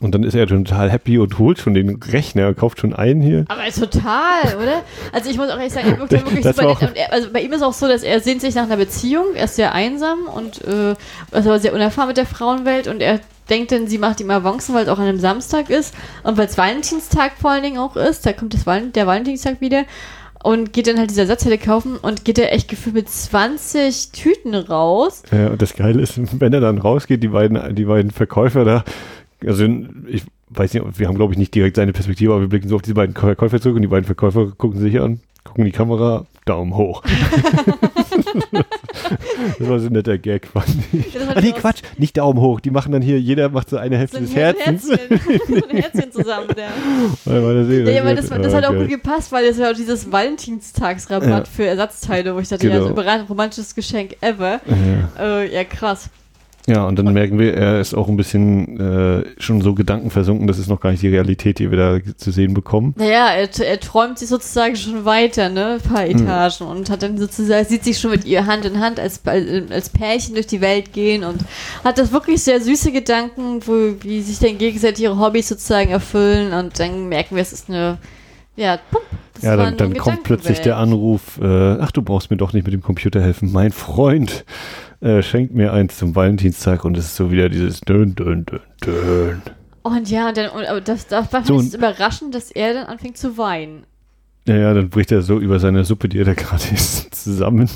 [0.00, 3.44] Und dann ist er total happy und holt schon den Rechner, kauft schon einen hier.
[3.48, 4.82] Aber total, oder?
[5.12, 6.82] Also ich muss auch ehrlich sagen, er wirkt ja wirklich Das super nett.
[6.82, 9.34] Und er, also bei ihm ist auch so, dass er sehnt sich nach einer Beziehung.
[9.34, 10.94] Er ist sehr einsam und äh,
[11.30, 14.82] also sehr unerfahren mit der Frauenwelt und er denkt dann, sie macht ihm Avancen, weil
[14.84, 18.26] es auch an einem Samstag ist und weil es Valentinstag vor allen Dingen auch ist.
[18.26, 19.84] Da kommt das Val der Valentinstag wieder
[20.42, 24.54] und geht dann halt diese Ersatzteile kaufen und geht er echt gefühlt mit 20 Tüten
[24.54, 25.22] raus.
[25.32, 28.84] Ja, und das Geile ist, wenn er dann rausgeht, die beiden, die beiden Verkäufer da,
[29.44, 29.66] also
[30.06, 32.76] ich weiß nicht, wir haben glaube ich nicht direkt seine Perspektive, aber wir blicken so
[32.76, 36.24] auf diese beiden Verkäufer zurück und die beiden Verkäufer gucken sich an, gucken die Kamera,
[36.44, 37.02] Daumen hoch.
[39.58, 41.12] das war so ein netter Gag, fand ich.
[41.14, 43.76] Ja, fand Ah, nee, Quatsch, nicht Daumen hoch, die machen dann hier, jeder macht so
[43.76, 44.88] eine Hälfte So ein des Herzens.
[44.90, 46.46] Herzchen, so ein Herzchen zusammen.
[47.24, 49.70] Weil das sieht, Ja, aber das, oh, das hat auch gut gepasst, weil das ja
[49.70, 51.44] auch dieses Valentinstagsrabatt Ja.
[51.44, 52.86] für Ersatzteile, wo ich dachte, ja, Genau.
[52.86, 54.60] so überraschend romantisches Geschenk ever.
[55.18, 55.40] Ja.
[55.40, 56.10] Äh, ja, krass.
[56.68, 60.58] Ja, und dann merken wir, er ist auch ein bisschen äh, schon so gedankenversunken, das
[60.58, 62.92] ist noch gar nicht die Realität, die wir da zu sehen bekommen.
[62.98, 65.78] Naja, er, er träumt sich sozusagen schon weiter, ne?
[65.80, 66.22] Ein paar Hm.
[66.22, 69.90] Etagen und hat dann sozusagen, sieht sich schon mit ihr Hand in Hand als, als
[69.90, 71.40] Pärchen durch die Welt gehen und
[71.84, 76.52] hat das wirklich sehr süße Gedanken, wo, wie sich dann gegenseitig ihre Hobbys sozusagen erfüllen
[76.52, 77.98] und dann merken wir, es ist eine,
[78.56, 79.04] ja, pump,
[79.34, 80.78] das Ja, dann, dann kommt plötzlich der.
[80.78, 83.52] Anruf, äh, ach, du brauchst mir doch nicht mit dem Computer helfen.
[83.52, 84.44] Mein Freund
[85.00, 88.60] äh, schenkt mir eins zum Valentinstag und es ist so wieder dieses Dön, Dön, Dön,
[88.84, 89.42] Dön.
[89.82, 93.16] Und ja, und dann, und, das, das war So, so, überraschend, dass er dann anfängt
[93.16, 93.84] zu weinen.
[94.46, 97.68] Naja, dann bricht er so über seine Suppe, die er da gerade isst, zusammen.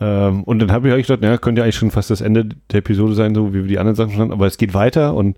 [0.00, 2.48] Ähm, und dann habe ich eigentlich gedacht, naja, könnte ja eigentlich schon fast das Ende
[2.70, 5.14] der Episode sein, so wie wir die anderen Sachen schon hatten, aber es geht weiter
[5.14, 5.36] und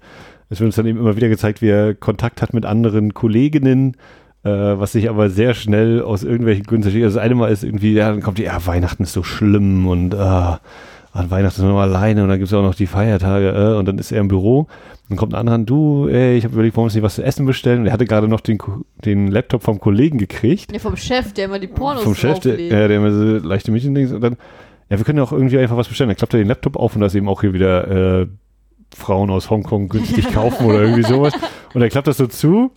[0.51, 3.97] es wird uns dann eben immer wieder gezeigt, wie er Kontakt hat mit anderen Kolleginnen,
[4.45, 7.05] äh, was sich aber sehr schnell aus irgendwelchen Gründen zerschießt.
[7.05, 9.87] Also das eine Mal ist irgendwie, ja, dann kommt die, ja, Weihnachten ist so schlimm
[9.87, 10.61] und ah,
[11.13, 13.79] an Weihnachten ist man nur alleine und dann gibt es auch noch die Feiertage äh,
[13.79, 14.67] und dann ist er im Büro.
[15.09, 17.23] Dann kommt ein anderer, du, ey, ich habe überlegt, warum wir uns nicht was zu
[17.23, 17.81] essen bestellen.
[17.81, 18.59] Und er hatte gerade noch den,
[19.05, 22.59] den Laptop vom Kollegen gekriegt Ja, vom Chef, der immer die Pornos vom Chef, der,
[22.59, 24.37] ja, der immer so leichte Mädchendings und dann,
[24.89, 26.09] ja, wir können ja auch irgendwie einfach was bestellen.
[26.09, 28.27] Dann klappt er den Laptop auf und da ist eben auch hier wieder äh,
[28.97, 31.35] Frauen aus Hongkong günstig kaufen oder irgendwie sowas.
[31.75, 32.73] Und er klappt das so zu.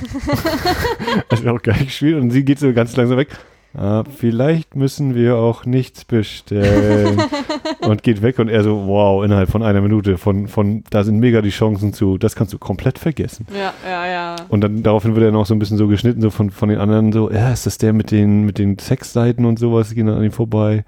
[1.28, 3.28] das ist auch geil gespielt und sie geht so ganz langsam weg.
[3.74, 7.22] Ah, vielleicht müssen wir auch nichts bestellen.
[7.80, 11.18] und geht weg und er so, wow, innerhalb von einer Minute von, von, da sind
[11.18, 13.46] mega die Chancen zu, das kannst du komplett vergessen.
[13.54, 14.36] Ja, ja, ja.
[14.48, 16.78] Und dann daraufhin wird er noch so ein bisschen so geschnitten, so von, von den
[16.78, 20.06] anderen, so, ja, ist das der mit den, mit den Sexseiten und sowas, die gehen
[20.06, 20.84] dann an ihm vorbei.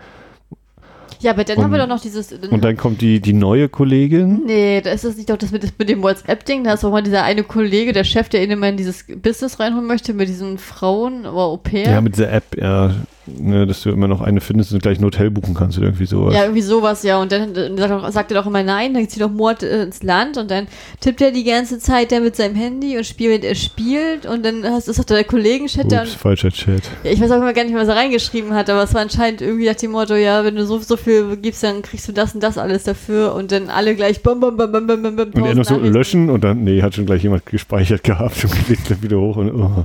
[1.24, 2.28] Ja, aber dann Und- haben wir doch noch dieses.
[2.28, 4.42] Dann Und dann kommt die, die neue Kollegin.
[4.44, 6.64] Nee, da ist das nicht doch das mit, das mit dem WhatsApp-Ding.
[6.64, 9.58] Da ist auch mal dieser eine Kollege, der Chef, der ihn immer in dieses Business
[9.58, 11.90] reinholen möchte mit diesen Frauen, aber Au pair.
[11.90, 12.94] Ja, mit dieser App, ja.
[13.26, 16.06] Ne, dass du immer noch eine findest und gleich ein Hotel buchen kannst oder irgendwie
[16.06, 16.34] sowas.
[16.34, 17.20] Ja, irgendwie sowas, ja.
[17.20, 20.02] Und dann sagt, er- sagt er doch immer nein, dann zieht doch Mord äh, ins
[20.02, 20.66] Land und dann
[21.00, 24.64] tippt er die ganze Zeit da mit seinem Handy und spielt, er spielt und dann
[24.64, 26.02] hast, das hat der Kollegenchat da.
[26.02, 26.82] Ups, falscher Chat.
[27.02, 29.40] Ja, ich weiß auch immer gar nicht, was er reingeschrieben hat, aber es war anscheinend
[29.40, 32.34] irgendwie nach dem Motto, ja, wenn du so, so viel gibst, dann kriegst du das
[32.34, 35.30] und das alles dafür und dann alle gleich bam, bam, bam, bam, bam, bam, bam,
[35.34, 38.52] Und er noch so löschen und dann, nee, hat schon gleich jemand gespeichert gehabt und
[38.66, 39.84] klickt dann wieder hoch und oh.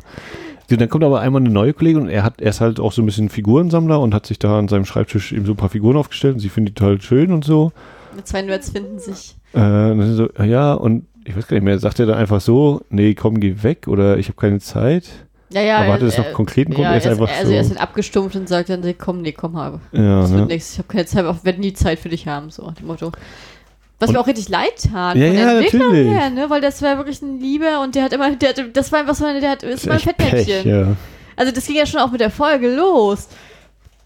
[0.78, 3.02] Dann kommt aber einmal eine neue Kollegin und er hat, er ist halt auch so
[3.02, 5.98] ein bisschen Figurensammler und hat sich da an seinem Schreibtisch eben so ein paar Figuren
[5.98, 7.72] aufgestellt und sie findet die total schön und so.
[8.18, 9.36] Die zwei Nerds finden sich.
[9.54, 12.42] Äh, und dann so, ja, und ich weiß gar nicht mehr, sagt er dann einfach
[12.42, 15.06] so, nee, komm, geh weg oder ich habe keine Zeit?
[15.52, 15.78] Ja, ja.
[15.80, 16.84] Aber hatte er- das noch er- konkreten Grund?
[16.86, 19.22] Ja, Er ist einfach also er ist so- dann abgestumpft und sagt dann, nee, komm,
[19.22, 19.80] nee, komm, habe.
[19.92, 20.46] Ja, Das wird ne?
[20.48, 20.74] nichts.
[20.74, 23.12] Ich habe keine Zeit, auch werde nie Zeit für dich haben, so nach dem Motto.
[24.00, 25.16] Was Und- mir auch richtig leid tat.
[25.18, 26.12] Ja, von der ja, Entwicklung natürlich.
[26.14, 26.50] her, ne?
[26.50, 29.16] Weil das war wirklich ein Lieber und der hat immer, der hat, das war einfach
[29.16, 30.70] so eine, der hat, ist Ist immer ein echt Pech, Fettnäpfchen.
[30.72, 30.96] ja.
[31.36, 33.28] Also das ging ja schon auch mit der Folge los.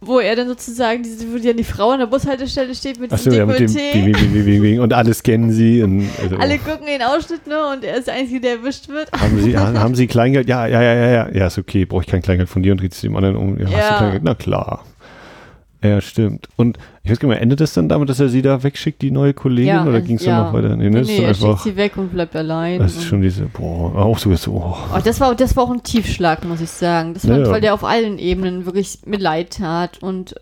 [0.06, 3.30] Wo er dann sozusagen, diese, wo dann die Frau an der Bushaltestelle steht mit Achso,
[3.30, 3.74] diesem ja, mit dem.
[4.12, 7.86] Bing, Bing, Bing, und alle scannen sie und also, Alle gucken den Ausschnitt nur und
[7.86, 9.10] er ist der Einzige, der erwischt wird.
[9.14, 10.50] haben sie ha- haben sie Kleingeld?
[10.50, 12.82] Ja, ja, ja, ja, ja, ja, ist okay, brauche ich kein Kleingeld von dir und
[12.82, 13.58] dreht es dem anderen um.
[13.58, 13.98] Ja, hast du Ja.
[14.00, 14.24] Kleingeld?
[14.26, 14.84] Na klar.
[15.84, 16.48] Ja, stimmt.
[16.56, 19.02] Und ich weiß gar nicht mehr, endet das dann damit, dass er sie da wegschickt,
[19.02, 20.38] die neue Kollegin, Ja, oder ging es ja.
[20.38, 20.76] dann noch weiter?
[20.78, 22.80] Nee, ne, Nee, nee, ist er dann schickt einfach, sie weg und bleibt allein.
[22.80, 24.78] das ist schon diese, boah, auch so ist so, oh.
[24.96, 27.14] Oh, das war, das war auch ein Tiefschlag, muss ich sagen.
[27.14, 30.36] Das war, Ja, weil der auf allen Ebenen wirklich mit leid tat und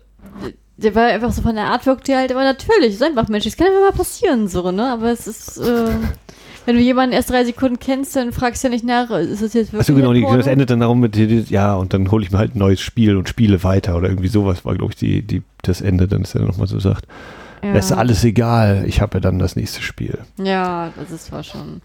[0.76, 3.56] der war einfach so von der Art wirkte halt, aber natürlich, ist einfach Mensch, das
[3.56, 4.90] kann immer mal passieren, so, ne?
[4.92, 5.90] Aber es ist, äh,
[6.66, 9.54] wenn du jemanden erst drei Sekunden kennst, dann fragst du ja nicht nach, ist das
[9.54, 9.80] jetzt wirklich.
[9.80, 11.16] Achso, genau, die, das endet dann darum mit,
[11.50, 14.28] ja, und dann hole ich mir halt ein neues Spiel und spiele weiter oder irgendwie
[14.28, 17.06] sowas war, glaube ich, die, die, das Ende, dann ist er nochmal so sagt,
[17.62, 17.72] ja.
[17.74, 20.18] das ist alles egal, ich habe ja dann das nächste Spiel.
[20.38, 21.82] Ja, das ist war schon.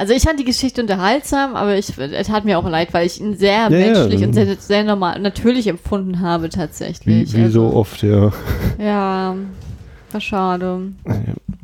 [0.00, 3.20] Also ich fand die Geschichte unterhaltsam, aber ich, es hat mir auch leid, weil ich
[3.20, 4.28] ihn sehr Ja, menschlich ja.
[4.28, 7.34] und sehr, sehr normal, natürlich empfunden habe Wie, tatsächlich.
[7.34, 8.32] wie so also, oft, ja.
[8.78, 9.34] Ja,
[10.12, 10.92] war schade.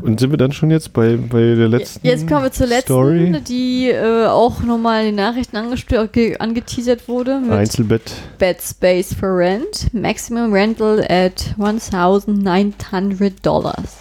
[0.04, 2.86] Und sind wir dann schon jetzt bei, bei der letzten Jetzt kommen wir zur letzten,
[2.92, 3.40] Story?
[3.48, 7.40] die äh, auch nochmal in den Nachrichten angest- ge- angeteasert wurde.
[7.50, 8.12] Einzelbett.
[8.38, 9.92] Bed Space for Rent.
[9.94, 13.96] Maximum Rental at 1900 Dollars.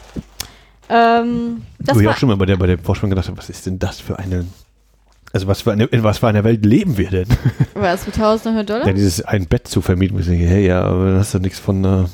[0.90, 3.50] Ähm, das Wo ich auch schon mal bei der, bei der Forschung gedacht habe, was
[3.50, 4.46] ist denn das für eine,
[5.32, 7.28] also was für eine, in was für einer Welt leben wir denn?
[7.74, 8.88] was, mit 1900 Dollar?
[8.88, 11.60] Ja, dieses ein Bett zu vermieten, ich denke, hey, ja, aber dann hast du nichts
[11.60, 12.06] von, äh,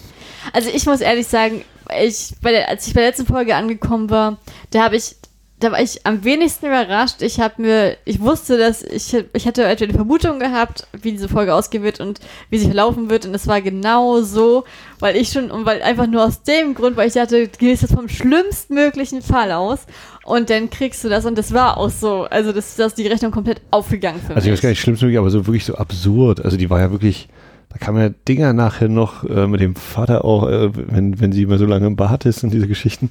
[0.54, 1.62] Also ich muss ehrlich sagen,
[2.02, 4.38] ich, der, als ich bei der letzten Folge angekommen war,
[4.72, 5.16] da habe ich,
[5.60, 7.22] da war ich am wenigsten überrascht.
[7.22, 11.28] Ich habe mir, ich wusste, dass ich, ich hatte etwa eine Vermutung gehabt, wie diese
[11.28, 13.26] Folge ausgehen wird und wie sie verlaufen wird.
[13.26, 14.64] Und es war genau so,
[15.00, 17.82] weil ich schon, und weil einfach nur aus dem Grund, weil ich dachte, du gehst
[17.82, 19.80] jetzt vom schlimmstmöglichen Fall aus
[20.24, 21.26] und dann kriegst du das.
[21.26, 22.24] Und das war auch so.
[22.24, 24.60] Also das, das ist die Rechnung komplett aufgegangen für also ich mich.
[24.60, 26.44] weiß gar nicht, schlimmst möglich, aber so wirklich so absurd.
[26.46, 27.28] Also die war ja wirklich,
[27.70, 31.44] da kamen ja Dinger nachher noch äh, mit dem Vater auch, äh, wenn, wenn sie
[31.44, 33.10] immer so lange im Bad ist und diese Geschichten.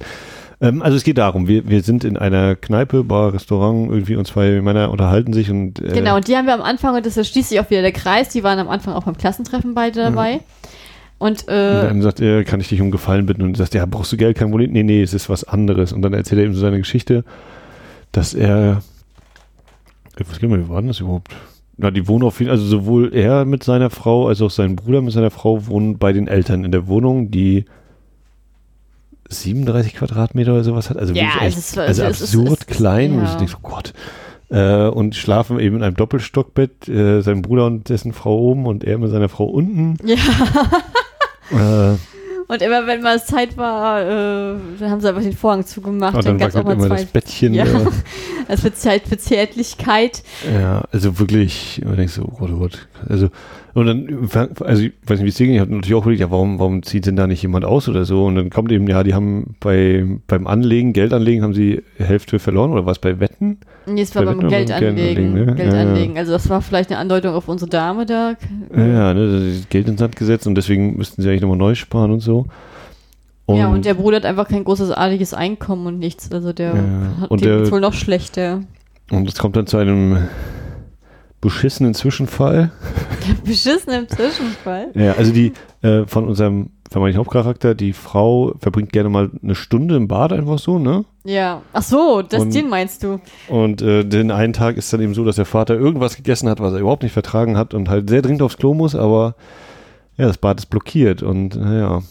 [0.61, 4.25] Ähm, also es geht darum, wir, wir sind in einer Kneipe, Bar, Restaurant, irgendwie und
[4.25, 7.15] zwei Männer unterhalten sich und äh, Genau, und die haben wir am Anfang, und das
[7.15, 10.01] ist schließt sich auch wieder der Kreis, die waren am Anfang auch beim Klassentreffen beide
[10.01, 10.41] dabei.
[11.19, 13.41] Und, Und äh, dann sagt er, kann ich dich um Gefallen bitten?
[13.41, 14.37] Und du sagst, ja, brauchst du Geld?
[14.37, 14.71] Kein Problem.
[14.71, 15.91] Nee, nee, es ist was anderes.
[15.91, 17.25] Und dann erzählt er ihm so seine Geschichte,
[18.13, 18.81] dass er,
[20.15, 21.35] weiß gar nicht mehr, wie war denn das überhaupt?
[21.81, 25.01] Na, die wohnen auf jeden also sowohl er mit seiner Frau als auch sein Bruder
[25.01, 27.63] mit seiner Frau wohnen bei den Eltern in der Wohnung, die
[29.29, 30.97] 37 Quadratmeter oder sowas hat.
[30.97, 33.13] Also Ja, wirklich es echt, ist- also ist- absurd ist- klein.
[33.13, 33.29] Und ja.
[33.31, 33.93] ich denke so, Gott.
[34.49, 38.83] Äh, und schlafen eben in einem Doppelstockbett, äh, sein Bruder und dessen Frau oben und
[38.83, 39.97] er mit seiner Frau unten.
[40.05, 40.17] ja,
[41.51, 41.95] Äh,
[42.49, 46.15] und immer wenn mal Zeit war, äh, dann haben sie einfach den Vorhang zugemacht.
[46.15, 47.53] Und dann gab's wackelt immer das Bettchen.
[47.53, 47.65] Ja.
[48.57, 50.23] für Zeit für Zärtlichkeit.
[50.51, 52.87] Ja, also wirklich, man denkt so, oh Gott, oh Gott.
[53.07, 53.29] Also,
[53.79, 56.21] und dann, also ich weiß nicht, wie es dir ging, ich habe natürlich auch überlegt,
[56.21, 58.25] ja, warum, warum zieht denn da nicht jemand aus oder so?
[58.25, 62.71] Und dann kommt eben, ja, die haben bei, beim Anlegen, Geldanlegen, haben sie Hälfte verloren
[62.71, 63.57] oder was bei Wetten?
[63.85, 64.95] Nee, es war Bei beim Wetten- Geld anlegen.
[64.95, 65.55] Geldanlegen, ne?
[65.55, 66.19] Geld Ja.
[66.19, 68.35] Also das war vielleicht eine Andeutung auf unsere Dame da.
[68.75, 71.75] Ja, ne, das ist Geld ins Sand gesetzt und deswegen müssten sie eigentlich nochmal neu
[71.75, 72.45] sparen und so.
[73.47, 76.31] ja, und der Bruder hat einfach kein großes adliges Einkommen und nichts.
[76.31, 78.61] Also der Ja, hat und der- wohl noch schlechter.
[79.11, 80.17] und es kommt dann zu einem
[81.41, 82.71] beschissenen Zwischenfall.
[83.45, 84.87] Beschissen im Zwischenfall.
[84.93, 89.95] Ja, also die äh, von unserem vermeintlichen Hauptcharakter, die Frau verbringt gerne mal eine Stunde
[89.95, 91.05] im Bad einfach so, ne?
[91.23, 91.61] Ja.
[91.71, 93.19] Ach so, das, Und- den meinst du.
[93.47, 96.59] Und äh, den einen Tag ist dann eben so, dass der Vater irgendwas gegessen hat,
[96.59, 99.35] was er überhaupt nicht vertragen hat und halt sehr dringend aufs Klo muss, aber
[100.17, 102.01] ja, das Bad ist blockiert und naja,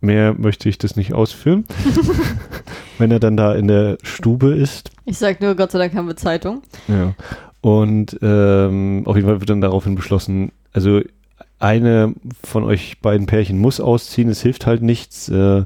[0.00, 1.64] mehr möchte ich das nicht ausführen.
[2.98, 4.90] Wenn er dann da in der Stube ist.
[5.04, 6.62] Ich sag nur, Gott sei Dank haben wir Zeitung.
[6.86, 7.14] Ja.
[7.62, 11.00] Und ähm, auf jeden Fall wird dann daraufhin beschlossen, also
[11.60, 12.12] eine
[12.42, 15.28] von euch beiden Pärchen muss ausziehen, es hilft halt nichts.
[15.28, 15.64] Äh,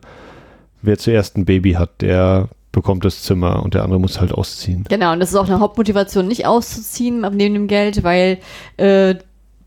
[0.83, 4.85] wer zuerst ein Baby hat, der bekommt das Zimmer und der andere muss halt ausziehen.
[4.91, 8.39] Genau, und das ist auch eine Hauptmotivation, nicht auszuziehen neben dem Geld, weil
[8.77, 9.15] äh,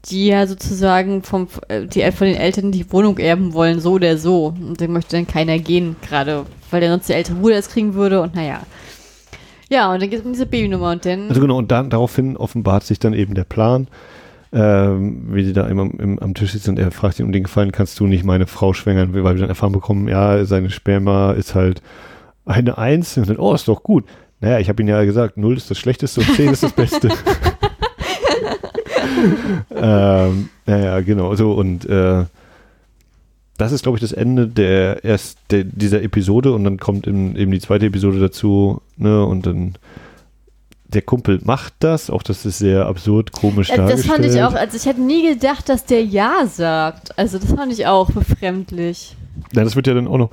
[0.05, 4.17] die ja sozusagen vom, äh, die von den Eltern die Wohnung erben wollen, so oder
[4.19, 4.53] so.
[4.59, 7.95] Und den möchte dann keiner gehen, gerade weil der sonst der ältere Bruder es kriegen
[7.95, 8.61] würde und naja.
[9.69, 11.29] Ja, und dann geht es um diese Babynummer und dann.
[11.29, 13.87] Also genau, und dann daraufhin offenbart sich dann eben der Plan,
[14.51, 17.43] ähm, wie die da immer im, am Tisch sitzen und er fragt ihn um den
[17.43, 21.33] Gefallen, kannst du nicht meine Frau schwängern, weil wir dann erfahren bekommen, ja, seine Sperma
[21.33, 21.81] ist halt
[22.45, 24.05] eine Eins und dann, oh, ist doch gut.
[24.41, 27.09] Naja, ich habe ihnen ja gesagt, Null ist das Schlechteste und Zehn ist das Beste.
[29.75, 32.25] ähm, naja, genau, so und äh,
[33.59, 37.35] das ist, glaube ich, das Ende der erst der, dieser Episode und dann kommt in,
[37.35, 39.77] eben die zweite Episode dazu, ne, und dann
[40.85, 43.99] der Kumpel macht das, auch das ist sehr absurd, komisch dargestellt.
[43.99, 47.17] das fand ich auch, also ich hätte nie gedacht, dass der Ja sagt.
[47.17, 49.15] Also das fand ich auch befremdlich.
[49.53, 50.31] Ja, das wird ja dann auch noch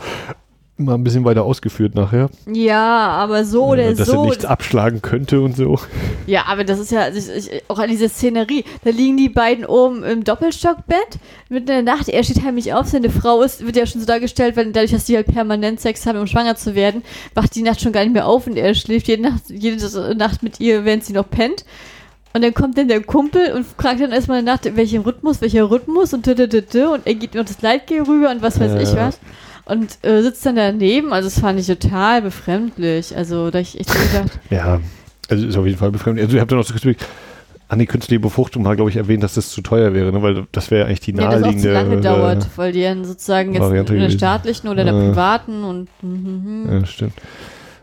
[0.78, 2.28] mal ein bisschen weiter ausgeführt nachher.
[2.52, 4.24] Ja, aber so oder dass er so.
[4.26, 5.78] nichts abschlagen könnte und so.
[6.26, 8.64] Ja, aber das ist ja also ich, ich, auch an dieser Szenerie.
[8.82, 12.08] Da liegen die beiden oben im Doppelstockbett mitten in der Nacht.
[12.08, 12.88] Er steht heimlich auf.
[12.88, 16.04] Seine Frau ist, wird ja schon so dargestellt, weil dadurch, dass die halt permanent Sex
[16.04, 17.04] haben, um schwanger zu werden,
[17.34, 20.42] wacht die Nacht schon gar nicht mehr auf und er schläft jede Nacht, jede Nacht
[20.42, 21.64] mit ihr, während sie noch pennt.
[22.32, 26.12] Und dann kommt dann der Kumpel und fragt dann erstmal nach, welchen Rhythmus, welcher Rhythmus
[26.12, 28.80] und und er gibt noch das Leitgel rüber und was weiß Ja.
[28.80, 29.20] ich was.
[29.66, 33.16] Und äh, sitzt dann daneben, also das fand ich total befremdlich.
[33.16, 34.80] Also da ich echt so gedacht, Ja,
[35.28, 36.24] also ist auf jeden Fall befremdlich.
[36.24, 36.98] Also ich habe dann auch so gespielt,
[37.68, 40.22] an die künstliche Befruchtung mal, glaube ich, erwähnt, dass das zu teuer wäre, ne?
[40.22, 41.68] weil das wäre eigentlich die Ja, das auch naheliegende.
[41.68, 44.94] zu lange äh, dauert, weil die dann sozusagen jetzt Variante in der staatlichen oder der
[44.94, 45.08] Äh.
[45.08, 46.68] privaten und mhm.
[46.70, 47.14] Ja, stimmt.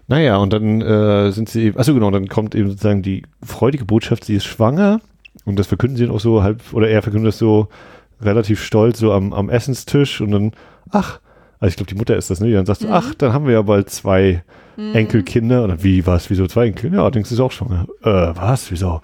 [0.08, 3.84] Naja, und dann äh, sind sie eben, achso genau, dann kommt eben sozusagen die freudige
[3.84, 5.02] Botschaft, sie ist schwanger
[5.44, 7.68] und das verkünden sie dann auch so halb, oder er verkündet das so
[8.22, 10.52] relativ stolz so am, am Essenstisch und dann,
[10.92, 11.20] ach,
[11.64, 12.48] also ich glaube die Mutter ist das, ne?
[12.48, 12.90] Die dann sagt Mhm.
[12.92, 14.44] ach, dann haben wir ja bald zwei
[14.76, 14.96] Mhm.
[14.96, 17.04] Enkelkinder und dann, wie, was, wieso zwei Enkelkinder?
[17.04, 17.86] Ja, denkst du ist auch schwanger.
[18.04, 19.02] Äh, was, wieso?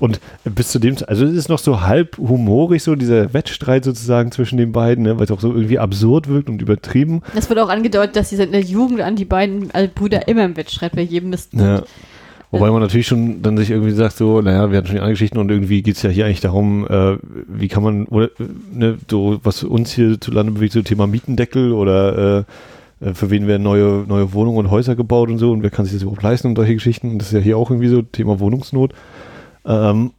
[0.00, 4.32] Und bis zu dem, also es ist noch so halb humorig, so dieser Wettstreit sozusagen
[4.32, 5.16] zwischen den beiden, ne?
[5.16, 7.22] weil es auch so irgendwie absurd wirkt und übertrieben.
[7.34, 10.44] Das wird auch angedeutet, dass sie in der Jugend an die beiden äh, Brüder immer
[10.44, 11.60] im Wettstreit bei jedem Mist sind.
[11.60, 11.82] Ja.
[12.54, 15.14] Wobei man natürlich schon dann sich irgendwie sagt, so, naja, wir hatten schon die andere
[15.14, 17.16] Geschichten und irgendwie geht es ja hier eigentlich darum, äh,
[17.48, 18.30] wie kann man, oder,
[18.72, 22.44] ne, so, was uns hier zu Lande bewegt, so Thema Mietendeckel oder äh,
[23.04, 25.84] äh, für wen werden neue, neue Wohnungen und Häuser gebaut und so und wer kann
[25.84, 27.10] sich das überhaupt leisten und solche Geschichten.
[27.10, 28.92] Und das ist ja hier auch irgendwie so Thema Wohnungsnot.
[29.66, 30.12] Ähm,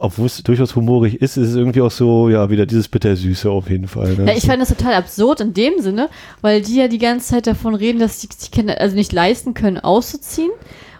[0.00, 3.68] obwohl es durchaus humorig ist, ist es irgendwie auch so, ja, wieder dieses Bittersüße auf
[3.68, 4.14] jeden Fall.
[4.14, 4.26] Ne?
[4.26, 6.08] Ja, ich fand das total absurd in dem Sinne,
[6.40, 9.54] weil die ja die ganze Zeit davon reden, dass die die Kinder also nicht leisten
[9.54, 10.50] können, auszuziehen.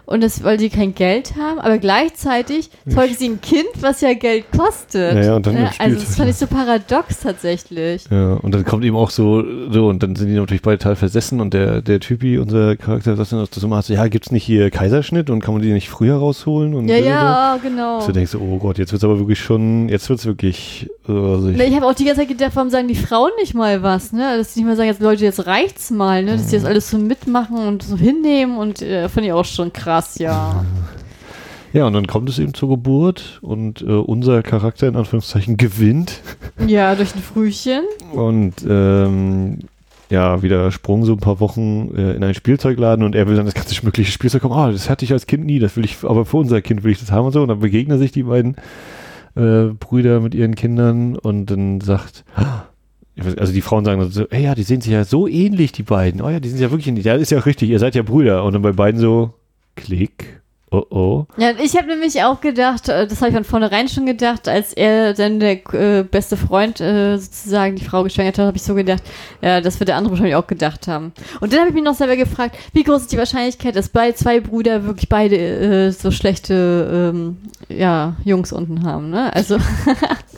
[0.09, 4.13] Und das, weil die kein Geld haben, aber gleichzeitig zeugen sie ein Kind, was ja
[4.13, 5.13] Geld kostet.
[5.13, 8.05] Ja, ja, und dann Ja, also das fand ich so paradox tatsächlich.
[8.09, 10.95] Ja, und dann kommt eben auch so, so, und dann sind die natürlich beide total
[10.95, 14.71] versessen und der, der Typi, unser Charakter, sagt dann Summe, so, ja, gibt's nicht hier
[14.71, 16.73] Kaiserschnitt und kann man die nicht früher rausholen?
[16.73, 17.99] Und Ja, ja, genau.
[17.99, 21.11] So, so denkst du, oh Gott, jetzt wird's aber wirklich schon, jetzt wird's wirklich, äh,
[21.11, 23.53] also ich, Na, ich habe auch die ganze Zeit gedacht, warum sagen die Frauen nicht
[23.53, 24.37] mal was, ne?
[24.37, 26.31] Dass die nicht mal sagen, jetzt Leute, jetzt reicht's mal, ne?
[26.31, 29.71] Dass die das alles so mitmachen und so hinnehmen und äh, fand ich auch schon
[29.71, 30.63] krass, ja.
[31.73, 36.21] ja, und dann kommt es eben zur Geburt und äh, unser Charakter in Anführungszeichen gewinnt
[36.67, 37.83] Ja, durch ein Frühchen.
[38.13, 39.59] und ähm,
[40.09, 43.45] ja, wieder Sprung so ein paar Wochen äh, in einen Spielzeugladen und er will dann
[43.45, 44.55] das ganze mögliche Spielzeug kommen.
[44.55, 46.91] Ah, das hatte ich als Kind nie, das will ich, aber für unser Kind will
[46.91, 47.41] ich das haben und so.
[47.43, 48.55] Und dann begegnen sich die beiden
[49.35, 52.25] äh, Brüder mit ihren Kindern und dann sagt,
[53.37, 55.83] also die Frauen sagen dann so, ey ja, die sehen sich ja so ähnlich, die
[55.83, 56.21] beiden.
[56.21, 57.05] Oh ja, die sind ja wirklich ähnlich.
[57.05, 58.43] Ja, ist ja auch richtig, ihr seid ja Brüder.
[58.43, 59.33] Und dann bei beiden so,
[59.79, 60.41] Klick,
[60.71, 61.25] oh oh.
[61.37, 64.73] Ja, ich habe nämlich auch gedacht, äh, das habe ich von vornherein schon gedacht, als
[64.73, 68.75] er dann der äh, beste Freund äh, sozusagen die Frau geschwängert hat, habe ich so
[68.75, 69.03] gedacht,
[69.41, 71.13] ja, das wird der andere wahrscheinlich auch gedacht haben.
[71.39, 74.11] Und dann habe ich mich noch selber gefragt, wie groß ist die Wahrscheinlichkeit, dass bei
[74.11, 77.37] zwei Brüder wirklich beide äh, so schlechte ähm,
[77.69, 79.33] ja, Jungs unten haben, ne?
[79.33, 79.57] Also,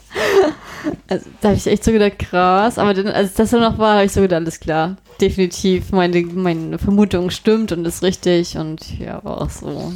[1.12, 2.78] also da habe ich echt so gedacht, krass.
[2.78, 4.96] Aber dann, als das dann noch war, habe ich so gedacht, alles klar.
[5.20, 9.92] Definitiv, meine, meine Vermutung stimmt und ist richtig und ja, war auch so.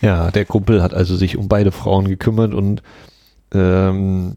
[0.00, 2.82] Ja, der Kumpel hat also sich um beide Frauen gekümmert und
[3.52, 4.36] ähm,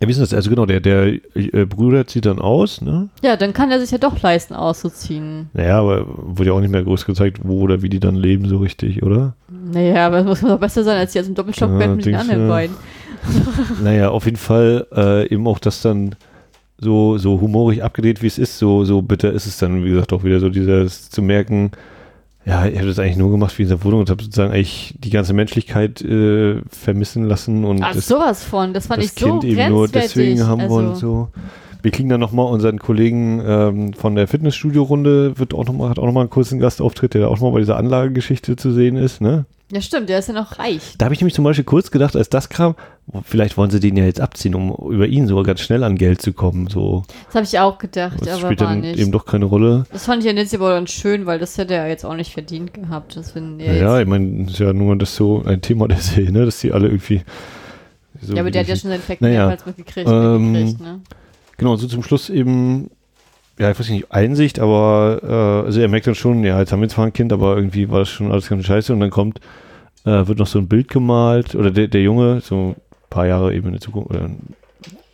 [0.00, 0.34] ja, wie ist das?
[0.34, 3.08] Also genau, der, der äh, Bruder zieht dann aus, ne?
[3.22, 5.48] Ja, dann kann er sich ja doch leisten, auszuziehen.
[5.54, 8.46] Naja, aber wurde ja auch nicht mehr groß gezeigt, wo oder wie die dann leben,
[8.46, 9.34] so richtig, oder?
[9.48, 12.48] Naja, aber es muss doch besser sein, als jetzt im Doppelstockbett Ja, mit den anderen
[12.48, 12.76] beiden.
[13.82, 16.16] naja, auf jeden Fall äh, eben auch das dann
[16.78, 20.12] so, so humorig abgedreht, wie es ist, so, so bitter ist es dann, wie gesagt,
[20.12, 21.70] auch wieder so dieses zu merken,
[22.46, 24.94] Ja, ich habe das eigentlich nur gemacht wie in dieser Wohnung und habe sozusagen eigentlich
[24.98, 28.72] die ganze Menschlichkeit äh, vermissen lassen und Ach, das, sowas von.
[28.72, 31.28] Das fand das ich so Kind eben nur deswegen haben also, wollen so.
[31.82, 35.98] Wir kriegen dann nochmal unseren Kollegen ähm, von der Fitnessstudio-Runde, wird auch noch mal, hat
[35.98, 39.44] auch nochmal einen kurzen Gastauftritt, der auch nochmal bei dieser Anlagegeschichte zu sehen ist, ne?
[39.72, 40.94] Ja, stimmt, der ist ja noch reich.
[40.96, 42.76] Da habe ich nämlich zum Beispiel kurz gedacht, als das kam,
[43.24, 46.22] vielleicht wollen sie den ja jetzt abziehen, um über ihn sogar ganz schnell an Geld
[46.22, 46.68] zu kommen.
[46.68, 48.96] So, Das habe ich auch gedacht, das aber spielt war dann nicht.
[48.96, 49.84] eben doch keine Rolle.
[49.92, 52.32] Das fand ich ja jetzt aber dann schön, weil das hätte er jetzt auch nicht
[52.32, 53.16] verdient gehabt.
[53.16, 56.44] Das ja, ich meine, das ist ja nur das so ein Thema der Serie, ne?
[56.44, 57.22] dass die alle irgendwie.
[58.22, 60.08] So ja, aber der hat ja schon seinen Fact Naja, mehrmals mitgekriegt.
[60.08, 61.00] ähm, mitgekriegt ne?
[61.56, 62.90] Genau, so zum Schluss eben,
[63.58, 66.80] ja, ich weiß nicht, Einsicht, aber äh, also er merkt dann schon, ja, jetzt haben
[66.80, 69.40] wir zwar ein Kind, aber irgendwie war das schon alles ganz scheiße und dann kommt,
[70.04, 72.76] äh, wird noch so ein Bild gemalt oder der, der Junge, so ein
[73.08, 74.30] paar Jahre eben in der Zukunft, oder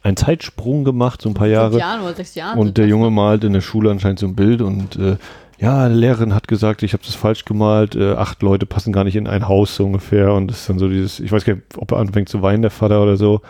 [0.02, 1.78] ein Zeitsprung gemacht, so ein paar Jahre.
[1.78, 2.58] Jahren oder sechs Jahren.
[2.58, 5.16] Und der Junge malt in der Schule anscheinend so ein Bild und äh,
[5.60, 9.04] ja, die Lehrerin hat gesagt, ich habe das falsch gemalt, äh, acht Leute passen gar
[9.04, 11.54] nicht in ein Haus so ungefähr und das ist dann so dieses, ich weiß gar
[11.54, 13.42] nicht, ob er anfängt zu weinen, der Vater oder so.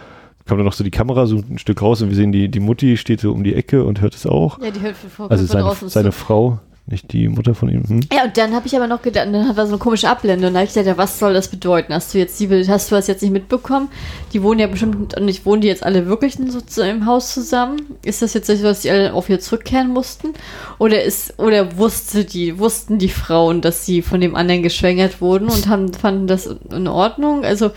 [0.46, 2.60] Kommt dann noch so die Kamera so ein Stück raus und wir sehen, die, die
[2.60, 4.60] Mutti steht so um die Ecke und hört es auch.
[4.60, 6.12] Ja, die hört von, von, Also seine, seine.
[6.12, 7.84] Frau, nicht die Mutter von ihm.
[7.84, 8.00] Hm?
[8.12, 10.48] Ja, und dann habe ich aber noch gedacht, dann hat er so eine komische Ablende
[10.48, 11.94] und da habe ich gedacht, ja, was soll das bedeuten?
[11.94, 13.88] Hast du jetzt die, hast du das jetzt nicht mitbekommen?
[14.32, 16.36] Die wohnen ja bestimmt, und ich wohnen die jetzt alle wirklich
[16.66, 17.80] so im Haus zusammen?
[18.04, 20.34] Ist das jetzt so, dass die alle auf ihr zurückkehren mussten?
[20.78, 25.48] Oder ist, oder wusste die, wussten die Frauen, dass sie von dem anderen geschwängert wurden
[25.48, 27.44] und haben, fanden das in Ordnung?
[27.44, 27.70] Also,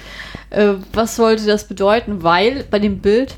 [0.49, 2.23] äh, was sollte das bedeuten?
[2.23, 3.35] Weil bei dem Bild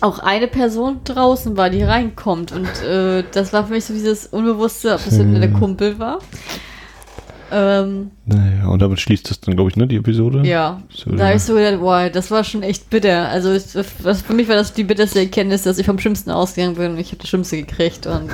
[0.00, 2.52] auch eine Person draußen war, die reinkommt.
[2.52, 5.40] Und äh, das war für mich so dieses Unbewusste, ob das Hm.
[5.40, 6.18] der Kumpel war.
[7.52, 10.42] Ähm, Naja, und damit schließt das dann, glaube ich, ne, die Episode.
[10.44, 10.82] ja.
[10.92, 13.28] So, da habe ich so gedacht, boah, das war schon echt bitter.
[13.28, 13.72] Also ich,
[14.02, 16.98] das, für mich war das die bitterste Erkenntnis, dass ich vom Schlimmsten ausgegangen bin und
[16.98, 18.06] ich habe das Schlimmste gekriegt.
[18.08, 18.30] Und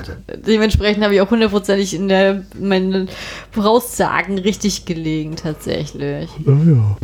[0.47, 3.09] dementsprechend habe ich auch hundertprozentig in der meinen
[3.51, 6.31] Voraussagen richtig gelegen, tatsächlich.
[6.47, 6.97] ja.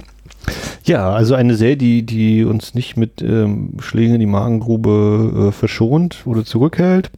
[0.85, 5.53] Ja, also eine Serie, die, die uns nicht mit ähm, Schlägen in die Magengrube äh,
[5.53, 7.11] verschont oder zurückhält.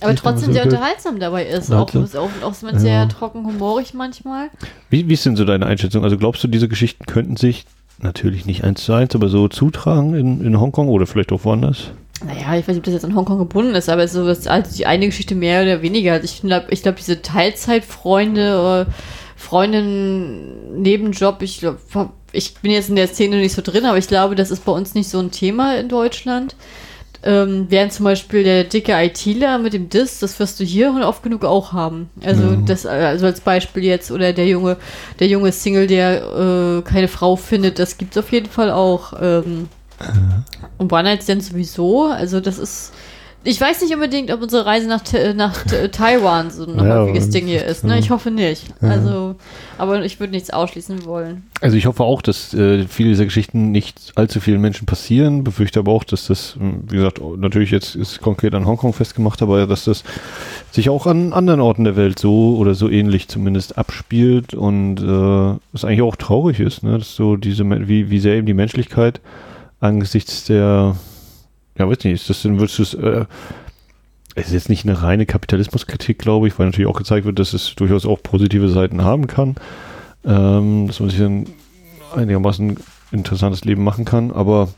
[0.00, 1.72] Aber trotzdem so sehr unterhaltsam dabei ist.
[1.72, 3.06] Auch, auch, auch, auch sehr Ja.
[3.06, 4.48] trocken humorig manchmal.
[4.90, 6.04] Wie, wie ist denn so deine Einschätzung?
[6.04, 7.64] Also glaubst du, diese Geschichten könnten sich
[8.00, 11.90] natürlich nicht eins zu eins, aber so zutragen in, in Hongkong oder vielleicht auch woanders?
[12.24, 14.74] Naja, ich weiß nicht, ob das jetzt an Hongkong gebunden ist, aber so das, also
[14.76, 16.12] die eine Geschichte mehr oder weniger.
[16.14, 18.92] Also ich glaube, ich glaub, diese Teilzeitfreunde, äh,
[19.36, 21.78] Freundin, Nebenjob, ich glaube,
[22.32, 24.72] ich bin jetzt in der Szene nicht so drin, aber ich glaube, das ist bei
[24.72, 26.54] uns nicht so ein Thema in Deutschland.
[27.24, 31.22] Ähm, während zum Beispiel der dicke ITler mit dem Diss, das wirst du hier oft
[31.24, 32.08] genug auch haben.
[32.22, 32.56] Also Ja.
[32.64, 34.76] das, also als Beispiel jetzt, oder der junge,
[35.18, 39.14] der junge Single, der äh, keine Frau findet, das gibt's auf jeden Fall auch.
[39.20, 39.68] Ähm,
[40.78, 42.92] und One Night Stand sowieso, also das ist.
[43.44, 45.02] Ich weiß nicht unbedingt, ob unsere Reise nach,
[45.34, 47.84] nach Ta- Taiwan so ein Ja, häufiges Ding hier ist.
[47.84, 47.98] Ne?
[47.98, 48.64] Ich hoffe nicht.
[48.80, 49.36] Also,
[49.78, 51.44] aber ich würde nichts ausschließen wollen.
[51.60, 55.78] Also ich hoffe auch, dass äh, viele dieser Geschichten nicht allzu vielen Menschen passieren, befürchte
[55.78, 59.66] aber auch, dass das, mh, wie gesagt, natürlich jetzt ist konkret an Hongkong festgemacht, aber
[59.66, 60.02] dass das
[60.72, 65.58] sich auch an anderen Orten der Welt so oder so ähnlich zumindest abspielt und äh,
[65.74, 66.98] es eigentlich auch traurig ist, ne?
[66.98, 69.20] dass so diese, wie, wie sehr eben die Menschlichkeit
[69.80, 70.96] angesichts der,
[71.78, 73.24] ja weiß nicht, ist das denn, würdest du es, äh,
[74.34, 77.54] es ist jetzt nicht eine reine Kapitalismuskritik, glaube ich, weil natürlich auch gezeigt wird, dass
[77.54, 79.56] es durchaus auch positive Seiten haben kann
[80.24, 81.46] ähm, dass man sich ein
[82.14, 82.76] einigermaßen
[83.12, 84.68] interessantes Leben machen kann, aber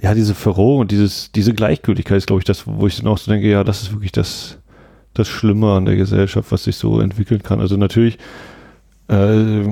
[0.00, 3.18] ja, diese Verrohung und dieses, diese Gleichgültigkeit ist, glaube ich, das, wo ich dann auch
[3.18, 4.58] so denke, ja, das ist wirklich das,
[5.12, 7.60] das Schlimme an der Gesellschaft, was sich so entwickeln kann.
[7.60, 8.18] Also natürlich
[9.08, 9.64] äh,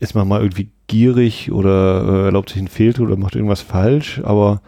[0.00, 4.22] ist man mal irgendwie gierig oder äh, erlaubt sich ein Fehltritt oder macht irgendwas falsch,
[4.24, 4.62] aber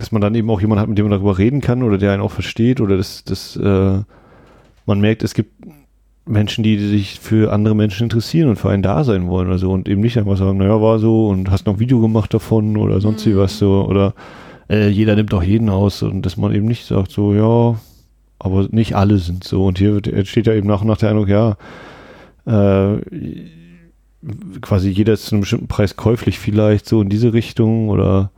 [0.00, 2.12] dass man dann eben auch jemanden hat, mit dem man darüber reden kann oder der
[2.12, 3.98] einen auch versteht oder dass das, äh,
[4.86, 5.52] man merkt, es gibt
[6.24, 9.70] Menschen, die sich für andere Menschen interessieren und für einen da sein wollen oder so
[9.70, 12.78] und eben nicht einfach sagen, naja, war so und hast noch ein Video gemacht davon
[12.78, 13.36] oder sonst wie Mhm.
[13.36, 14.14] was so oder
[14.70, 17.78] äh, jeder nimmt auch jeden aus und dass man eben nicht sagt so, ja,
[18.38, 21.28] aber nicht alle sind so und hier entsteht ja eben nach und nach der Eindruck,
[21.28, 21.58] ja,
[22.46, 22.96] äh,
[24.62, 28.30] quasi jeder ist zu einem bestimmten Preis käuflich vielleicht so in diese Richtung oder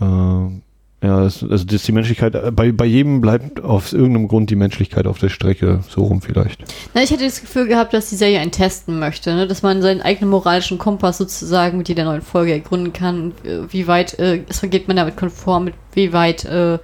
[0.00, 0.60] äh,
[1.02, 4.56] ja, das, also dass die Menschlichkeit, äh, bei, bei jedem bleibt aus irgendeinem Grund die
[4.56, 6.64] Menschlichkeit auf der Strecke, so rum vielleicht.
[6.94, 9.46] Na, ich hätte das Gefühl gehabt, dass die Serie einen testen möchte, ne?
[9.46, 13.32] dass man seinen eigenen moralischen Kompass sozusagen mit jeder neuen Folge ergründen kann.
[13.44, 16.78] Äh, Wie weit äh, geht man damit konform, mit wie weit äh,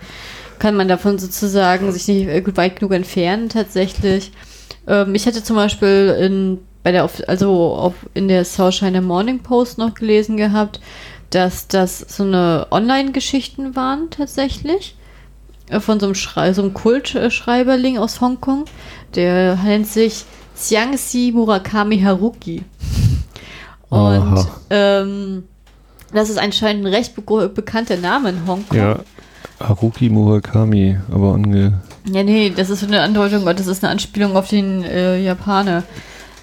[0.59, 4.30] kann man davon sozusagen sich nicht äh, weit genug entfernen tatsächlich.
[4.86, 9.40] Ähm, ich hätte zum Beispiel in, bei der, also auf, in der South China Morning
[9.40, 10.80] Post noch gelesen gehabt,
[11.34, 14.96] dass das so eine Online-Geschichten waren tatsächlich
[15.70, 18.66] äh, von so einem, Schrei so einem Kultschreiberling aus Hongkong.
[19.14, 22.62] Der nennt sich Xiangxi Murakami Haruki.
[23.88, 25.44] Und ähm,
[26.12, 28.78] das ist anscheinend ein recht be bekannter Name in Hongkong.
[28.78, 29.00] Ja,
[29.60, 31.80] Haruki Murakami, aber ange.
[32.04, 35.84] Ja, nee, das ist so eine Andeutung, das ist eine Anspielung auf den äh, Japaner.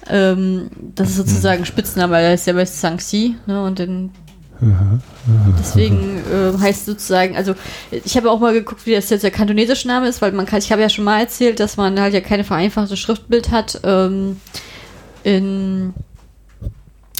[0.08, 4.10] Ähm, das ist sozusagen Spitzname, weil er ist ja bei Sangxi, ne, und dann
[5.58, 7.54] Deswegen äh, heißt sozusagen, also
[7.90, 10.58] ich habe auch mal geguckt, wie das jetzt der kantonesische Name ist, weil man kann,
[10.58, 14.36] ich habe ja schon mal erzählt, dass man halt ja keine vereinfachte Schriftbild hat ähm,
[15.22, 15.94] in,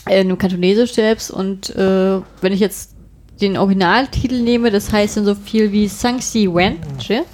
[0.08, 1.30] in Kantonesisch selbst.
[1.30, 2.94] Und äh, wenn ich jetzt
[3.40, 7.24] den Originaltitel nehme, das heißt dann so viel wie Sangxi Wenche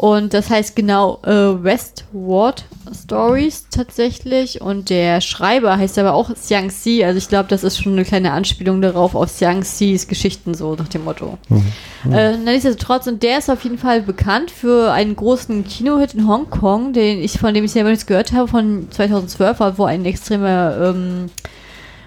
[0.00, 4.62] und das heißt genau äh, Westward Stories tatsächlich.
[4.62, 7.04] Und der Schreiber heißt aber auch Xiang Xi.
[7.04, 10.74] Also ich glaube, das ist schon eine kleine Anspielung darauf, auf Xiang Xis Geschichten, so
[10.74, 11.36] nach dem Motto.
[11.50, 12.12] Mhm.
[12.14, 16.94] Äh, nichtsdestotrotz, und der ist auf jeden Fall bekannt für einen großen Kinohit in Hongkong,
[16.94, 21.26] den ich, von dem ich selber nichts gehört habe, von 2012, wo ein extremer ähm,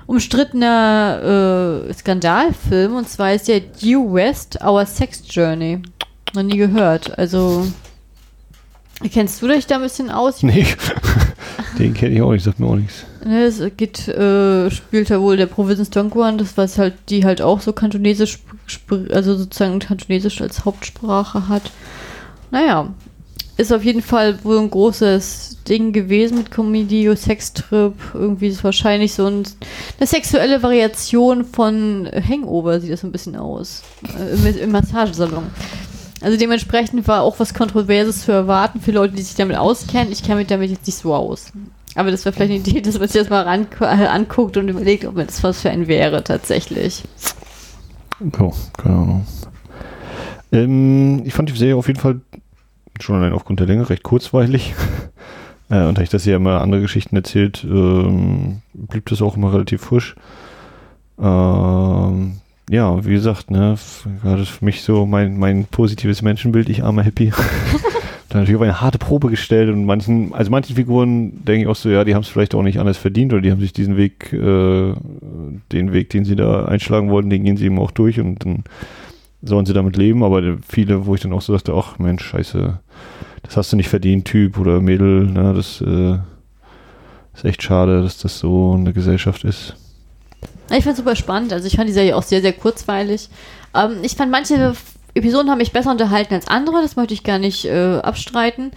[0.07, 5.83] umstrittener äh, Skandalfilm, und zwar ist der Due West, Our Sex Journey.
[6.33, 7.17] Noch nie gehört.
[7.17, 7.67] Also
[9.11, 10.43] Kennst du dich da ein bisschen aus?
[10.43, 10.65] Nee,
[11.79, 13.03] den kenne ich auch nicht, sagt mir auch nichts.
[13.25, 17.41] Ne, es geht, äh, spielt ja wohl der Provinz Dongguan, das was halt, die halt
[17.41, 18.39] auch so kantonesisch,
[19.11, 21.63] also sozusagen kantonesisch als Hauptsprache hat.
[22.51, 22.93] Naja,
[23.57, 27.93] ist auf jeden Fall wohl ein großes Ding gewesen mit Comedio, Sextrip.
[28.13, 29.43] Irgendwie ist es wahrscheinlich so ein,
[29.97, 33.83] eine sexuelle Variation von Hangover, sieht das so ein bisschen aus.
[34.17, 35.43] Äh, im, Im Massagesalon.
[36.23, 40.11] Also dementsprechend war auch was Kontroverses zu erwarten für Leute, die sich damit auskennen.
[40.11, 41.51] Ich kenne mich damit jetzt nicht so aus.
[41.95, 44.69] Aber das wäre vielleicht eine Idee, dass man sich das mal ran, äh, anguckt und
[44.69, 47.03] überlegt, ob das was für ein wäre tatsächlich.
[48.39, 49.27] Oh, keine Ahnung.
[50.53, 52.21] Ähm, ich fand die Serie auf jeden Fall
[53.01, 54.73] schon allein aufgrund der Länge recht kurzweilig.
[55.69, 59.51] äh, und da ich das ja immer andere Geschichten erzählt, ähm, blieb das auch immer
[59.51, 60.15] relativ frisch.
[61.19, 62.37] Ähm,
[62.73, 63.75] ja, wie gesagt, ne,
[64.23, 67.31] gerade für mich so mein, mein positives Menschenbild, ich armer Happy.
[68.29, 71.75] da natürlich auf eine harte Probe gestellt und manchen, also manchen Figuren denke ich auch
[71.75, 73.95] so, ja, die haben es vielleicht auch nicht anders verdient oder die haben sich diesen
[73.95, 74.91] Weg, äh,
[75.71, 78.63] den Weg, den sie da einschlagen wollten, den gehen sie eben auch durch und dann
[79.43, 82.79] sollen sie damit leben, aber viele, wo ich dann auch so dachte, ach Mensch, scheiße,
[83.43, 86.17] das hast du nicht verdient, Typ oder Mädel, ne, das äh,
[87.35, 89.75] ist echt schade, dass das so eine Gesellschaft ist.
[90.75, 91.53] Ich fand super spannend.
[91.53, 93.29] Also ich fand die Serie auch sehr, sehr kurzweilig.
[93.75, 94.75] Ähm, ich fand manche
[95.15, 96.81] Episoden haben mich besser unterhalten als andere.
[96.81, 98.71] Das möchte ich gar nicht äh, abstreiten.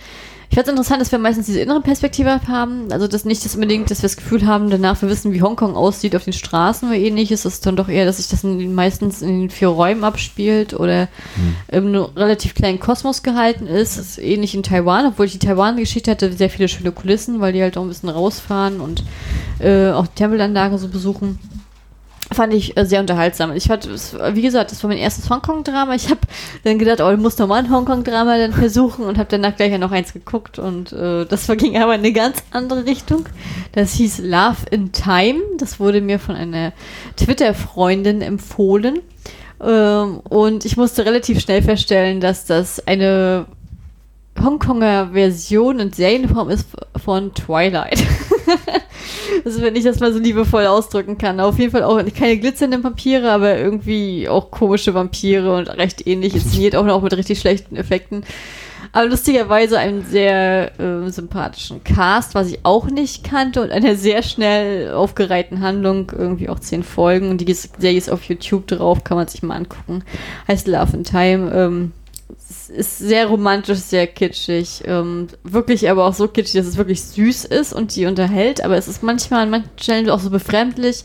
[0.48, 2.92] Ich fand es interessant, dass wir meistens diese innere Perspektive haben.
[2.92, 5.74] Also das nicht das unbedingt, dass wir das Gefühl haben, danach wir wissen, wie Hongkong
[5.74, 7.42] aussieht auf den Straßen oder ähnliches.
[7.42, 10.72] Das ist dann doch eher, dass sich das in meistens in den vier Räumen abspielt
[10.74, 11.56] oder mhm.
[11.72, 13.98] im relativ kleinen Kosmos gehalten ist.
[13.98, 17.52] Das ist ähnlich in Taiwan, obwohl ich die Taiwan-Geschichte hatte, sehr viele schöne Kulissen, weil
[17.52, 19.02] die halt auch ein bisschen rausfahren und
[19.58, 21.40] äh, auch Tempelanlagen so besuchen
[22.36, 23.52] fand ich äh, sehr unterhaltsam.
[23.52, 25.94] Ich fand, wie gesagt, das war mein erstes Hongkong-Drama.
[25.94, 26.20] Ich habe
[26.62, 29.90] dann gedacht, oh, ich muss nochmal ein Hongkong-Drama dann versuchen und habe danach gleich noch
[29.90, 33.26] eins geguckt und äh, das verging aber in eine ganz andere Richtung.
[33.72, 35.40] Das hieß Love in Time.
[35.58, 36.72] Das wurde mir von einer
[37.16, 39.00] Twitter-Freundin empfohlen.
[39.60, 43.46] Ähm, und ich musste relativ schnell feststellen, dass das eine
[44.42, 46.68] Hongkonger Version und Serienform ist
[47.02, 48.04] von Twilight.
[49.44, 51.40] also wenn ich das mal so liebevoll ausdrücken kann.
[51.40, 56.34] Auf jeden Fall auch keine glitzernden Vampire, aber irgendwie auch komische Vampire und recht ähnlich
[56.34, 58.24] inszeniert, auch noch mit richtig schlechten Effekten.
[58.92, 64.22] Aber lustigerweise einen sehr äh, sympathischen Cast, was ich auch nicht kannte und einer sehr
[64.22, 67.30] schnell aufgereihten Handlung, irgendwie auch zehn Folgen.
[67.30, 70.02] Und die Serie ist auf YouTube drauf, kann man sich mal angucken.
[70.48, 71.52] Heißt Love in Time.
[71.52, 71.92] Ähm,
[72.68, 74.82] ist sehr romantisch, sehr kitschig.
[74.84, 78.64] Ähm, wirklich aber auch so kitschig, dass es wirklich süß ist und die unterhält.
[78.64, 81.04] Aber es ist manchmal an manchen Stellen auch so befremdlich,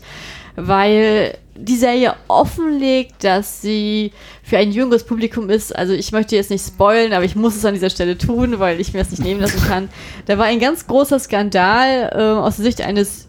[0.56, 4.12] weil die Serie offenlegt, dass sie
[4.42, 5.74] für ein jüngeres Publikum ist.
[5.74, 8.80] Also ich möchte jetzt nicht spoilen, aber ich muss es an dieser Stelle tun, weil
[8.80, 9.88] ich mir das nicht nehmen lassen kann.
[10.26, 13.28] Da war ein ganz großer Skandal äh, aus der Sicht eines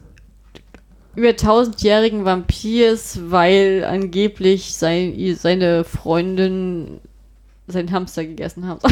[1.15, 7.01] über tausendjährigen Vampirs, weil angeblich sein, seine Freundin
[7.67, 8.79] seinen Hamster gegessen haben.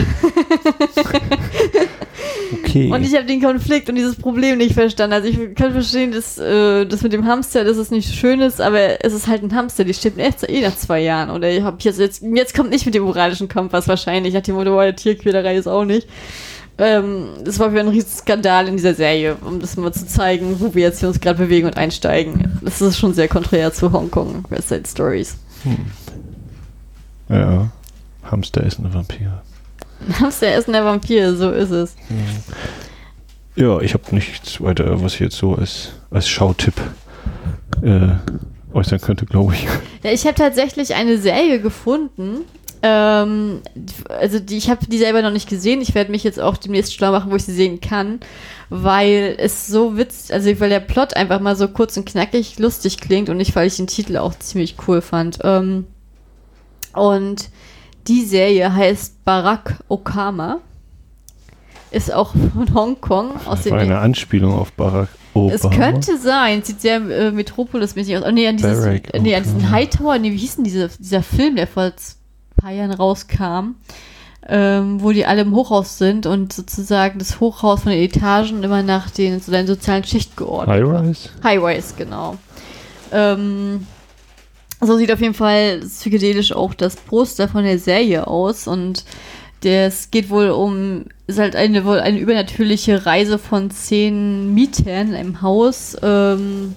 [2.54, 2.90] okay.
[2.92, 5.14] Und ich habe den Konflikt und dieses Problem nicht verstanden.
[5.14, 8.62] Also ich kann verstehen, dass äh, das mit dem Hamster, dass es nicht schön ist,
[8.62, 11.32] aber es ist halt ein Hamster, die stirbt erst eh nach zwei Jahren.
[11.32, 14.54] Oder ich habe jetzt, jetzt, jetzt kommt nicht mit dem moralischen Kompass wahrscheinlich, hat die
[14.54, 16.08] Motto, der Tierquälerei ist auch nicht.
[16.78, 20.56] Ähm, das war für ein riesen Skandal in dieser Serie, um das mal zu zeigen,
[20.60, 22.58] wo wir jetzt hier uns gerade bewegen und einsteigen.
[22.62, 25.36] Das ist schon sehr konträr zu Hongkong West Side Stories.
[25.64, 25.78] Hm.
[27.30, 27.70] Ja.
[28.32, 29.42] Hamster ist eine Vampir.
[30.20, 31.96] Hamster ist der Vampir, so ist es.
[33.56, 36.74] Ja, ich habe nichts weiter, was ich jetzt so als, als Schautipp
[37.84, 38.14] äh,
[38.74, 39.68] äußern könnte, glaube ich.
[40.04, 42.46] Ja, ich habe tatsächlich eine Serie gefunden.
[42.84, 43.62] Ähm,
[44.10, 45.82] also die, ich habe die selber noch nicht gesehen.
[45.82, 48.22] Ich werde mich jetzt auch demnächst schlau machen, wo ich sie sehen kann,
[48.70, 53.00] weil es so witzig, also weil der Plot einfach mal so kurz und knackig lustig
[53.00, 55.40] klingt und nicht, weil ich den Titel auch ziemlich cool fand.
[55.44, 55.86] Ähm,
[56.94, 57.50] und
[58.08, 60.60] die Serie heißt Barack Okama.
[61.92, 63.32] Ist auch von Hongkong.
[63.46, 65.54] Aus Das dem war eine Anspielung auf Barack Obama.
[65.54, 68.24] es könnte sein, sieht sehr äh, Metropolis-mäßig aus.
[68.26, 69.70] Oh, nee, an, dieses, Barack äh, nee, an diesen.
[69.72, 71.94] Hightower, nee, wie hieß denn dieser, dieser Film, der vor ein
[72.56, 73.76] paar Jahren rauskam,
[74.48, 78.84] ähm, wo die alle im Hochhaus sind und sozusagen das Hochhaus von den Etagen immer
[78.84, 80.78] nach den, so den sozialen Schicht geordnet.
[80.78, 81.30] High-Rise?
[81.44, 82.38] Highways, genau.
[83.12, 83.86] Ähm,
[84.82, 89.06] so sieht auf jeden Fall psychedelisch auch das Poster von der Serie aus und
[89.64, 95.42] es geht wohl um, ist halt eine, wohl eine übernatürliche Reise von zehn Mietern einem
[95.42, 96.76] Haus, ähm,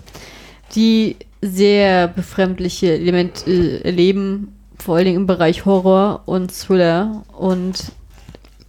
[0.74, 7.92] die sehr befremdliche Elemente äh, erleben, vor allen Dingen im Bereich Horror und Thriller und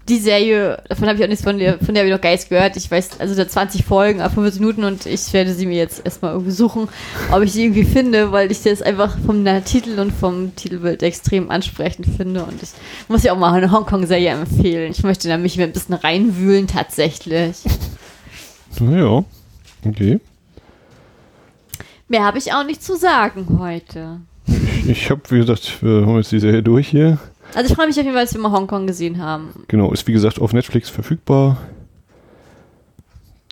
[0.07, 2.29] die Serie, davon habe ich auch nichts von der, von der habe ich noch gar
[2.29, 2.77] nichts gehört.
[2.77, 6.05] Ich weiß, also da 20 Folgen, ab 45 Minuten und ich werde sie mir jetzt
[6.05, 6.87] erstmal irgendwie suchen,
[7.31, 11.49] ob ich sie irgendwie finde, weil ich das einfach vom Titel und vom Titelbild extrem
[11.49, 12.69] ansprechend finde und ich
[13.07, 14.91] muss ja auch mal eine Hongkong-Serie empfehlen.
[14.91, 17.57] Ich möchte da mich ein bisschen reinwühlen tatsächlich.
[18.79, 19.23] Ja,
[19.85, 20.19] okay.
[22.07, 24.19] Mehr habe ich auch nicht zu sagen heute.
[24.45, 27.17] Ich, ich habe, wie gesagt, wir haben jetzt die Serie durch hier.
[27.53, 29.65] Also ich freue mich auf jeden Fall, dass wir mal Hongkong gesehen haben.
[29.67, 31.57] Genau, ist wie gesagt auf Netflix verfügbar.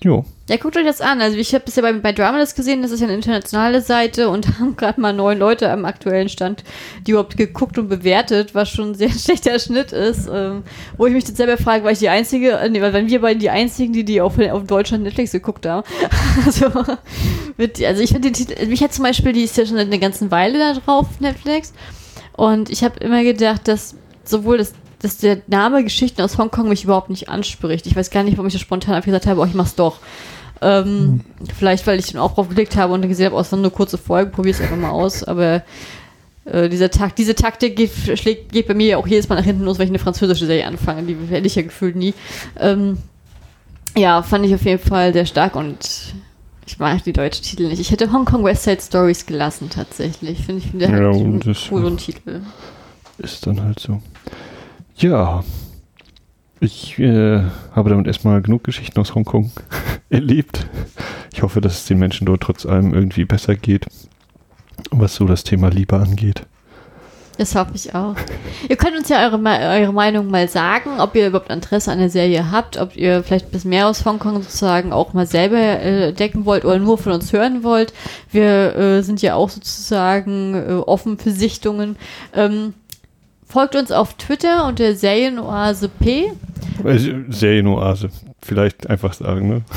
[0.03, 0.25] Jo.
[0.49, 1.21] Ja, guckt euch das an.
[1.21, 4.47] Also ich habe bisher bei, bei Dramalist gesehen, das ist ja eine internationale Seite und
[4.59, 6.65] haben gerade mal neun Leute am aktuellen Stand,
[7.07, 10.29] die überhaupt geguckt und bewertet, was schon ein sehr schlechter Schnitt ist.
[10.31, 10.63] Ähm,
[10.97, 13.39] wo ich mich jetzt selber frage, war ich die Einzige, äh, nee, weil wir beiden
[13.39, 15.87] die Einzigen, die die auf, auf Deutschland Netflix geguckt haben.
[16.45, 16.65] also,
[17.55, 19.99] mit, also ich finde den Titel, mich hat zum Beispiel, die ist ja schon eine
[19.99, 21.71] ganze Weile da drauf, Netflix.
[22.35, 24.73] Und ich habe immer gedacht, dass sowohl das
[25.03, 27.85] dass der Name Geschichten aus Hongkong mich überhaupt nicht anspricht.
[27.87, 29.99] Ich weiß gar nicht, warum ich so spontan einfach gesagt habe, oh, ich mach's doch.
[30.61, 31.19] Ähm,
[31.57, 33.71] Vielleicht, weil ich den Aufruf geklickt habe und dann gesehen habe, oh, es sind nur
[33.71, 35.25] kurze Folgen, probier's einfach mal aus.
[35.25, 35.61] Aber
[36.45, 39.43] äh, dieser Takt, diese Taktik geht, schlägt, geht bei mir ja auch jedes Mal nach
[39.43, 41.03] hinten los, wenn ich eine französische Serie anfange.
[41.03, 42.13] Die hätte ich ja gefühlt nie.
[42.57, 42.97] Ähm,
[43.97, 46.13] ja, fand ich auf jeden Fall sehr stark und
[46.65, 47.79] ich mag die deutschen Titel nicht.
[47.79, 50.45] Ich hätte Hongkong West Side Stories gelassen, tatsächlich.
[50.45, 52.41] Finde ich, finde Ja, und einen coolen Titel.
[53.17, 54.01] Ist dann halt so.
[54.97, 55.43] Ja.
[56.59, 59.51] Ich äh, habe damit erstmal genug Geschichten aus Hongkong
[60.09, 60.65] erlebt.
[61.33, 63.85] Ich hoffe, dass es den Menschen dort trotz allem irgendwie besser geht,
[64.91, 66.45] was so das Thema Liebe angeht.
[67.43, 68.15] Das hoffe ich auch.
[68.69, 72.09] Ihr könnt uns ja eure, eure Meinung mal sagen, ob ihr überhaupt Interesse an der
[72.09, 76.13] Serie habt, ob ihr vielleicht ein bisschen mehr aus Hongkong sozusagen auch mal selber äh,
[76.13, 77.91] decken wollt oder nur von uns hören wollt.
[78.31, 81.97] Wir äh, sind ja auch sozusagen äh, offen für Sichtungen.
[82.33, 82.75] Ähm,
[83.53, 86.31] folgt uns auf Twitter unter Serienoase P.
[86.83, 86.97] Äh,
[87.29, 88.09] Serienoase.
[88.41, 89.61] Vielleicht einfach sagen, ne?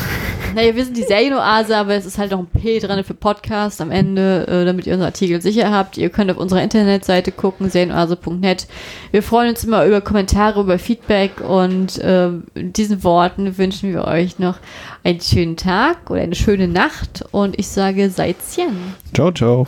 [0.54, 3.82] Naja, wir sind die Serienoase, aber es ist halt noch ein P dran für Podcast
[3.82, 5.98] am Ende, äh, damit ihr unsere Artikel sicher habt.
[5.98, 8.66] Ihr könnt auf unserer Internetseite gucken, serienoase.net.
[9.10, 14.06] Wir freuen uns immer über Kommentare, über Feedback und äh, in diesen Worten wünschen wir
[14.06, 14.56] euch noch
[15.04, 18.94] einen schönen Tag oder eine schöne Nacht und ich sage, seid Zen.
[19.12, 19.66] Ciao, ciao.